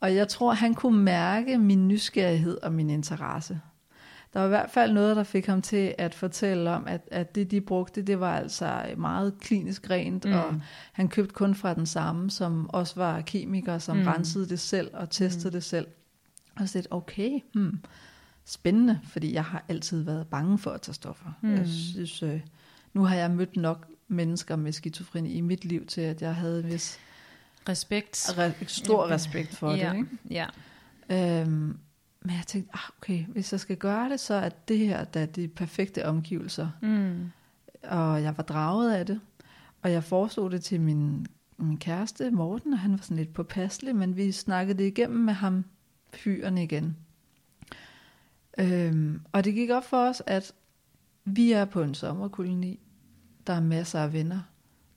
og 0.00 0.14
jeg 0.14 0.28
tror, 0.28 0.52
han 0.52 0.74
kunne 0.74 1.02
mærke 1.02 1.58
min 1.58 1.88
nysgerrighed 1.88 2.58
og 2.62 2.72
min 2.72 2.90
interesse. 2.90 3.60
Der 4.32 4.40
var 4.40 4.46
i 4.46 4.48
hvert 4.48 4.70
fald 4.70 4.92
noget, 4.92 5.16
der 5.16 5.22
fik 5.22 5.46
ham 5.46 5.62
til 5.62 5.94
at 5.98 6.14
fortælle 6.14 6.70
om, 6.70 6.86
at, 6.86 7.08
at 7.10 7.34
det, 7.34 7.50
de 7.50 7.60
brugte, 7.60 8.02
det 8.02 8.20
var 8.20 8.36
altså 8.36 8.82
meget 8.96 9.34
klinisk 9.40 9.90
rent, 9.90 10.24
mm. 10.24 10.32
og 10.32 10.60
han 10.92 11.08
købte 11.08 11.34
kun 11.34 11.54
fra 11.54 11.74
den 11.74 11.86
samme, 11.86 12.30
som 12.30 12.70
også 12.70 12.94
var 12.96 13.20
kemiker, 13.20 13.78
som 13.78 13.96
mm. 13.96 14.06
rensede 14.06 14.48
det 14.48 14.60
selv 14.60 14.90
og 14.92 15.10
testede 15.10 15.48
mm. 15.48 15.52
det 15.52 15.64
selv. 15.64 15.86
Og 16.56 16.68
så 16.68 16.78
lidt, 16.78 16.88
okay, 16.90 17.40
hmm, 17.54 17.78
spændende, 18.44 19.00
fordi 19.04 19.32
jeg 19.32 19.44
har 19.44 19.64
altid 19.68 20.02
været 20.02 20.26
bange 20.26 20.58
for 20.58 20.70
at 20.70 20.80
tage 20.80 20.94
stoffer. 20.94 21.32
Mm. 21.40 21.54
Jeg 21.54 21.68
synes, 21.68 22.22
øh, 22.22 22.40
nu 22.94 23.04
har 23.04 23.16
jeg 23.16 23.30
mødt 23.30 23.56
nok 23.56 23.86
mennesker 24.08 24.56
med 24.56 24.72
skizofreni 24.72 25.32
i 25.32 25.40
mit 25.40 25.64
liv 25.64 25.86
til, 25.86 26.00
at 26.00 26.22
jeg 26.22 26.34
havde 26.34 26.60
en 26.64 26.72
vis 26.72 26.98
respekt. 27.68 28.16
Re- 28.16 28.64
stor 28.66 29.10
respekt 29.10 29.56
for 29.56 29.74
ja. 29.74 29.90
det. 29.90 29.96
Ikke? 29.96 30.08
Ja. 30.30 30.46
Øhm, 31.10 31.78
men 32.28 32.36
jeg 32.36 32.46
tænkte, 32.46 32.70
ah, 32.74 32.90
okay, 32.98 33.24
hvis 33.24 33.52
jeg 33.52 33.60
skal 33.60 33.76
gøre 33.76 34.08
det, 34.08 34.20
så 34.20 34.34
er 34.34 34.48
det 34.48 34.78
her 34.78 35.04
da 35.04 35.26
de 35.26 35.48
perfekte 35.48 36.06
omgivelser. 36.06 36.70
Mm. 36.82 37.30
Og 37.82 38.22
jeg 38.22 38.36
var 38.36 38.42
draget 38.42 38.92
af 38.92 39.06
det. 39.06 39.20
Og 39.82 39.92
jeg 39.92 40.04
foreslog 40.04 40.50
det 40.50 40.62
til 40.62 40.80
min, 40.80 41.26
min 41.56 41.76
kæreste, 41.78 42.30
Morten, 42.30 42.72
og 42.72 42.78
han 42.78 42.90
var 42.90 42.98
sådan 42.98 43.16
lidt 43.16 43.32
påpasselig, 43.32 43.96
men 43.96 44.16
vi 44.16 44.32
snakkede 44.32 44.78
det 44.78 44.84
igennem 44.84 45.20
med 45.20 45.34
ham, 45.34 45.64
fyren 46.12 46.58
igen. 46.58 46.96
Øhm, 48.58 49.20
og 49.32 49.44
det 49.44 49.54
gik 49.54 49.70
op 49.70 49.84
for 49.84 50.08
os, 50.08 50.22
at 50.26 50.52
vi 51.24 51.52
er 51.52 51.64
på 51.64 51.82
en 51.82 51.94
sommerkoloni. 51.94 52.80
Der 53.46 53.52
er 53.52 53.60
masser 53.60 54.00
af 54.00 54.12
venner. 54.12 54.40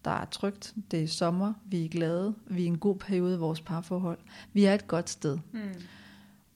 Der 0.06 0.12
er 0.12 0.26
trygt. 0.26 0.76
Det 0.92 1.04
er 1.04 1.08
sommer. 1.08 1.54
Vi 1.66 1.86
er 1.86 1.90
glade. 1.90 2.36
Vi 2.46 2.62
er 2.62 2.66
i 2.66 2.68
en 2.68 2.78
god 2.78 2.96
periode 2.96 3.36
i 3.36 3.38
vores 3.38 3.62
parforhold. 3.62 4.20
Vi 4.54 4.66
er 4.66 4.74
et 4.74 4.88
godt 4.88 5.10
sted. 5.10 5.38
Mm. 5.52 5.60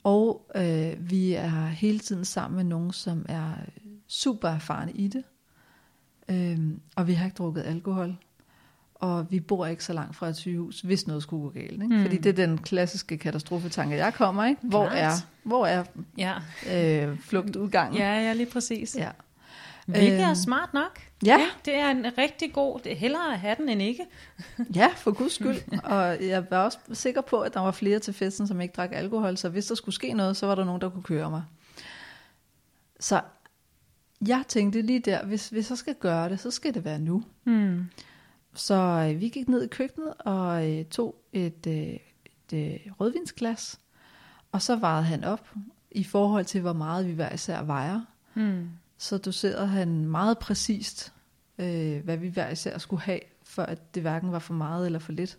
Og 0.05 0.51
øh, 0.55 1.09
vi 1.09 1.33
er 1.33 1.65
hele 1.65 1.99
tiden 1.99 2.25
sammen 2.25 2.55
med 2.55 2.63
nogen, 2.63 2.91
som 2.93 3.25
er 3.29 3.51
super 4.07 4.49
erfarne 4.49 4.91
i 4.91 5.07
det. 5.07 5.23
Øhm, 6.29 6.79
og 6.95 7.07
vi 7.07 7.13
har 7.13 7.25
ikke 7.25 7.35
drukket 7.35 7.63
alkohol. 7.65 8.15
Og 8.95 9.31
vi 9.31 9.39
bor 9.39 9.65
ikke 9.65 9.83
så 9.83 9.93
langt 9.93 10.15
fra 10.15 10.27
et 10.27 10.35
sygehus, 10.35 10.81
hvis 10.81 11.07
noget 11.07 11.23
skulle 11.23 11.43
gå 11.43 11.49
galt. 11.49 11.71
Ikke? 11.83 11.87
Mm. 11.87 12.01
Fordi 12.01 12.17
det 12.17 12.39
er 12.39 12.45
den 12.45 12.57
klassiske 12.57 13.17
katastrofetanke, 13.17 13.95
jeg 13.95 14.13
kommer. 14.13 14.45
Ikke? 14.45 14.61
Hvor 14.63 14.85
Klart. 14.89 14.97
er, 14.97 15.11
hvor 15.43 15.65
er 15.65 15.83
Ja. 16.17 16.33
øh, 17.07 17.19
flugtudgangen? 17.19 17.97
ja, 17.97 18.13
ja, 18.21 18.33
lige 18.33 18.49
præcis. 18.51 18.95
ja. 18.95 19.09
Hvilket 19.85 20.19
er 20.21 20.27
Øhm, 20.27 20.35
smart 20.35 20.73
nok. 20.73 20.99
Ja, 21.25 21.39
Det 21.65 21.75
er 21.75 21.89
en 21.89 22.05
rigtig 22.17 22.53
god, 22.53 22.79
det 22.79 22.91
er 22.91 22.95
hellere 22.95 23.33
at 23.33 23.39
have 23.39 23.55
den 23.59 23.69
end 23.69 23.81
ikke. 23.81 24.05
ja, 24.75 24.87
for 24.95 25.11
guds 25.11 25.33
skyld. 25.33 25.79
Og 25.83 26.27
jeg 26.27 26.45
var 26.49 26.57
også 26.63 26.77
sikker 26.93 27.21
på, 27.21 27.39
at 27.39 27.53
der 27.53 27.59
var 27.59 27.71
flere 27.71 27.99
til 27.99 28.13
festen, 28.13 28.47
som 28.47 28.61
ikke 28.61 28.73
drak 28.77 28.89
alkohol, 28.93 29.37
så 29.37 29.49
hvis 29.49 29.65
der 29.65 29.75
skulle 29.75 29.95
ske 29.95 30.13
noget, 30.13 30.37
så 30.37 30.47
var 30.47 30.55
der 30.55 30.63
nogen, 30.65 30.81
der 30.81 30.89
kunne 30.89 31.03
køre 31.03 31.29
mig. 31.29 31.43
Så 32.99 33.21
jeg 34.27 34.43
tænkte 34.47 34.81
lige 34.81 34.99
der, 34.99 35.25
hvis, 35.25 35.49
hvis 35.49 35.69
jeg 35.69 35.77
skal 35.77 35.95
gøre 35.95 36.29
det, 36.29 36.39
så 36.39 36.51
skal 36.51 36.73
det 36.73 36.85
være 36.85 36.99
nu. 36.99 37.23
Mm. 37.43 37.85
Så 38.53 38.75
øh, 39.11 39.19
vi 39.21 39.29
gik 39.29 39.47
ned 39.49 39.63
i 39.63 39.67
køkkenet 39.67 40.13
og 40.19 40.71
øh, 40.71 40.85
tog 40.85 41.15
et, 41.33 41.67
øh, 41.67 41.73
et 41.73 42.53
øh, 42.53 42.91
rødvinsglas, 42.99 43.79
og 44.51 44.61
så 44.61 44.75
vejede 44.75 45.03
han 45.03 45.23
op 45.23 45.49
i 45.91 46.03
forhold 46.03 46.45
til, 46.45 46.61
hvor 46.61 46.73
meget 46.73 47.07
vi 47.07 47.11
hver 47.13 47.33
især 47.33 47.63
vejer. 47.63 48.01
Mm. 48.33 48.69
Så 48.97 49.17
doserede 49.17 49.67
han 49.67 50.05
meget 50.05 50.37
præcist, 50.37 51.13
øh, 51.57 52.03
hvad 52.03 52.17
vi 52.17 52.27
hver 52.27 52.49
især 52.49 52.77
skulle 52.77 53.01
have, 53.01 53.19
for 53.43 53.63
at 53.63 53.95
det 53.95 54.01
hverken 54.03 54.31
var 54.31 54.39
for 54.39 54.53
meget 54.53 54.85
eller 54.85 54.99
for 54.99 55.11
lidt, 55.11 55.37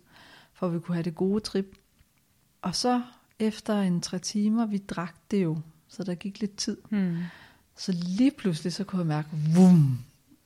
for 0.53 0.67
at 0.67 0.73
vi 0.73 0.79
kunne 0.79 0.95
have 0.95 1.03
det 1.03 1.15
gode 1.15 1.39
trip. 1.39 1.75
Og 2.61 2.75
så 2.75 3.01
efter 3.39 3.81
en 3.81 4.01
tre 4.01 4.19
timer, 4.19 4.65
vi 4.65 4.77
drak 4.77 5.15
det 5.31 5.43
jo, 5.43 5.57
så 5.87 6.03
der 6.03 6.15
gik 6.15 6.39
lidt 6.39 6.55
tid. 6.57 6.77
Mm. 6.89 7.17
Så 7.77 7.91
lige 7.91 8.31
pludselig, 8.37 8.73
så 8.73 8.83
kunne 8.83 8.99
jeg 8.99 9.07
mærke, 9.07 9.29
vum, 9.55 9.99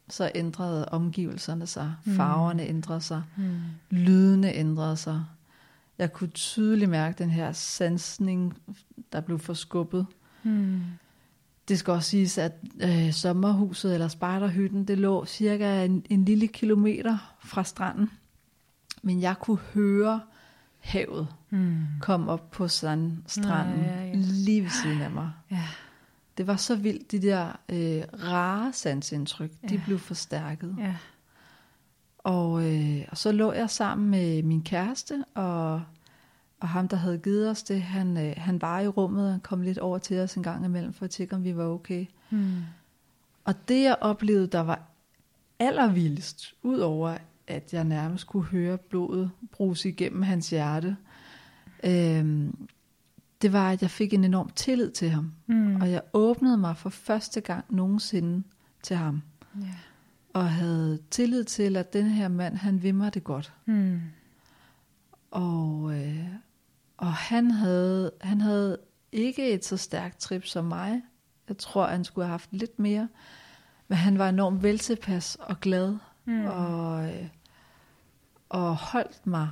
så 0.09 0.31
ændrede 0.35 0.89
omgivelserne 0.89 1.67
sig, 1.67 1.93
farverne 2.05 2.63
ændrede 2.67 3.01
sig, 3.01 3.23
Mm. 3.37 3.59
lydene 3.89 4.53
ændrede 4.53 4.97
sig. 4.97 5.25
Jeg 5.97 6.13
kunne 6.13 6.29
tydeligt 6.29 6.89
mærke 6.89 7.23
den 7.23 7.29
her 7.29 7.51
sansning, 7.51 8.57
der 9.11 9.21
blev 9.21 9.39
forskubbet. 9.39 10.05
Mm. 10.43 10.81
Det 11.67 11.79
skal 11.79 11.91
også 11.93 12.09
siges, 12.09 12.37
at 12.37 12.51
øh, 12.81 13.11
sommerhuset 13.13 13.93
eller 13.93 14.07
spejderhytten, 14.07 14.85
det 14.85 14.97
lå 14.97 15.25
cirka 15.25 15.85
en, 15.85 16.05
en 16.09 16.25
lille 16.25 16.47
kilometer 16.47 17.35
fra 17.43 17.63
stranden. 17.63 18.09
Men 19.01 19.21
jeg 19.21 19.35
kunne 19.39 19.57
høre 19.73 20.21
havet 20.79 21.27
Mm. 21.53 21.85
komme 22.01 22.31
op 22.31 22.51
på 22.51 22.67
sand, 22.67 23.17
stranden 23.27 23.79
Nå, 23.79 23.83
ja, 23.85 24.03
ja. 24.05 24.11
lige 24.15 24.63
ved 24.63 24.69
siden 24.69 25.01
af 25.01 25.11
mig. 25.11 25.31
Ja. 25.51 25.63
Det 26.37 26.47
var 26.47 26.55
så 26.55 26.75
vildt, 26.75 27.11
de 27.11 27.21
der 27.21 27.47
øh, 27.69 28.03
rare 28.31 28.73
sansindtryk, 28.73 29.51
de 29.69 29.75
Ja. 29.75 29.81
blev 29.85 29.99
forstærket. 29.99 30.75
Ja. 30.79 30.95
Og, 32.17 32.63
øh, 32.73 33.05
og 33.11 33.17
så 33.17 33.31
lå 33.31 33.51
jeg 33.53 33.69
sammen 33.69 34.09
med 34.09 34.43
min 34.43 34.63
kæreste, 34.63 35.23
og, 35.35 35.81
og 36.61 36.67
ham, 36.67 36.87
der 36.87 36.97
havde 36.97 37.17
givet 37.17 37.49
os 37.49 37.63
det, 37.63 37.81
han, 37.81 38.17
øh, 38.17 38.33
han 38.37 38.61
var 38.61 38.79
i 38.79 38.87
rummet 38.87 39.33
og 39.33 39.43
kom 39.43 39.61
lidt 39.61 39.77
over 39.77 39.97
til 39.97 40.19
os 40.19 40.35
en 40.35 40.43
gang 40.43 40.65
imellem, 40.65 40.93
for 40.93 41.05
at 41.05 41.11
tjekke, 41.11 41.35
om 41.35 41.43
vi 41.43 41.57
var 41.57 41.65
okay. 41.65 42.05
Mm. 42.29 42.61
Og 43.45 43.67
det, 43.67 43.83
jeg 43.83 43.95
oplevede, 44.01 44.47
der 44.47 44.59
var 44.59 44.81
allervildest, 45.59 46.53
udover 46.63 47.17
at 47.47 47.73
jeg 47.73 47.83
nærmest 47.83 48.27
kunne 48.27 48.43
høre 48.43 48.77
blodet 48.77 49.31
bruse 49.51 49.89
igennem 49.89 50.21
hans 50.21 50.49
hjerte, 50.49 50.97
øhm, 51.83 52.67
det 53.41 53.53
var, 53.53 53.71
at 53.71 53.81
jeg 53.81 53.91
fik 53.91 54.13
en 54.13 54.23
enorm 54.23 54.49
tillid 54.49 54.91
til 54.91 55.09
ham. 55.09 55.31
Mm. 55.47 55.75
Og 55.75 55.91
jeg 55.91 56.01
åbnede 56.13 56.57
mig 56.57 56.77
for 56.77 56.89
første 56.89 57.41
gang 57.41 57.65
nogensinde 57.69 58.43
til 58.83 58.95
ham. 58.95 59.21
Ja. 59.61 59.65
Og 60.33 60.49
havde 60.49 60.99
tillid 61.11 61.43
til, 61.43 61.77
at 61.77 61.93
den 61.93 62.05
her 62.05 62.27
mand, 62.27 62.55
han 62.55 62.83
vil 62.83 62.95
mig 62.95 63.13
det 63.13 63.23
godt. 63.23 63.53
Mm. 63.65 63.99
Og, 65.31 65.93
øh, 65.99 66.25
og 67.01 67.13
han, 67.13 67.51
havde, 67.51 68.11
han 68.21 68.41
havde 68.41 68.77
ikke 69.11 69.51
et 69.51 69.65
så 69.65 69.77
stærkt 69.77 70.19
trip 70.19 70.45
som 70.45 70.65
mig. 70.65 71.01
Jeg 71.47 71.57
tror, 71.57 71.87
han 71.87 72.03
skulle 72.03 72.25
have 72.25 72.31
haft 72.31 72.49
lidt 72.51 72.79
mere. 72.79 73.09
Men 73.87 73.97
han 73.97 74.17
var 74.17 74.29
enormt 74.29 74.63
veltilpas 74.63 75.37
og 75.39 75.59
glad. 75.59 75.97
Mm. 76.25 76.45
Og, 76.45 77.05
øh, 77.05 77.27
og 78.49 78.75
holdt 78.75 79.27
mig 79.27 79.51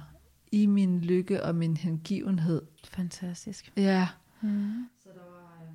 i 0.52 0.66
min 0.66 1.02
lykke 1.02 1.44
og 1.44 1.56
min 1.56 1.78
hengivenhed. 1.78 2.62
Fantastisk. 2.84 3.72
Ja. 3.78 4.08
Mm. 4.42 4.90
Så 5.04 5.10
der 5.10 5.32
var, 5.32 5.64
øh... 5.64 5.74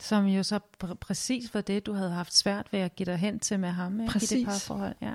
Som 0.00 0.24
jo 0.24 0.42
så 0.42 0.60
pr- 0.84 0.94
præcis 0.94 1.54
var 1.54 1.60
det, 1.60 1.86
du 1.86 1.92
havde 1.92 2.10
haft 2.10 2.34
svært 2.34 2.72
ved 2.72 2.80
at 2.80 2.96
give 2.96 3.06
dig 3.06 3.16
hen 3.16 3.38
til 3.38 3.60
med 3.60 3.70
ham, 3.70 4.00
ikke? 4.00 4.04
i 4.04 4.08
Præcis. 4.08 4.28
det 4.30 4.46
parforhold. 4.46 4.94
Ja. 5.00 5.14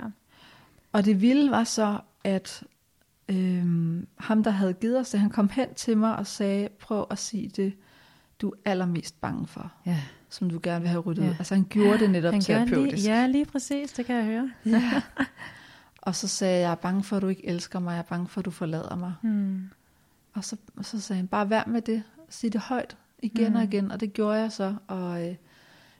Og 0.91 1.06
det 1.06 1.22
vilde 1.22 1.52
var 1.52 1.63
så, 1.63 2.00
at 2.24 2.63
øhm, 3.29 4.07
ham, 4.19 4.43
der 4.43 4.51
havde 4.51 4.73
givet 4.73 4.99
os 4.99 5.09
det, 5.09 5.19
han 5.19 5.29
kom 5.29 5.49
hen 5.49 5.73
til 5.73 5.97
mig 5.97 6.15
og 6.15 6.27
sagde, 6.27 6.67
prøv 6.79 7.07
at 7.11 7.17
sige 7.17 7.49
det, 7.49 7.73
du 8.41 8.49
er 8.49 8.71
allermest 8.71 9.21
bange 9.21 9.47
for, 9.47 9.71
ja. 9.85 9.97
som 10.29 10.49
du 10.49 10.59
gerne 10.63 10.81
vil 10.81 10.89
have 10.89 11.01
ryddet 11.01 11.23
Ja. 11.23 11.29
ud. 11.29 11.35
Altså 11.39 11.55
han 11.55 11.65
gjorde 11.69 11.99
det 11.99 12.09
netop 12.09 12.33
Han 12.33 12.41
terapeutisk. 12.41 13.03
lige, 13.03 13.15
ja, 13.19 13.27
lige 13.27 13.45
præcis, 13.45 13.91
det 13.93 14.05
kan 14.05 14.15
jeg 14.15 14.25
høre. 14.25 14.51
ja. 14.81 15.01
Og 16.01 16.15
så 16.15 16.27
sagde 16.27 16.53
jeg, 16.55 16.61
jeg 16.61 16.71
er 16.71 16.75
bange 16.75 17.03
for, 17.03 17.15
at 17.15 17.21
du 17.21 17.27
ikke 17.27 17.47
elsker 17.47 17.79
mig, 17.79 17.91
jeg 17.91 17.99
er 17.99 18.03
bange 18.03 18.27
for, 18.27 18.39
at 18.41 18.45
du 18.45 18.51
forlader 18.51 18.95
mig. 18.95 19.13
Mm. 19.21 19.69
Og 20.33 20.43
så, 20.43 20.57
og 20.77 20.85
så 20.85 20.99
sagde 21.01 21.17
han, 21.17 21.27
bare 21.27 21.49
vær 21.49 21.63
med 21.67 21.81
det, 21.81 22.03
sig 22.29 22.53
det 22.53 22.61
højt, 22.61 22.97
igen 23.21 23.49
Mm. 23.49 23.55
og 23.55 23.63
igen, 23.63 23.91
og 23.91 23.99
det 23.99 24.13
gjorde 24.13 24.39
jeg 24.39 24.51
så, 24.51 24.75
og 24.87 25.27
øh, 25.29 25.35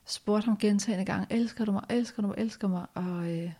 spurgte 0.06 0.46
ham 0.46 0.58
gentagende 0.58 1.06
gange, 1.06 1.26
elsker 1.30 1.66
du 1.66 1.72
mig, 1.72 1.84
elsker 1.90 2.22
du 2.22 2.28
mig, 2.28 2.36
elsker 2.38 2.68
mig, 2.68 2.86
og, 2.94 3.38
øh, 3.38 3.52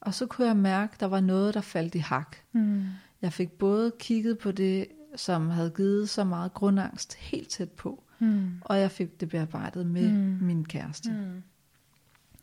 og 0.00 0.14
så 0.14 0.26
kunne 0.26 0.46
jeg 0.46 0.56
mærke, 0.56 0.96
der 1.00 1.06
var 1.06 1.20
noget, 1.20 1.54
der 1.54 1.60
faldt 1.60 1.94
i 1.94 1.98
hak. 1.98 2.36
Mm. 2.52 2.84
Jeg 3.22 3.32
fik 3.32 3.50
både 3.50 3.92
kigget 3.98 4.38
på 4.38 4.52
det, 4.52 4.86
som 5.16 5.50
havde 5.50 5.72
givet 5.76 6.08
så 6.08 6.24
meget 6.24 6.54
grundangst 6.54 7.14
helt 7.14 7.48
tæt 7.48 7.70
på, 7.70 8.02
Mm. 8.18 8.50
og 8.60 8.80
jeg 8.80 8.90
fik 8.90 9.20
det 9.20 9.28
bearbejdet 9.28 9.86
med 9.86 10.10
Mm. 10.12 10.16
mm. 10.16 10.38
min 10.46 10.64
kæreste. 10.64 11.10
Mm. 11.10 11.16
Mm. 11.16 11.42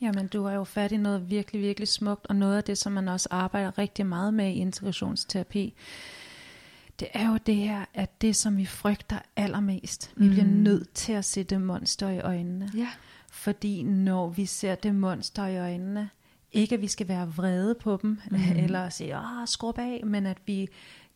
Jamen, 0.01 0.27
du 0.27 0.43
har 0.43 0.51
jo 0.51 0.63
fat 0.63 0.91
i 0.91 0.97
noget 0.97 1.29
virkelig, 1.29 1.61
virkelig 1.61 1.87
smukt, 1.87 2.27
og 2.27 2.35
noget 2.35 2.57
af 2.57 2.63
det, 2.63 2.77
som 2.77 2.91
man 2.91 3.07
også 3.07 3.27
arbejder 3.31 3.77
rigtig 3.77 4.05
meget 4.05 4.33
med 4.33 4.47
i 4.47 4.53
integrationsterapi, 4.53 5.73
det 6.99 7.07
er 7.13 7.31
jo 7.31 7.37
det 7.45 7.55
her, 7.55 7.85
at 7.93 8.21
det, 8.21 8.35
som 8.35 8.57
vi 8.57 8.65
frygter 8.65 9.19
allermest, 9.35 10.11
vi 10.15 10.25
Mm. 10.25 10.31
bliver 10.31 10.45
nødt 10.45 10.93
til 10.93 11.13
at 11.13 11.25
se 11.25 11.43
det 11.43 11.61
monster 11.61 12.09
i 12.09 12.19
øjnene. 12.19 12.71
Ja. 12.75 12.87
Fordi 13.31 13.83
når 13.83 14.29
vi 14.29 14.45
ser 14.45 14.75
det 14.75 14.95
monster 14.95 15.45
i 15.47 15.57
øjnene, 15.57 16.09
ikke 16.51 16.75
at 16.75 16.81
vi 16.81 16.87
skal 16.87 17.07
være 17.07 17.31
vrede 17.33 17.75
på 17.75 17.99
dem, 18.01 18.09
Mhm. 18.31 18.39
mm. 18.39 18.57
eller 18.63 18.89
sige, 18.89 19.17
åh, 19.17 19.45
skrub 19.45 19.77
af, 19.79 20.01
men 20.05 20.25
at 20.25 20.37
vi 20.45 20.67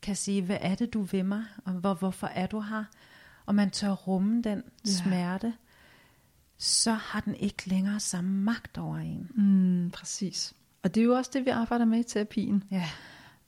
kan 0.01 0.15
sige, 0.15 0.41
hvad 0.41 0.57
er 0.61 0.75
det, 0.75 0.93
du 0.93 1.01
vil 1.01 1.25
mig, 1.25 1.43
og 1.65 1.71
hvor, 1.73 1.93
hvorfor 1.93 2.27
er 2.27 2.47
du 2.47 2.59
her? 2.59 2.83
Og 3.45 3.55
man 3.55 3.71
tør 3.71 3.91
rumme 3.91 4.41
den 4.41 4.63
Ja. 4.85 4.89
smerte, 4.91 5.53
så 6.57 6.91
har 6.93 7.19
den 7.19 7.35
ikke 7.35 7.69
længere 7.69 7.99
samme 7.99 8.29
magt 8.43 8.77
over 8.77 8.97
en. 8.97 9.27
Mm, 9.35 9.91
præcis. 9.91 10.53
Og 10.83 10.95
det 10.95 11.01
er 11.01 11.05
jo 11.05 11.13
også 11.13 11.31
det, 11.33 11.45
vi 11.45 11.49
arbejder 11.49 11.85
med 11.85 11.99
i 11.99 12.03
terapien. 12.03 12.63
Ja. 12.71 12.89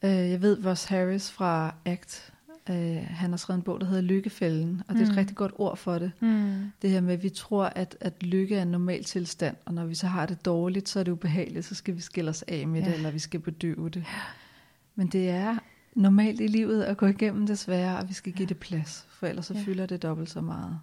Øh, 0.04 0.30
jeg 0.30 0.42
ved, 0.42 0.66
Ross 0.66 0.86
Harris 0.86 1.32
fra 1.32 1.76
ACT, 1.86 2.33
øh, 2.70 2.76
han 3.10 3.30
har 3.30 3.38
skrevet 3.38 3.58
en 3.58 3.64
bog, 3.64 3.80
der 3.82 3.86
hedder 3.88 4.02
Lykkefælden, 4.02 4.82
og 4.88 4.94
det 4.96 5.02
er 5.02 5.06
et 5.06 5.12
Mm. 5.12 5.18
rigtig 5.18 5.36
godt 5.36 5.52
ord 5.56 5.78
for 5.78 6.00
det. 6.00 6.12
Mm. 6.20 6.54
Det 6.82 6.90
her 6.90 7.02
med, 7.02 7.14
at 7.14 7.24
vi 7.24 7.30
tror, 7.30 7.66
at, 7.66 7.98
at 8.02 8.24
lykke 8.24 8.56
er 8.56 8.62
en 8.62 8.68
normal 8.68 9.04
tilstand, 9.04 9.56
og 9.66 9.74
når 9.74 9.86
vi 9.86 9.96
så 9.96 10.08
har 10.08 10.26
det 10.26 10.46
dårligt, 10.46 10.90
så 10.90 11.00
er 11.00 11.04
det 11.04 11.12
ubehageligt, 11.12 11.66
så 11.66 11.76
skal 11.76 11.96
vi 11.96 12.02
skille 12.02 12.30
os 12.30 12.42
af 12.48 12.68
med 12.68 12.82
Ja. 12.82 12.88
det, 12.88 12.96
eller 12.96 13.12
vi 13.12 13.20
skal 13.20 13.40
bedøve 13.40 13.90
det. 13.90 14.04
Men 14.96 15.08
det 15.08 15.30
er 15.30 15.58
normalt 15.96 16.42
i 16.42 16.48
livet 16.48 16.84
at 16.84 16.98
gå 16.98 17.06
igennem 17.06 17.48
desværre, 17.48 17.98
og 18.00 18.10
vi 18.10 18.14
skal 18.14 18.34
give 18.34 18.48
det 18.48 18.58
plads, 18.58 19.08
for 19.10 19.28
ellers 19.28 19.46
så 19.46 19.54
Ja. 19.54 19.62
fylder 19.66 19.86
det 19.86 20.02
dobbelt 20.04 20.30
så 20.30 20.42
meget. 20.42 20.80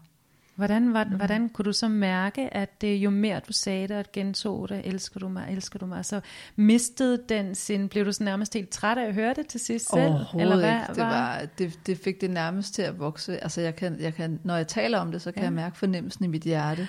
Hvordan, 0.61 0.93
var, 0.95 1.05
Mm. 1.05 1.11
hvordan 1.11 1.49
kunne 1.49 1.65
du 1.65 1.73
så 1.73 1.89
mærke, 1.89 2.55
at 2.55 2.81
det, 2.81 2.97
jo 2.97 3.11
mere 3.11 3.41
du 3.49 3.53
sagde 3.53 3.89
det, 3.89 3.95
at 3.95 4.13
gentog 4.13 4.69
det, 4.69 4.83
elsker 4.85 5.21
du 5.21 5.29
mig, 5.29 5.47
elsker 5.51 5.79
du 5.79 5.87
mig, 5.87 6.05
så 6.05 6.21
mistede 6.57 7.23
den 7.29 7.55
sin, 7.55 7.89
blev 7.89 8.05
du 8.05 8.13
så 8.13 8.25
nærmest 8.25 8.55
helt 8.55 8.69
træt 8.71 8.99
af 8.99 9.07
at 9.07 9.15
høre 9.15 9.35
det 9.35 9.47
til 9.47 9.61
sidst 9.61 9.91
selv? 9.91 10.01
Overhovedet 10.03 10.57
ikke. 10.57 10.85
Det, 10.89 10.97
var, 11.03 11.43
det, 11.59 11.81
det 11.87 11.99
fik 11.99 12.21
det 12.21 12.31
nærmest 12.31 12.75
til 12.75 12.83
at 12.83 12.99
vokse. 12.99 13.43
Altså 13.43 13.61
jeg 13.61 13.77
kan, 13.77 14.01
jeg 14.01 14.15
kan, 14.15 14.41
når 14.45 14.57
jeg 14.57 14.69
taler 14.69 14.99
om 14.99 15.13
det, 15.13 15.23
så 15.23 15.33
kan 15.33 15.41
Ja. 15.41 15.45
jeg 15.45 15.53
mærke 15.53 15.77
fornemmelsen 15.79 16.25
i 16.25 16.29
mit 16.29 16.43
hjerte, 16.43 16.89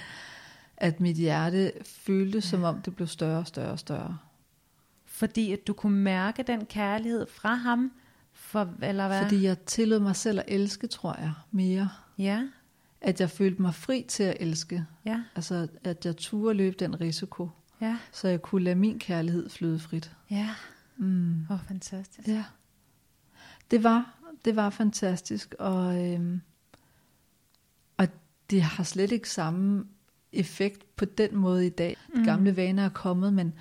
at 0.77 0.99
mit 0.99 1.15
hjerte 1.17 1.71
føltes, 1.85 2.43
som 2.43 2.63
om 2.63 2.81
det 2.81 2.95
blev 2.95 3.07
større 3.07 3.39
og 3.39 3.47
større 3.47 3.71
og 3.71 3.79
større. 3.79 4.17
Fordi 5.05 5.53
at 5.53 5.67
du 5.67 5.73
kunne 5.73 5.97
mærke 5.97 6.43
den 6.43 6.65
kærlighed 6.65 7.27
fra 7.35 7.53
ham, 7.55 7.91
for, 8.33 8.69
eller 8.83 9.07
hvad? 9.07 9.21
Fordi 9.21 9.43
jeg 9.45 9.59
tillod 9.59 9.99
mig 9.99 10.15
selv 10.15 10.39
at 10.39 10.45
elske, 10.47 10.87
tror 10.87 11.15
jeg, 11.19 11.31
mere. 11.51 11.89
Ja, 12.17 12.41
At 13.01 13.21
jeg 13.21 13.29
følte 13.29 13.61
mig 13.61 13.75
fri 13.75 14.05
til 14.07 14.23
at 14.23 14.37
elske. 14.39 14.85
ja, 15.05 15.23
Altså, 15.35 15.67
at 15.83 16.05
jeg 16.05 16.17
turde 16.17 16.53
løbe 16.57 16.75
den 16.79 17.01
risiko, 17.01 17.49
ja, 17.81 17.97
så 18.11 18.27
jeg 18.27 18.41
kunne 18.41 18.63
lade 18.63 18.75
min 18.75 18.99
kærlighed 18.99 19.49
flyde 19.49 19.79
frit. 19.79 20.11
ja. 20.31 20.49
Mm. 20.97 21.45
Oh, 21.49 21.59
fantastisk. 21.67 22.27
Ja. 22.27 22.43
Det 23.71 23.83
var, 23.83 24.17
det 24.45 24.55
var 24.55 24.69
fantastisk, 24.69 25.55
og, 25.59 26.07
øhm, 26.11 26.41
og 27.97 28.07
det 28.49 28.61
har 28.61 28.83
slet 28.83 29.11
ikke 29.11 29.29
samme 29.29 29.85
effekt 30.33 30.95
på 30.95 31.05
den 31.05 31.35
måde 31.35 31.65
i 31.65 31.69
dag. 31.69 31.97
De 32.15 32.19
Mm. 32.19 32.25
gamle 32.25 32.55
vaner 32.55 32.85
er 32.85 32.89
kommet, 32.89 33.33
men, 33.33 33.53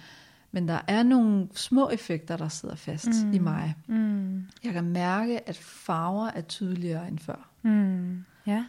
men 0.53 0.69
der 0.69 0.81
er 0.89 1.03
nogle 1.03 1.49
små 1.55 1.89
effekter, 1.91 2.37
der 2.37 2.49
sidder 2.49 2.75
fast 2.75 3.09
Mm. 3.25 3.33
i 3.33 3.39
mig. 3.39 3.75
Mm. 3.87 4.47
Jeg 4.65 4.73
kan 4.73 4.85
mærke, 4.85 5.49
at 5.49 5.57
farver 5.57 6.27
er 6.29 6.41
tydeligere 6.41 7.09
end 7.09 7.19
før. 7.19 7.49
Mm. 7.63 8.25
Ja, 8.47 8.65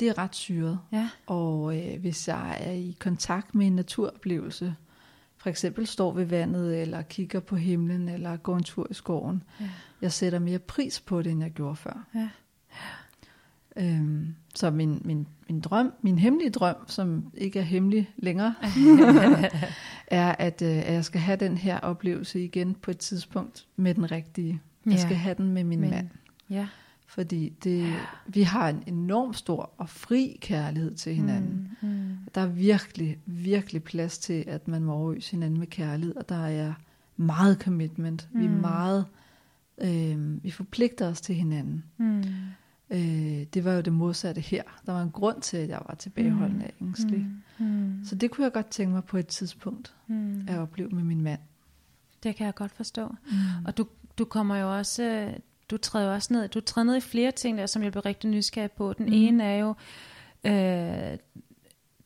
Det 0.00 0.08
er 0.08 0.18
ret 0.18 0.34
syret. 0.34 0.78
ja, 0.92 1.08
Og 1.26 1.76
øh, 1.78 2.00
hvis 2.00 2.28
jeg 2.28 2.56
er 2.60 2.72
i 2.72 2.96
kontakt 2.98 3.54
med 3.54 3.66
en 3.66 3.72
naturoplevelse, 3.76 4.74
for 5.36 5.50
eksempel 5.50 5.86
står 5.86 6.12
ved 6.12 6.24
vandet, 6.24 6.80
eller 6.82 7.02
kigger 7.02 7.40
på 7.40 7.56
himlen, 7.56 8.08
eller 8.08 8.36
går 8.36 8.56
en 8.56 8.62
tur 8.62 8.86
i 8.90 8.94
skoven, 8.94 9.42
ja, 9.60 9.68
jeg 10.02 10.12
sætter 10.12 10.38
mere 10.38 10.58
pris 10.58 11.00
på 11.00 11.22
det, 11.22 11.32
end 11.32 11.42
jeg 11.42 11.50
gjorde 11.50 11.76
før. 11.76 12.06
ja. 12.14 12.28
Øhm, 13.78 14.34
så 14.54 14.70
min, 14.70 15.02
min, 15.04 15.26
min 15.48 15.60
drøm, 15.60 15.92
min 16.02 16.18
hemmelige 16.18 16.50
drøm, 16.50 16.76
som 16.86 17.30
ikke 17.34 17.58
er 17.58 17.62
hemmelig 17.62 18.10
længere, 18.16 18.54
er, 20.06 20.34
at, 20.38 20.62
øh, 20.62 20.68
at 20.78 20.92
jeg 20.92 21.04
skal 21.04 21.20
have 21.20 21.36
den 21.36 21.56
her 21.58 21.80
oplevelse 21.80 22.44
igen 22.44 22.74
på 22.74 22.90
et 22.90 22.98
tidspunkt 22.98 23.66
med 23.76 23.94
den 23.94 24.10
rigtige. 24.10 24.60
Jeg 24.86 24.92
Ja. 24.94 24.98
skal 25.00 25.16
have 25.16 25.34
den 25.34 25.52
med 25.52 25.64
min 25.64 25.80
Men- 25.80 25.90
mand. 25.90 26.08
Ja. 26.50 26.66
Fordi 27.16 27.48
det, 27.64 27.94
vi 28.26 28.42
har 28.42 28.68
en 28.68 28.82
enorm 28.86 29.34
stor 29.34 29.70
og 29.78 29.88
fri 29.88 30.38
kærlighed 30.40 30.94
til 30.94 31.14
hinanden. 31.14 31.76
Mm. 31.82 31.88
Mm. 31.88 32.16
Der 32.34 32.40
er 32.40 32.46
virkelig, 32.46 33.18
virkelig 33.26 33.82
plads 33.82 34.18
til, 34.18 34.44
at 34.46 34.68
man 34.68 34.82
må 34.84 34.92
overøse 34.92 35.30
hinanden 35.30 35.58
med 35.58 35.66
kærlighed, 35.66 36.16
og 36.16 36.28
der 36.28 36.46
er 36.46 36.72
meget 37.16 37.58
commitment. 37.62 38.28
Mm. 38.32 38.40
Vi 38.40 38.44
er 38.44 38.50
Mm. 38.50 38.54
meget, 38.60 39.04
øh, 39.78 40.44
vi 40.44 40.50
forpligter 40.50 41.08
os 41.08 41.20
til 41.20 41.34
hinanden. 41.34 41.84
Mm. 41.96 42.22
Øh, 42.90 43.46
det 43.54 43.64
var 43.64 43.72
jo 43.72 43.80
det 43.80 43.92
modsatte 43.92 44.40
her. 44.40 44.62
Der 44.86 44.92
var 44.92 45.02
en 45.02 45.10
grund 45.10 45.40
til, 45.40 45.56
at 45.56 45.68
jeg 45.68 45.80
var 45.88 45.94
tilbageholdende 45.94 46.64
og 46.64 46.72
ængstelig. 46.86 47.26
Mm. 47.58 47.66
Mm. 47.66 48.00
Så 48.04 48.14
det 48.14 48.30
kunne 48.30 48.44
jeg 48.44 48.52
godt 48.52 48.66
tænke 48.70 48.92
mig 48.92 49.04
på 49.04 49.16
et 49.16 49.26
tidspunkt 49.26 49.94
Mm. 50.06 50.44
at 50.48 50.58
opleve 50.58 50.88
med 50.90 51.04
min 51.04 51.20
mand. 51.22 51.40
Det 52.22 52.36
kan 52.36 52.46
jeg 52.46 52.54
godt 52.54 52.72
forstå. 52.72 53.06
Mm. 53.08 53.36
Og 53.66 53.76
du, 53.78 53.86
du 54.18 54.24
kommer 54.24 54.56
jo 54.56 54.76
også, 54.78 55.34
du 55.70 55.76
træder 55.76 56.14
også 56.14 56.32
ned, 56.32 56.48
du 56.48 56.60
træder 56.60 56.84
ned 56.86 56.96
i 56.96 57.00
flere 57.00 57.30
ting 57.30 57.58
der, 57.58 57.66
som 57.66 57.82
jeg 57.82 57.92
blev 57.92 58.02
rigtig 58.02 58.30
nysgerrig 58.30 58.72
på. 58.72 58.92
Den 58.92 59.06
Mm. 59.06 59.12
ene 59.12 59.44
er 59.44 59.56
jo, 59.56 59.74
øh, 60.44 61.18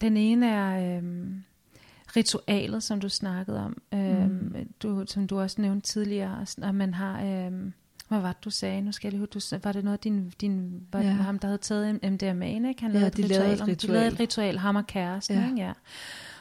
den 0.01 0.17
ene 0.17 0.47
er 0.51 0.97
øh, 0.99 1.03
ritualet, 2.17 2.83
som 2.83 3.01
du 3.01 3.09
snakkede 3.09 3.65
om, 3.65 3.83
øh, 3.95 4.31
Mm. 4.31 4.55
du, 4.83 5.05
som 5.07 5.27
du 5.27 5.41
også 5.41 5.61
nævnte 5.61 5.87
tidligere, 5.87 6.47
at 6.63 6.75
man 6.75 6.95
har, 6.95 7.23
øh, 7.23 7.53
hvad 8.09 8.21
var 8.21 8.33
det, 8.33 8.45
du 8.45 8.51
sagde? 8.51 8.83
Nu 8.83 8.93
skal 8.93 9.07
jeg 9.09 9.13
lige 9.21 9.29
huske, 9.35 9.57
du, 9.57 9.61
var 9.65 9.73
det 9.73 9.85
noget, 9.85 10.05
din, 10.05 10.33
din 10.41 10.83
var 10.93 11.01
Ja. 11.01 11.07
ja. 11.07 11.13
ham, 11.13 11.39
der 11.39 11.49
havde 11.49 11.59
taget 11.59 11.95
MDMA, 12.13 12.47
ikke? 12.47 12.83
Han 12.83 12.93
Ja, 12.93 12.99
lavede 12.99 13.17
de 13.17 13.23
et 13.23 13.29
lavede 13.29 13.45
ritual, 13.45 13.55
et 13.55 13.61
om- 13.61 13.67
De 13.67 13.73
ritual. 13.73 13.93
lavede 13.93 14.13
et 14.15 14.21
ritual, 14.21 14.59
ham 14.59 14.77
og 14.77 14.87
kæresten, 14.87 15.37
ja. 15.37 15.45
ikke? 15.49 15.57
Ja. 15.63 15.73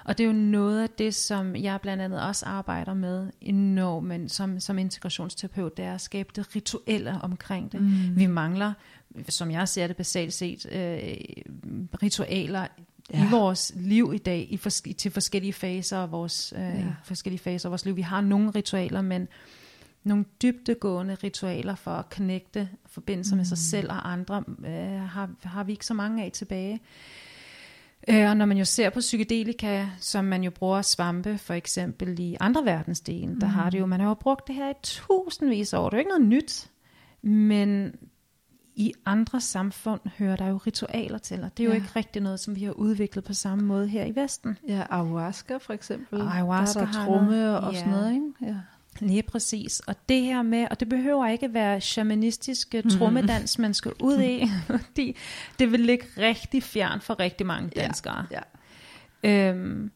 Og 0.10 0.18
det 0.18 0.24
er 0.24 0.28
jo 0.28 0.34
noget 0.34 0.84
af 0.84 0.89
det, 0.89 1.16
som 1.16 1.55
jeg 1.55 1.82
blandt 1.82 2.03
andet 2.03 2.22
også 2.22 2.45
arbejder 2.45 2.93
med 2.93 3.32
enormt, 3.41 4.07
men 4.07 4.30
som, 4.30 4.60
som 4.60 4.78
integrationsterapeut, 4.78 5.78
det 5.78 5.86
er 5.86 5.93
at 5.93 6.01
skabe 6.01 6.30
det 6.36 6.55
rituelle 6.55 7.12
omkring 7.22 7.72
det. 7.72 7.82
Mm. 7.82 8.16
Vi 8.16 8.26
mangler, 8.26 8.74
som 9.30 9.51
jeg 9.51 9.68
ser 9.68 9.88
det 9.88 9.95
basalt 9.95 10.34
set, 10.34 10.66
øh, 10.72 10.80
ritualer 12.03 12.68
ja. 13.14 13.26
I 13.26 13.30
vores 13.32 13.74
liv 13.76 14.12
i 14.16 14.18
dag, 14.18 14.47
i 14.49 14.57
fors- 14.57 14.93
til 14.97 15.12
forskellige 15.12 15.53
faser 15.53 15.97
af 15.97 16.12
vores, 16.12 16.53
øh, 16.57 16.62
Ja. 16.62 16.86
forskellige 17.03 17.39
faser 17.41 17.70
af 17.70 17.72
vores 17.72 17.86
liv. 17.86 17.95
Vi 17.95 18.01
har 18.01 18.22
nogle 18.22 18.51
ritualer, 18.51 19.01
men 19.01 19.28
nogle 20.03 20.26
dybdegående 20.41 21.16
ritualer 21.16 21.76
for 21.76 21.91
at 21.91 22.05
connecte, 22.12 22.70
forbinde 22.86 23.24
sig 23.24 23.36
mm. 23.36 23.38
med 23.38 23.45
sig 23.45 23.57
selv 23.57 23.91
og 23.91 24.12
andre, 24.12 24.43
øh, 24.66 25.01
har, 25.01 25.30
har 25.43 25.64
vi 25.64 25.72
ikke 25.72 25.86
så 25.86 25.93
mange 25.93 26.24
af 26.24 26.32
tilbage. 26.32 26.80
Øh, 28.10 28.30
og 28.30 28.38
når 28.38 28.45
man 28.45 28.57
jo 28.57 28.66
ser 28.66 28.89
på 28.89 28.99
psykedelika, 28.99 29.86
som 29.99 30.26
man 30.26 30.43
jo 30.43 30.51
bruger 30.51 30.82
svampe, 30.82 31.38
for 31.38 31.53
eksempel 31.53 32.20
i 32.20 32.38
andre 32.39 32.66
verdensdele, 32.66 33.34
mm. 33.34 33.39
der 33.39 33.47
har 33.47 33.70
det 33.70 33.80
jo, 33.80 33.86
man 33.86 33.99
har 33.99 34.07
jo 34.07 34.14
brugt 34.14 34.47
det 34.47 34.55
her 34.55 34.70
i 34.70 34.74
tusindvis 34.84 35.74
af 35.74 35.78
år. 35.80 35.89
Det 35.89 35.93
er 35.93 35.97
jo 35.97 35.99
ikke 35.99 36.10
noget 36.10 36.28
nyt, 36.28 36.72
men 37.22 37.93
i 38.76 38.93
andre 39.05 39.41
samfund 39.41 40.01
hører 40.18 40.36
der 40.36 40.47
jo 40.47 40.57
ritualer 40.57 41.18
til, 41.18 41.43
og 41.43 41.57
det 41.57 41.64
er 41.64 41.68
jo 41.68 41.72
ja. 41.72 41.76
ikke 41.76 41.89
rigtig 41.95 42.22
noget, 42.22 42.39
som 42.39 42.55
vi 42.55 42.64
har 42.64 42.72
udviklet 42.72 43.24
på 43.24 43.34
samme 43.34 43.66
måde 43.66 43.88
her 43.88 44.05
i 44.05 44.16
Vesten. 44.16 44.57
Ja, 44.68 44.84
ayahuasca 44.89 45.57
for 45.57 45.74
eksempel. 45.74 46.22
Og 46.22 46.34
ayahuasca 46.34 46.80
der 46.80 46.88
er 46.88 46.91
der 46.91 47.05
tromme 47.05 47.60
og 47.60 47.74
ja. 47.74 47.80
sådan 47.80 47.93
noget, 47.93 48.14
ikke? 48.14 48.32
Ja. 48.41 48.55
Lige 49.02 49.24
præcis. 49.24 49.80
Og 49.80 49.95
det 50.10 50.22
her 50.22 50.41
med, 50.41 50.68
og 50.72 50.80
det 50.80 50.89
behøver 50.89 51.28
ikke 51.28 51.54
være 51.54 51.82
shamanistisk 51.82 52.76
mm. 52.84 52.89
trommedans, 52.89 53.60
man 53.60 53.74
skal 53.74 53.91
ud 54.00 54.20
i, 54.20 54.47
fordi 54.76 55.16
det 55.60 55.72
vil 55.72 55.80
ligge 55.80 56.06
rigtig 56.18 56.64
fjern 56.64 57.02
for 57.02 57.20
rigtig 57.20 57.45
mange 57.45 57.70
danskere. 57.70 58.26
Ja, 58.32 58.39
ja. 59.24 59.50
Øhm, 59.52 59.91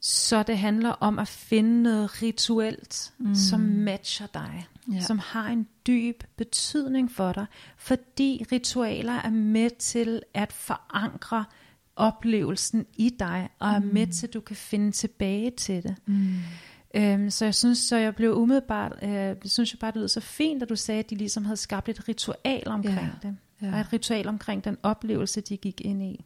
så 0.00 0.42
det 0.42 0.58
handler 0.58 0.90
om 0.90 1.18
at 1.18 1.28
finde 1.28 1.82
noget 1.82 2.22
rituelt, 2.22 3.12
mm. 3.18 3.34
som 3.34 3.60
matcher 3.60 4.26
dig, 4.26 4.66
ja. 4.92 5.00
som 5.00 5.18
har 5.18 5.48
en 5.48 5.66
dyb 5.86 6.22
betydning 6.36 7.12
for 7.12 7.32
dig, 7.32 7.46
fordi 7.76 8.46
ritualer 8.52 9.12
er 9.12 9.30
med 9.30 9.70
til 9.70 10.22
at 10.34 10.52
forankre 10.52 11.44
oplevelsen 11.96 12.86
i 12.96 13.10
dig, 13.18 13.48
og 13.58 13.70
er 13.70 13.78
mm. 13.78 13.86
med 13.86 14.06
til, 14.06 14.26
at 14.26 14.34
du 14.34 14.40
kan 14.40 14.56
finde 14.56 14.92
tilbage 14.92 15.50
til 15.50 15.82
det. 15.82 15.96
Mm. 16.06 16.34
Øhm, 16.98 17.30
så 17.30 17.44
jeg 17.44 17.54
synes, 17.54 17.78
så 17.78 17.96
jeg 17.96 18.14
blev 18.14 18.34
umiddelbart, 18.34 18.98
øh, 19.02 19.10
jeg 19.10 19.36
synes 19.44 19.72
jeg 19.72 19.78
bare, 19.78 19.90
det 19.90 20.00
lød 20.00 20.08
så 20.08 20.20
fint, 20.20 20.62
at 20.62 20.68
du 20.68 20.76
sagde, 20.76 20.98
at 20.98 21.10
de 21.10 21.14
ligesom 21.14 21.44
havde 21.44 21.56
skabt 21.56 21.88
et 21.88 22.08
ritual 22.08 22.68
omkring 22.68 23.10
ja. 23.22 23.28
det. 23.28 23.36
Ja. 23.62 23.74
Og 23.74 23.80
et 23.80 23.92
ritual 23.92 24.28
omkring 24.28 24.64
den 24.64 24.76
oplevelse, 24.82 25.40
de 25.40 25.56
gik 25.56 25.80
ind 25.80 26.02
i. 26.02 26.24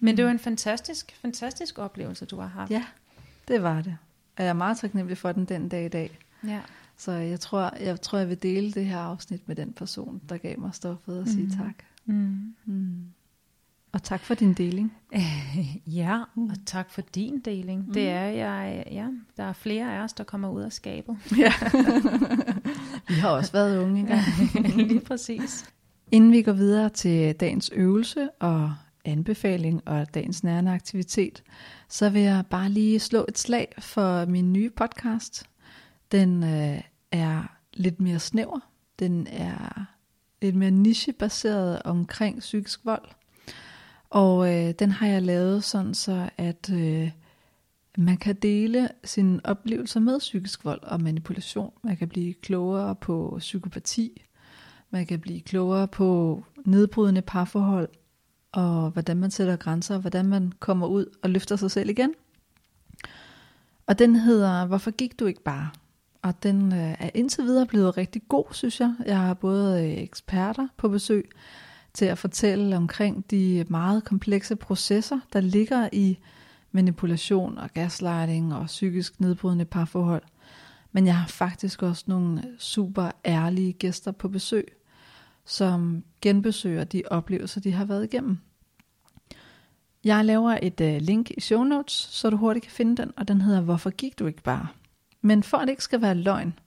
Men 0.00 0.16
det 0.16 0.24
var 0.24 0.30
en 0.30 0.38
fantastisk, 0.38 1.16
fantastisk 1.22 1.78
oplevelse, 1.78 2.26
du 2.26 2.40
har 2.40 2.46
haft. 2.46 2.70
Ja, 2.70 2.84
det 3.48 3.62
var 3.62 3.82
det. 3.82 3.96
Og 4.36 4.44
jeg 4.44 4.50
er 4.50 4.54
meget 4.54 4.78
taknemmelig 4.78 5.18
for 5.18 5.32
den 5.32 5.44
den 5.44 5.68
dag 5.68 5.84
i 5.84 5.88
dag. 5.88 6.18
Ja. 6.46 6.60
Så 6.96 7.12
jeg 7.12 7.40
tror, 7.40 7.76
jeg 7.80 8.00
tror, 8.00 8.18
jeg 8.18 8.28
vil 8.28 8.42
dele 8.42 8.72
det 8.72 8.86
her 8.86 8.98
afsnit 8.98 9.48
med 9.48 9.56
den 9.56 9.72
person, 9.72 10.20
der 10.28 10.36
gav 10.36 10.60
mig 10.60 10.74
stoffet 10.74 11.20
og 11.20 11.28
sige 11.28 11.44
mm. 11.44 11.50
tak. 11.50 11.74
Mm. 12.04 12.54
Mm. 12.64 13.04
Og 13.92 14.02
tak 14.02 14.20
for 14.20 14.34
din 14.34 14.54
deling. 14.54 14.92
ja, 16.00 16.22
mm. 16.34 16.44
og 16.44 16.56
tak 16.66 16.90
for 16.90 17.00
din 17.02 17.40
deling. 17.40 17.86
Mm. 17.86 17.92
Det 17.92 18.08
er 18.08 18.24
jeg, 18.24 18.84
ja, 18.90 19.06
der 19.36 19.44
er 19.44 19.52
flere 19.52 19.96
af 19.96 20.02
os, 20.02 20.12
der 20.12 20.24
kommer 20.24 20.50
ud 20.50 20.62
af 20.62 20.72
skabet. 20.72 21.16
Ja. 21.38 21.52
vi 23.08 23.14
har 23.14 23.30
også 23.30 23.52
været 23.52 23.84
unge 23.84 24.00
engang. 24.00 24.22
Lige 24.88 25.00
præcis. 25.00 25.70
Inden 26.10 26.32
vi 26.32 26.42
går 26.42 26.52
videre 26.52 26.88
til 26.88 27.34
dagens 27.34 27.70
øvelse 27.74 28.30
og 28.40 28.74
anbefaling 29.04 29.88
og 29.88 30.14
dagens 30.14 30.44
nærende 30.44 30.72
aktivitet, 30.72 31.42
så 31.88 32.10
vil 32.10 32.22
jeg 32.22 32.44
bare 32.50 32.68
lige 32.68 33.00
slå 33.00 33.24
et 33.28 33.38
slag 33.38 33.74
for 33.78 34.24
min 34.24 34.52
nye 34.52 34.70
podcast. 34.70 35.44
Den 36.12 36.44
øh, 36.44 36.80
er 37.12 37.56
lidt 37.74 38.00
mere 38.00 38.18
snæver. 38.18 38.60
Den 38.98 39.26
er 39.26 39.84
lidt 40.42 40.56
mere 40.56 40.70
nichebaseret 40.70 41.82
omkring 41.82 42.38
psykisk 42.38 42.84
vold. 42.84 43.08
Og 44.10 44.54
øh, 44.54 44.74
den 44.78 44.90
har 44.90 45.06
jeg 45.06 45.22
lavet 45.22 45.64
sådan 45.64 45.94
så, 45.94 46.30
at 46.36 46.70
øh, 46.72 47.10
man 47.98 48.16
kan 48.16 48.34
dele 48.34 48.88
sine 49.04 49.40
oplevelser 49.44 50.00
med 50.00 50.18
psykisk 50.18 50.64
vold 50.64 50.82
og 50.82 51.02
manipulation. 51.02 51.72
Man 51.82 51.96
kan 51.96 52.08
blive 52.08 52.34
klogere 52.34 52.94
på 52.94 53.36
psykopati. 53.38 54.22
Man 54.90 55.06
kan 55.06 55.20
blive 55.20 55.40
klogere 55.40 55.88
på 55.88 56.44
nedbrydende 56.64 57.22
parforhold 57.22 57.88
og 58.52 58.90
hvordan 58.90 59.16
man 59.16 59.30
sætter 59.30 59.56
grænser, 59.56 59.94
og 59.94 60.00
hvordan 60.00 60.26
man 60.26 60.52
kommer 60.60 60.86
ud 60.86 61.06
og 61.22 61.30
løfter 61.30 61.56
sig 61.56 61.70
selv 61.70 61.90
igen. 61.90 62.14
Og 63.86 63.98
den 63.98 64.16
hedder, 64.16 64.66
hvorfor 64.66 64.90
gik 64.90 65.20
du 65.20 65.26
ikke 65.26 65.42
bare? 65.42 65.70
Og 66.22 66.42
den 66.42 66.72
øh, 66.72 66.94
er 66.98 67.10
indtil 67.14 67.44
videre 67.44 67.66
blevet 67.66 67.96
rigtig 67.96 68.22
god, 68.28 68.44
synes 68.52 68.80
jeg. 68.80 68.94
Jeg 69.06 69.18
har 69.18 69.34
både 69.34 69.84
øh, 69.84 70.02
eksperter 70.02 70.68
på 70.76 70.88
besøg 70.88 71.30
til 71.94 72.04
at 72.04 72.18
fortælle 72.18 72.76
omkring 72.76 73.30
de 73.30 73.64
meget 73.68 74.04
komplekse 74.04 74.56
processer, 74.56 75.20
der 75.32 75.40
ligger 75.40 75.88
i 75.92 76.18
manipulation 76.72 77.58
og 77.58 77.70
gaslighting 77.74 78.54
og 78.54 78.66
psykisk 78.66 79.20
nedbrydende 79.20 79.64
parforhold. 79.64 80.22
Men 80.92 81.06
jeg 81.06 81.16
har 81.16 81.26
faktisk 81.26 81.82
også 81.82 82.04
nogle 82.06 82.42
super 82.58 83.10
ærlige 83.26 83.72
gæster 83.72 84.12
på 84.12 84.28
besøg, 84.28 84.72
som 85.44 86.04
genbesøger 86.20 86.84
de 86.84 87.02
oplevelser, 87.10 87.60
de 87.60 87.72
har 87.72 87.84
været 87.84 88.04
igennem. 88.04 88.38
Jeg 90.04 90.24
laver 90.24 90.58
et 90.62 90.80
øh, 90.80 91.00
link 91.00 91.30
i 91.30 91.40
show 91.40 91.64
notes, 91.64 91.92
så 91.92 92.30
du 92.30 92.36
hurtigt 92.36 92.62
kan 92.62 92.72
finde 92.72 92.96
den, 92.96 93.12
og 93.16 93.28
den 93.28 93.40
hedder 93.40 93.60
Hvorfor 93.60 93.90
gik 93.90 94.18
du 94.18 94.26
ikke 94.26 94.42
bare? 94.42 94.66
Men 95.20 95.42
for 95.42 95.56
at 95.56 95.66
det 95.66 95.72
ikke 95.72 95.84
skal 95.84 96.02
være 96.02 96.14
løgn, 96.14 96.58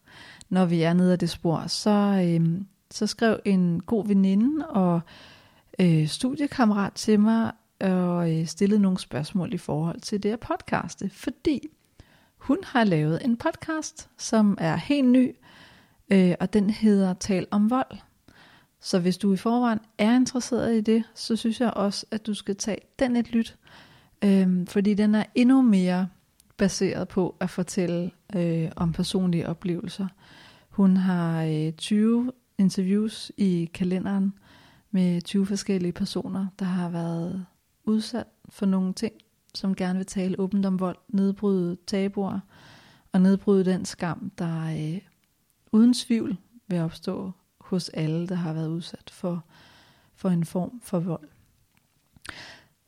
når 0.50 0.66
vi 0.66 0.82
er 0.82 0.94
nede 0.94 1.12
af 1.12 1.20
det 1.20 1.30
spor, 1.30 1.68
så, 1.68 1.90
øh, 2.28 2.62
så 2.92 3.08
skrev 3.08 3.40
en 3.46 3.82
god 3.82 4.08
veninde 4.08 4.68
og 4.68 5.02
øh, 5.80 6.08
studiekammerat 6.08 6.94
til 6.94 7.20
mig 7.20 7.52
og 7.82 8.32
øh, 8.32 8.48
stillede 8.48 8.82
nogle 8.82 9.00
spørgsmål 9.00 9.54
i 9.54 9.58
forhold 9.58 10.02
til 10.02 10.24
det 10.24 10.32
her 10.32 10.38
podcaste, 10.38 11.10
fordi 11.10 11.68
hun 12.38 12.58
har 12.64 12.84
lavet 12.84 13.26
en 13.26 13.38
podcast, 13.38 14.10
som 14.18 14.58
er 14.60 14.76
helt 14.76 15.08
ny, 15.08 15.36
øh, 16.12 16.34
og 16.40 16.54
den 16.54 16.70
hedder 16.70 17.14
Tal 17.14 17.48
om 17.52 17.70
vold. 17.70 17.98
Så 18.80 19.00
hvis 19.00 19.18
du 19.18 19.34
i 19.34 19.38
forvejen 19.38 19.80
er 19.98 20.16
interesseret 20.16 20.78
i 20.78 20.82
det, 20.82 21.04
så 21.16 21.36
synes 21.36 21.62
jeg 21.62 21.74
også, 21.74 22.06
at 22.12 22.28
du 22.28 22.34
skal 22.34 22.56
tage 22.56 22.82
den 23.00 23.16
et 23.16 23.32
lyt, 23.32 23.58
øh, 24.24 24.68
fordi 24.68 24.94
den 24.94 25.16
er 25.16 25.24
endnu 25.36 25.62
mere 25.62 26.08
baseret 26.58 27.08
på 27.08 27.36
at 27.40 27.50
fortælle 27.50 28.12
øh, 28.36 28.72
om 28.76 28.94
personlige 28.94 29.48
oplevelser. 29.48 30.08
Hun 30.70 30.98
har 30.98 31.44
øh, 31.44 31.72
20 31.72 32.32
interviews 32.62 33.32
i 33.38 33.70
kalenderen 33.74 34.34
med 34.92 35.22
20 35.22 35.46
forskellige 35.46 35.92
personer, 35.92 36.48
der 36.60 36.66
har 36.66 36.90
været 36.90 37.46
udsat 37.84 38.28
for 38.50 38.66
nogle 38.66 38.94
ting, 38.94 39.14
som 39.56 39.76
gerne 39.76 39.98
vil 40.00 40.06
tale 40.06 40.40
åbent 40.40 40.66
om 40.66 40.80
vold, 40.80 40.98
nedbryde 41.08 41.78
tabuer 41.88 42.40
og 43.12 43.22
nedbryde 43.22 43.66
den 43.66 43.86
skam, 43.86 44.32
der 44.38 44.66
øh, 44.66 45.02
uden 45.72 45.94
tvivl 45.94 46.38
vil 46.68 46.80
opstå 46.80 47.32
hos 47.60 47.90
alle, 47.90 48.28
der 48.28 48.36
har 48.36 48.54
været 48.54 48.70
udsat 48.70 49.10
for, 49.10 49.46
for 50.16 50.30
en 50.30 50.46
form 50.46 50.82
for 50.84 51.00
vold. 51.00 51.28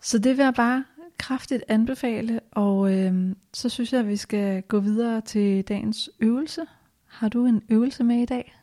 Så 0.02 0.18
det 0.20 0.38
vil 0.38 0.44
jeg 0.44 0.54
bare 0.54 0.84
kraftigt 1.18 1.64
anbefale, 1.68 2.40
og 2.52 2.94
øh, 2.94 3.36
så 3.54 3.70
synes 3.70 3.94
jeg, 3.94 4.00
at 4.00 4.08
vi 4.08 4.16
skal 4.16 4.62
gå 4.62 4.80
videre 4.80 5.22
til 5.22 5.64
dagens 5.64 6.10
øvelse. 6.20 6.62
Har 7.06 7.30
du 7.30 7.46
en 7.46 7.62
øvelse 7.70 8.04
med 8.04 8.22
i 8.22 8.26
dag? 8.26 8.56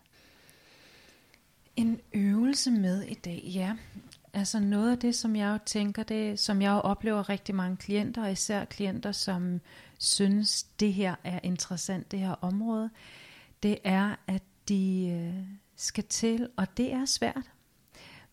En 1.77 2.01
øvelse 2.13 2.71
med 2.71 3.03
i 3.03 3.15
dag, 3.15 3.43
ja. 3.45 3.77
Altså 4.33 4.61
noget 4.61 4.91
af 4.91 4.99
det, 4.99 5.15
som 5.15 5.37
jeg 5.37 5.53
jo 5.53 5.59
tænker, 5.67 6.03
det, 6.03 6.39
som 6.39 6.63
jeg 6.63 6.71
jo 6.71 6.79
oplever 6.79 7.29
rigtig 7.29 7.55
mange 7.55 7.77
klienter, 7.77 8.23
og 8.23 8.33
især 8.33 8.65
klienter, 8.65 9.13
som 9.13 9.61
synes, 9.99 10.63
det 10.63 10.93
her 10.93 11.15
er 11.25 11.41
interessant, 11.43 12.11
det 12.11 12.19
her 12.19 12.35
område, 12.41 12.91
det 13.63 13.79
er, 13.85 14.17
at 14.27 14.43
de 14.69 15.09
øh, 15.09 15.45
skal 15.77 16.05
til, 16.05 16.49
og 16.57 16.77
det 16.77 16.93
er 16.93 17.05
svært, 17.05 17.51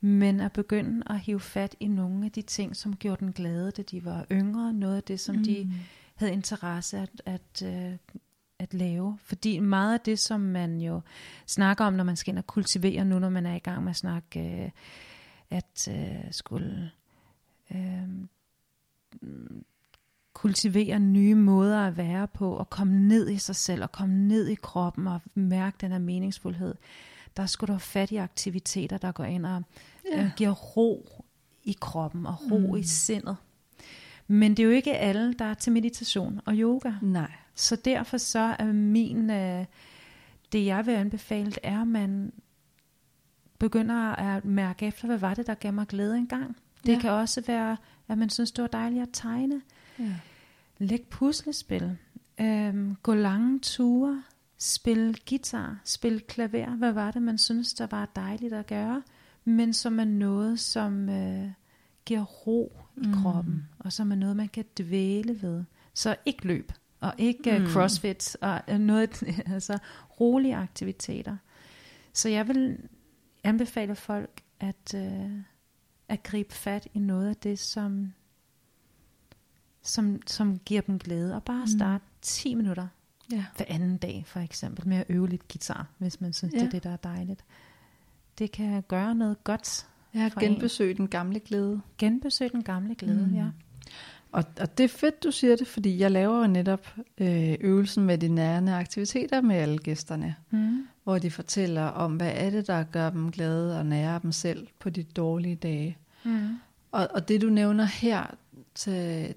men 0.02 0.40
at 0.40 0.54
begynde 0.54 1.04
at 1.10 1.20
hive 1.20 1.40
fat 1.40 1.76
i 1.80 1.88
nogle 1.88 2.26
af 2.26 2.32
de 2.32 2.42
ting, 2.42 2.76
som 2.76 2.96
gjorde 2.96 3.26
den 3.26 3.34
glade, 3.34 3.72
da 3.72 3.82
de 3.82 4.06
var 4.06 4.26
yngre, 4.32 4.74
noget 4.74 4.96
af 4.96 5.04
det, 5.04 5.20
som 5.20 5.36
mm. 5.36 5.44
de 5.44 5.74
havde 6.16 6.34
interesse 6.34 6.98
at, 6.98 7.22
at, 7.26 7.64
øh, 7.64 7.98
at 8.60 8.74
lave. 8.74 9.18
Fordi 9.22 9.60
meget 9.60 9.94
af 9.94 10.00
det, 10.00 10.20
som 10.20 10.40
man 10.40 10.82
jo 10.82 11.02
snakker 11.46 11.86
om, 11.86 11.94
når 11.94 12.04
man 12.04 12.16
skal 12.16 12.32
ind 12.32 12.38
og 12.38 12.48
kultivere 12.48 13.06
nu, 13.06 13.20
når 13.20 13.30
man 13.30 13.46
er 13.46 13.56
i 13.56 13.60
gang 13.60 13.84
med 13.84 13.90
at 13.90 13.96
snakke, 13.96 14.40
øh, 14.40 14.70
at 15.50 15.88
uh, 15.92 16.32
skulle 16.32 16.92
uh, 17.72 17.78
kultivere 20.34 21.00
nye 21.00 21.36
måder 21.36 21.80
at 21.80 21.98
være 21.98 22.28
på, 22.28 22.52
og 22.52 22.70
komme 22.70 23.08
ned 23.08 23.30
i 23.30 23.38
sig 23.38 23.56
selv, 23.56 23.84
og 23.84 23.92
komme 23.92 24.28
ned 24.28 24.48
i 24.48 24.56
kroppen, 24.56 25.08
og 25.08 25.22
mærke 25.36 25.78
den 25.82 25.92
her 25.92 26.00
meningsfuldhed 26.00 26.76
der 27.38 27.46
skulle 27.46 27.74
du 27.74 27.80
fat 27.80 28.12
i 28.12 28.16
aktiviteter, 28.16 28.98
der 28.98 29.12
går 29.12 29.24
ind 29.24 29.46
og 29.46 29.64
ja. 30.12 30.24
øh, 30.24 30.30
giver 30.38 30.52
ro 30.52 31.24
i 31.64 31.78
kroppen 31.82 32.26
og 32.26 32.52
ro 32.52 32.58
mm. 32.58 32.76
i 32.76 32.84
sindet. 32.84 33.38
Men 34.28 34.52
det 34.52 34.64
er 34.64 34.68
jo 34.68 34.74
ikke 34.74 34.98
alle, 34.98 35.34
der 35.34 35.46
er 35.46 35.54
til 35.54 35.72
meditation 35.72 36.42
og 36.46 36.54
yoga. 36.56 36.92
Nej. 37.02 37.32
Så 37.58 37.76
derfor 37.76 38.18
så 38.18 38.56
er 38.60 38.72
min, 38.74 39.30
øh, 39.30 39.66
det 40.52 40.66
jeg 40.66 40.86
vil 40.86 40.92
anbefale, 40.92 41.54
er, 41.64 41.82
at 41.82 41.88
man 41.88 42.34
begynder 43.60 43.96
at 44.16 44.46
mærke 44.46 44.86
efter, 44.86 45.08
hvad 45.08 45.18
var 45.18 45.34
det, 45.34 45.48
der 45.48 45.54
gav 45.54 45.74
mig 45.74 45.88
glæde 45.88 46.18
engang. 46.18 46.58
Det 46.86 46.94
ja. 46.94 47.00
kan 47.00 47.12
også 47.12 47.44
være, 47.48 47.78
at 48.08 48.18
man 48.18 48.30
synes, 48.30 48.52
det 48.52 48.62
var 48.62 48.68
dejligt 48.68 49.02
at 49.02 49.10
tegne. 49.14 49.62
Ja. 50.00 50.16
Læg 50.78 51.08
puslespil. 51.10 51.98
Øhm, 52.40 52.96
gå 53.04 53.14
lange 53.14 53.60
ture 53.60 54.24
spille 54.58 55.16
guitar, 55.30 55.80
spille 55.84 56.20
klaver. 56.20 56.76
Hvad 56.76 56.92
var 56.92 57.12
det, 57.12 57.22
man 57.22 57.38
synes, 57.38 57.74
der 57.74 57.88
var 57.88 58.06
dejligt 58.16 58.54
at 58.54 58.68
gøre? 58.68 59.04
Men 59.46 59.74
som 59.74 60.00
er 60.00 60.06
noget, 60.06 60.60
som 60.60 61.10
øh, 61.10 61.52
giver 62.06 62.24
ro 62.24 62.80
i 62.98 63.08
mm. 63.08 63.14
kroppen, 63.14 63.70
og 63.80 63.94
som 63.94 64.12
er 64.12 64.16
noget, 64.16 64.36
man 64.36 64.48
kan 64.48 64.66
dvæle 64.78 65.42
ved. 65.42 65.64
Så 65.94 66.16
ikke 66.26 66.48
løb, 66.48 66.72
og 67.00 67.14
ikke 67.18 67.60
mm. 67.60 67.66
crossfit, 67.66 68.38
og 68.42 68.80
noget, 68.80 69.24
altså 69.54 69.78
rolige 70.20 70.56
aktiviteter. 70.56 71.38
Så 72.14 72.30
jeg 72.30 72.48
vil 72.48 72.78
anbefale 73.44 73.96
folk 73.96 74.42
at, 74.60 74.94
øh, 74.96 75.32
at 76.08 76.24
gribe 76.24 76.54
fat 76.54 76.88
i 76.94 77.00
noget 77.00 77.30
af 77.30 77.36
det, 77.36 77.60
som, 77.60 78.14
som, 79.82 80.22
som 80.28 80.60
giver 80.60 80.82
dem 80.82 81.00
glæde, 81.00 81.36
og 81.36 81.44
bare 81.44 81.68
starte 81.68 82.04
mm. 82.04 82.18
10 82.22 82.56
minutter 82.56 82.88
ja. 83.32 83.46
hver 83.56 83.66
anden 83.70 83.98
dag, 83.98 84.24
for 84.26 84.40
eksempel, 84.40 84.88
med 84.88 84.98
at 84.98 85.06
øve 85.10 85.30
lidt 85.30 85.48
guitar, 85.48 85.88
hvis 85.98 86.22
man 86.22 86.34
synes, 86.34 86.54
ja. 86.54 86.60
det 86.60 86.66
er 86.66 86.70
det, 86.70 86.84
der 86.84 86.90
er 86.90 86.98
dejligt. 86.98 87.46
Det 88.40 88.52
kan 88.52 88.84
gøre 88.88 89.16
noget 89.16 89.44
godt. 89.44 89.88
Ja, 90.14 90.30
genbesøge 90.40 90.92
en. 90.92 90.98
den 90.98 91.08
gamle 91.08 91.40
glæde. 91.40 91.82
Genbesøge 91.98 92.50
den 92.50 92.64
gamle 92.64 92.96
glæde, 92.96 93.28
mm. 93.28 93.36
ja. 93.36 93.50
Og, 94.38 94.44
og 94.60 94.78
det 94.78 94.84
er 94.84 94.88
fedt, 94.88 95.24
du 95.24 95.32
siger 95.32 95.56
det, 95.56 95.68
fordi 95.68 96.00
jeg 96.00 96.12
laver 96.12 96.40
jo 96.40 96.48
netop 96.48 96.96
øh, 97.18 97.56
øvelsen 97.62 98.04
med 98.04 98.18
de 98.18 98.28
nærende 98.28 98.74
aktiviteter 98.74 99.42
med 99.42 99.56
alle 99.56 99.78
gæsterne, 99.78 100.36
mm. 100.50 100.88
hvor 101.04 101.18
de 101.18 101.32
fortæller 101.32 101.84
om, 101.84 102.16
hvad 102.16 102.32
er 102.36 102.50
det, 102.50 102.68
der 102.68 102.84
gør 102.84 103.10
dem 103.10 103.32
glade 103.32 103.80
og 103.80 103.86
nære 103.86 104.20
dem 104.24 104.32
selv 104.32 104.68
på 104.80 104.90
de 104.90 105.04
dårlige 105.04 105.56
dage. 105.56 105.98
Mm. 106.24 106.58
Og, 106.92 107.08
og 107.14 107.28
det 107.28 107.42
du 107.42 107.50
nævner 107.50 107.84
her, 107.84 108.36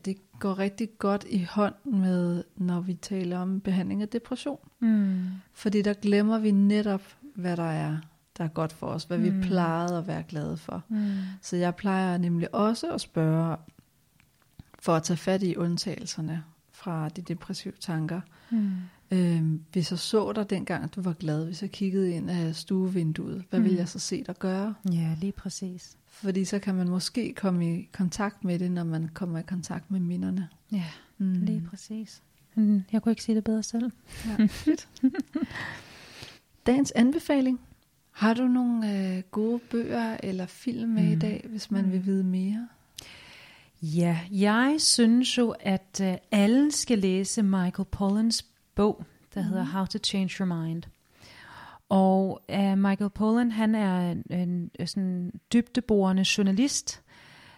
det 0.04 0.16
går 0.38 0.58
rigtig 0.58 0.88
godt 0.98 1.26
i 1.30 1.46
hånd 1.50 1.74
med, 1.84 2.44
når 2.56 2.80
vi 2.80 2.94
taler 2.94 3.38
om 3.38 3.60
behandling 3.60 4.02
af 4.02 4.08
depression. 4.08 4.68
Mm. 4.80 5.20
Fordi 5.52 5.82
der 5.82 5.92
glemmer 5.92 6.38
vi 6.38 6.50
netop, 6.50 7.02
hvad 7.34 7.56
der 7.56 7.70
er, 7.70 7.96
der 8.38 8.44
er 8.44 8.48
godt 8.48 8.72
for 8.72 8.86
os, 8.86 9.04
hvad 9.04 9.18
mm. 9.18 9.24
vi 9.24 9.46
plejede 9.46 9.98
at 9.98 10.06
være 10.06 10.22
glade 10.28 10.56
for. 10.56 10.82
Mm. 10.88 11.10
Så 11.42 11.56
jeg 11.56 11.74
plejer 11.74 12.18
nemlig 12.18 12.54
også 12.54 12.92
at 12.92 13.00
spørge, 13.00 13.56
for 14.80 14.96
at 14.96 15.02
tage 15.02 15.16
fat 15.16 15.42
i 15.42 15.56
undtagelserne 15.56 16.42
fra 16.72 17.08
de 17.08 17.22
depressive 17.22 17.74
tanker. 17.80 18.20
Mm. 18.50 18.70
Øhm, 19.10 19.64
hvis 19.72 19.90
jeg 19.90 19.98
så 19.98 20.32
dig 20.32 20.50
dengang, 20.50 20.94
du 20.94 21.02
var 21.02 21.12
glad, 21.12 21.44
hvis 21.44 21.62
jeg 21.62 21.70
kiggede 21.70 22.10
ind 22.10 22.30
af 22.30 22.56
stuevinduet, 22.56 23.44
hvad 23.50 23.60
mm. 23.60 23.64
ville 23.64 23.78
jeg 23.78 23.88
så 23.88 23.98
se 23.98 24.24
dig 24.24 24.38
gøre? 24.38 24.74
Ja, 24.92 25.16
lige 25.20 25.32
præcis. 25.32 25.96
Fordi 26.06 26.44
så 26.44 26.58
kan 26.58 26.74
man 26.74 26.88
måske 26.88 27.34
komme 27.36 27.78
i 27.78 27.88
kontakt 27.92 28.44
med 28.44 28.58
det, 28.58 28.70
når 28.70 28.84
man 28.84 29.10
kommer 29.14 29.38
i 29.38 29.42
kontakt 29.42 29.90
med 29.90 30.00
minderne. 30.00 30.48
Ja, 30.72 30.84
mm. 31.18 31.32
lige 31.32 31.62
præcis. 31.70 32.22
Jeg 32.92 33.02
kunne 33.02 33.12
ikke 33.12 33.22
sige 33.22 33.36
det 33.36 33.44
bedre 33.44 33.62
selv. 33.62 33.90
Ja, 34.26 34.44
fedt. 34.44 34.88
Dagens 36.66 36.90
anbefaling. 36.90 37.60
Har 38.10 38.34
du 38.34 38.48
nogle 38.48 39.16
øh, 39.16 39.22
gode 39.30 39.60
bøger 39.70 40.16
eller 40.22 40.46
film 40.46 40.90
med 40.90 41.02
mm. 41.02 41.12
i 41.12 41.16
dag, 41.16 41.46
hvis 41.48 41.70
man 41.70 41.84
mm. 41.84 41.92
vil 41.92 42.06
vide 42.06 42.24
mere? 42.24 42.68
Ja, 43.82 44.18
jeg 44.30 44.76
synes 44.78 45.38
jo, 45.38 45.54
at 45.60 46.00
uh, 46.02 46.14
alle 46.30 46.72
skal 46.72 46.98
læse 46.98 47.42
Michael 47.42 47.88
Pollans 47.90 48.46
bog, 48.74 49.04
der 49.34 49.42
mm. 49.42 49.48
hedder 49.48 49.64
How 49.64 49.86
to 49.86 49.98
Change 49.98 50.30
Your 50.40 50.64
Mind. 50.64 50.82
Og 51.88 52.42
uh, 52.52 52.78
Michael 52.78 53.10
Pollan, 53.10 53.52
han 53.52 53.74
er 53.74 54.10
en, 54.10 54.70
en 54.80 54.86
sådan 54.86 55.32
dybdeborende 55.52 56.24
journalist, 56.38 57.02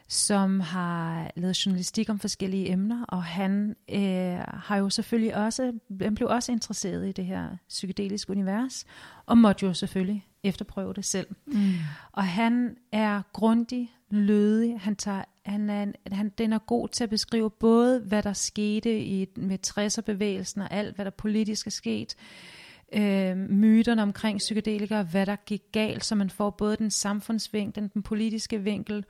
som 0.09 0.61
har 0.61 1.31
lavet 1.37 1.67
journalistik 1.67 2.09
om 2.09 2.19
forskellige 2.19 2.71
emner, 2.71 3.05
og 3.05 3.25
han 3.25 3.77
øh, 3.91 4.39
har 4.49 4.77
jo 4.77 4.91
selvfølgelig 4.91 5.37
også, 5.37 5.73
han 6.01 6.15
blev 6.15 6.29
også 6.29 6.53
interesseret 6.53 7.09
i 7.09 7.13
det 7.13 7.25
her 7.25 7.49
psykedeliske 7.69 8.31
univers, 8.31 8.85
og 9.27 9.39
måtte 9.39 9.67
jo 9.67 9.75
selvfølgelig 9.75 10.27
efterprøve 10.43 10.95
det 10.95 11.05
selv. 11.05 11.27
Mm. 11.47 11.73
Og 12.13 12.25
han 12.25 12.77
er 12.93 13.23
grundig, 13.33 13.93
lødig, 14.11 14.81
han 14.81 14.97
tager 14.97 15.25
han 15.45 15.71
er, 15.71 15.87
han, 16.13 16.29
den 16.39 16.53
er 16.53 16.59
god 16.59 16.89
til 16.89 17.05
at 17.05 17.11
beskrive 17.11 17.51
både, 17.51 18.01
hvad 18.01 18.23
der 18.23 18.33
skete 18.33 19.01
i, 19.01 19.27
med 19.37 19.59
60'er-bevægelsen 19.67 20.61
og 20.61 20.73
alt, 20.73 20.95
hvad 20.95 21.05
der 21.05 21.11
politisk 21.11 21.67
er 21.67 21.71
sket, 21.71 22.15
øh, 22.93 23.37
myterne 23.37 24.03
omkring 24.03 24.39
psykedelikere, 24.39 25.03
hvad 25.03 25.27
der 25.27 25.37
gik 25.37 25.63
galt, 25.73 26.05
så 26.05 26.15
man 26.15 26.31
får 26.31 26.51
både 26.51 26.77
den 26.77 26.91
samfundsvinkel, 26.91 27.91
den 27.95 28.03
politiske 28.03 28.63
vinkel, 28.63 29.05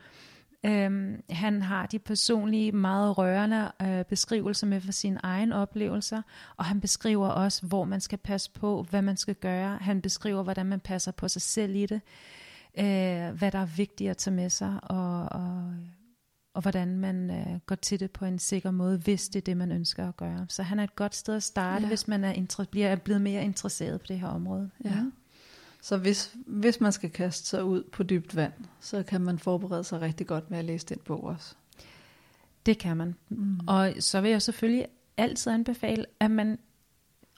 Øh, 0.65 1.19
han 1.29 1.61
har 1.61 1.85
de 1.85 1.99
personlige, 1.99 2.71
meget 2.71 3.17
rørende 3.17 3.71
øh, 3.81 4.05
beskrivelser 4.05 4.67
med 4.67 4.81
for 4.81 4.91
sine 4.91 5.19
egne 5.23 5.55
oplevelser, 5.55 6.21
og 6.57 6.65
han 6.65 6.81
beskriver 6.81 7.27
også, 7.27 7.65
hvor 7.65 7.83
man 7.83 8.01
skal 8.01 8.17
passe 8.17 8.51
på, 8.51 8.85
hvad 8.89 9.01
man 9.01 9.17
skal 9.17 9.35
gøre. 9.35 9.77
Han 9.81 10.01
beskriver, 10.01 10.43
hvordan 10.43 10.65
man 10.65 10.79
passer 10.79 11.11
på 11.11 11.27
sig 11.27 11.41
selv 11.41 11.75
i 11.75 11.85
det, 11.85 12.01
øh, 12.77 13.37
hvad 13.37 13.51
der 13.51 13.59
er 13.59 13.75
vigtigt 13.75 14.09
at 14.09 14.17
tage 14.17 14.35
med 14.35 14.49
sig, 14.49 14.79
og, 14.83 15.23
og, 15.31 15.73
og 16.53 16.61
hvordan 16.61 16.97
man 16.97 17.29
øh, 17.29 17.59
går 17.65 17.75
til 17.75 17.99
det 17.99 18.11
på 18.11 18.25
en 18.25 18.39
sikker 18.39 18.71
måde, 18.71 18.97
hvis 18.97 19.29
det 19.29 19.39
er 19.39 19.43
det, 19.43 19.57
man 19.57 19.71
ønsker 19.71 20.07
at 20.07 20.17
gøre. 20.17 20.45
Så 20.49 20.63
han 20.63 20.79
er 20.79 20.83
et 20.83 20.95
godt 20.95 21.15
sted 21.15 21.35
at 21.35 21.43
starte, 21.43 21.81
ja. 21.81 21.87
hvis 21.87 22.07
man 22.07 22.23
er, 22.23 22.33
inter- 22.33 22.65
bliver 22.71 22.95
blevet 22.95 23.21
mere 23.21 23.43
interesseret 23.43 24.01
på 24.01 24.05
det 24.07 24.19
her 24.19 24.27
område. 24.27 24.69
Ja. 24.83 24.89
ja. 24.89 25.03
Så 25.81 25.97
hvis, 25.97 26.35
hvis 26.47 26.81
man 26.81 26.91
skal 26.91 27.09
kaste 27.09 27.47
sig 27.47 27.63
ud 27.63 27.83
på 27.83 28.03
dybt 28.03 28.35
vand, 28.35 28.53
så 28.79 29.03
kan 29.03 29.21
man 29.21 29.39
forberede 29.39 29.83
sig 29.83 30.01
rigtig 30.01 30.27
godt 30.27 30.51
med 30.51 30.59
at 30.59 30.65
læse 30.65 30.85
den 30.85 30.97
bog 31.05 31.23
også. 31.23 31.55
Det 32.65 32.77
kan 32.77 32.97
man. 32.97 33.15
Mm. 33.29 33.59
Og 33.67 33.93
så 33.99 34.21
vil 34.21 34.31
jeg 34.31 34.41
selvfølgelig 34.41 34.85
altid 35.17 35.51
anbefale, 35.51 36.05
at 36.19 36.31
man 36.31 36.57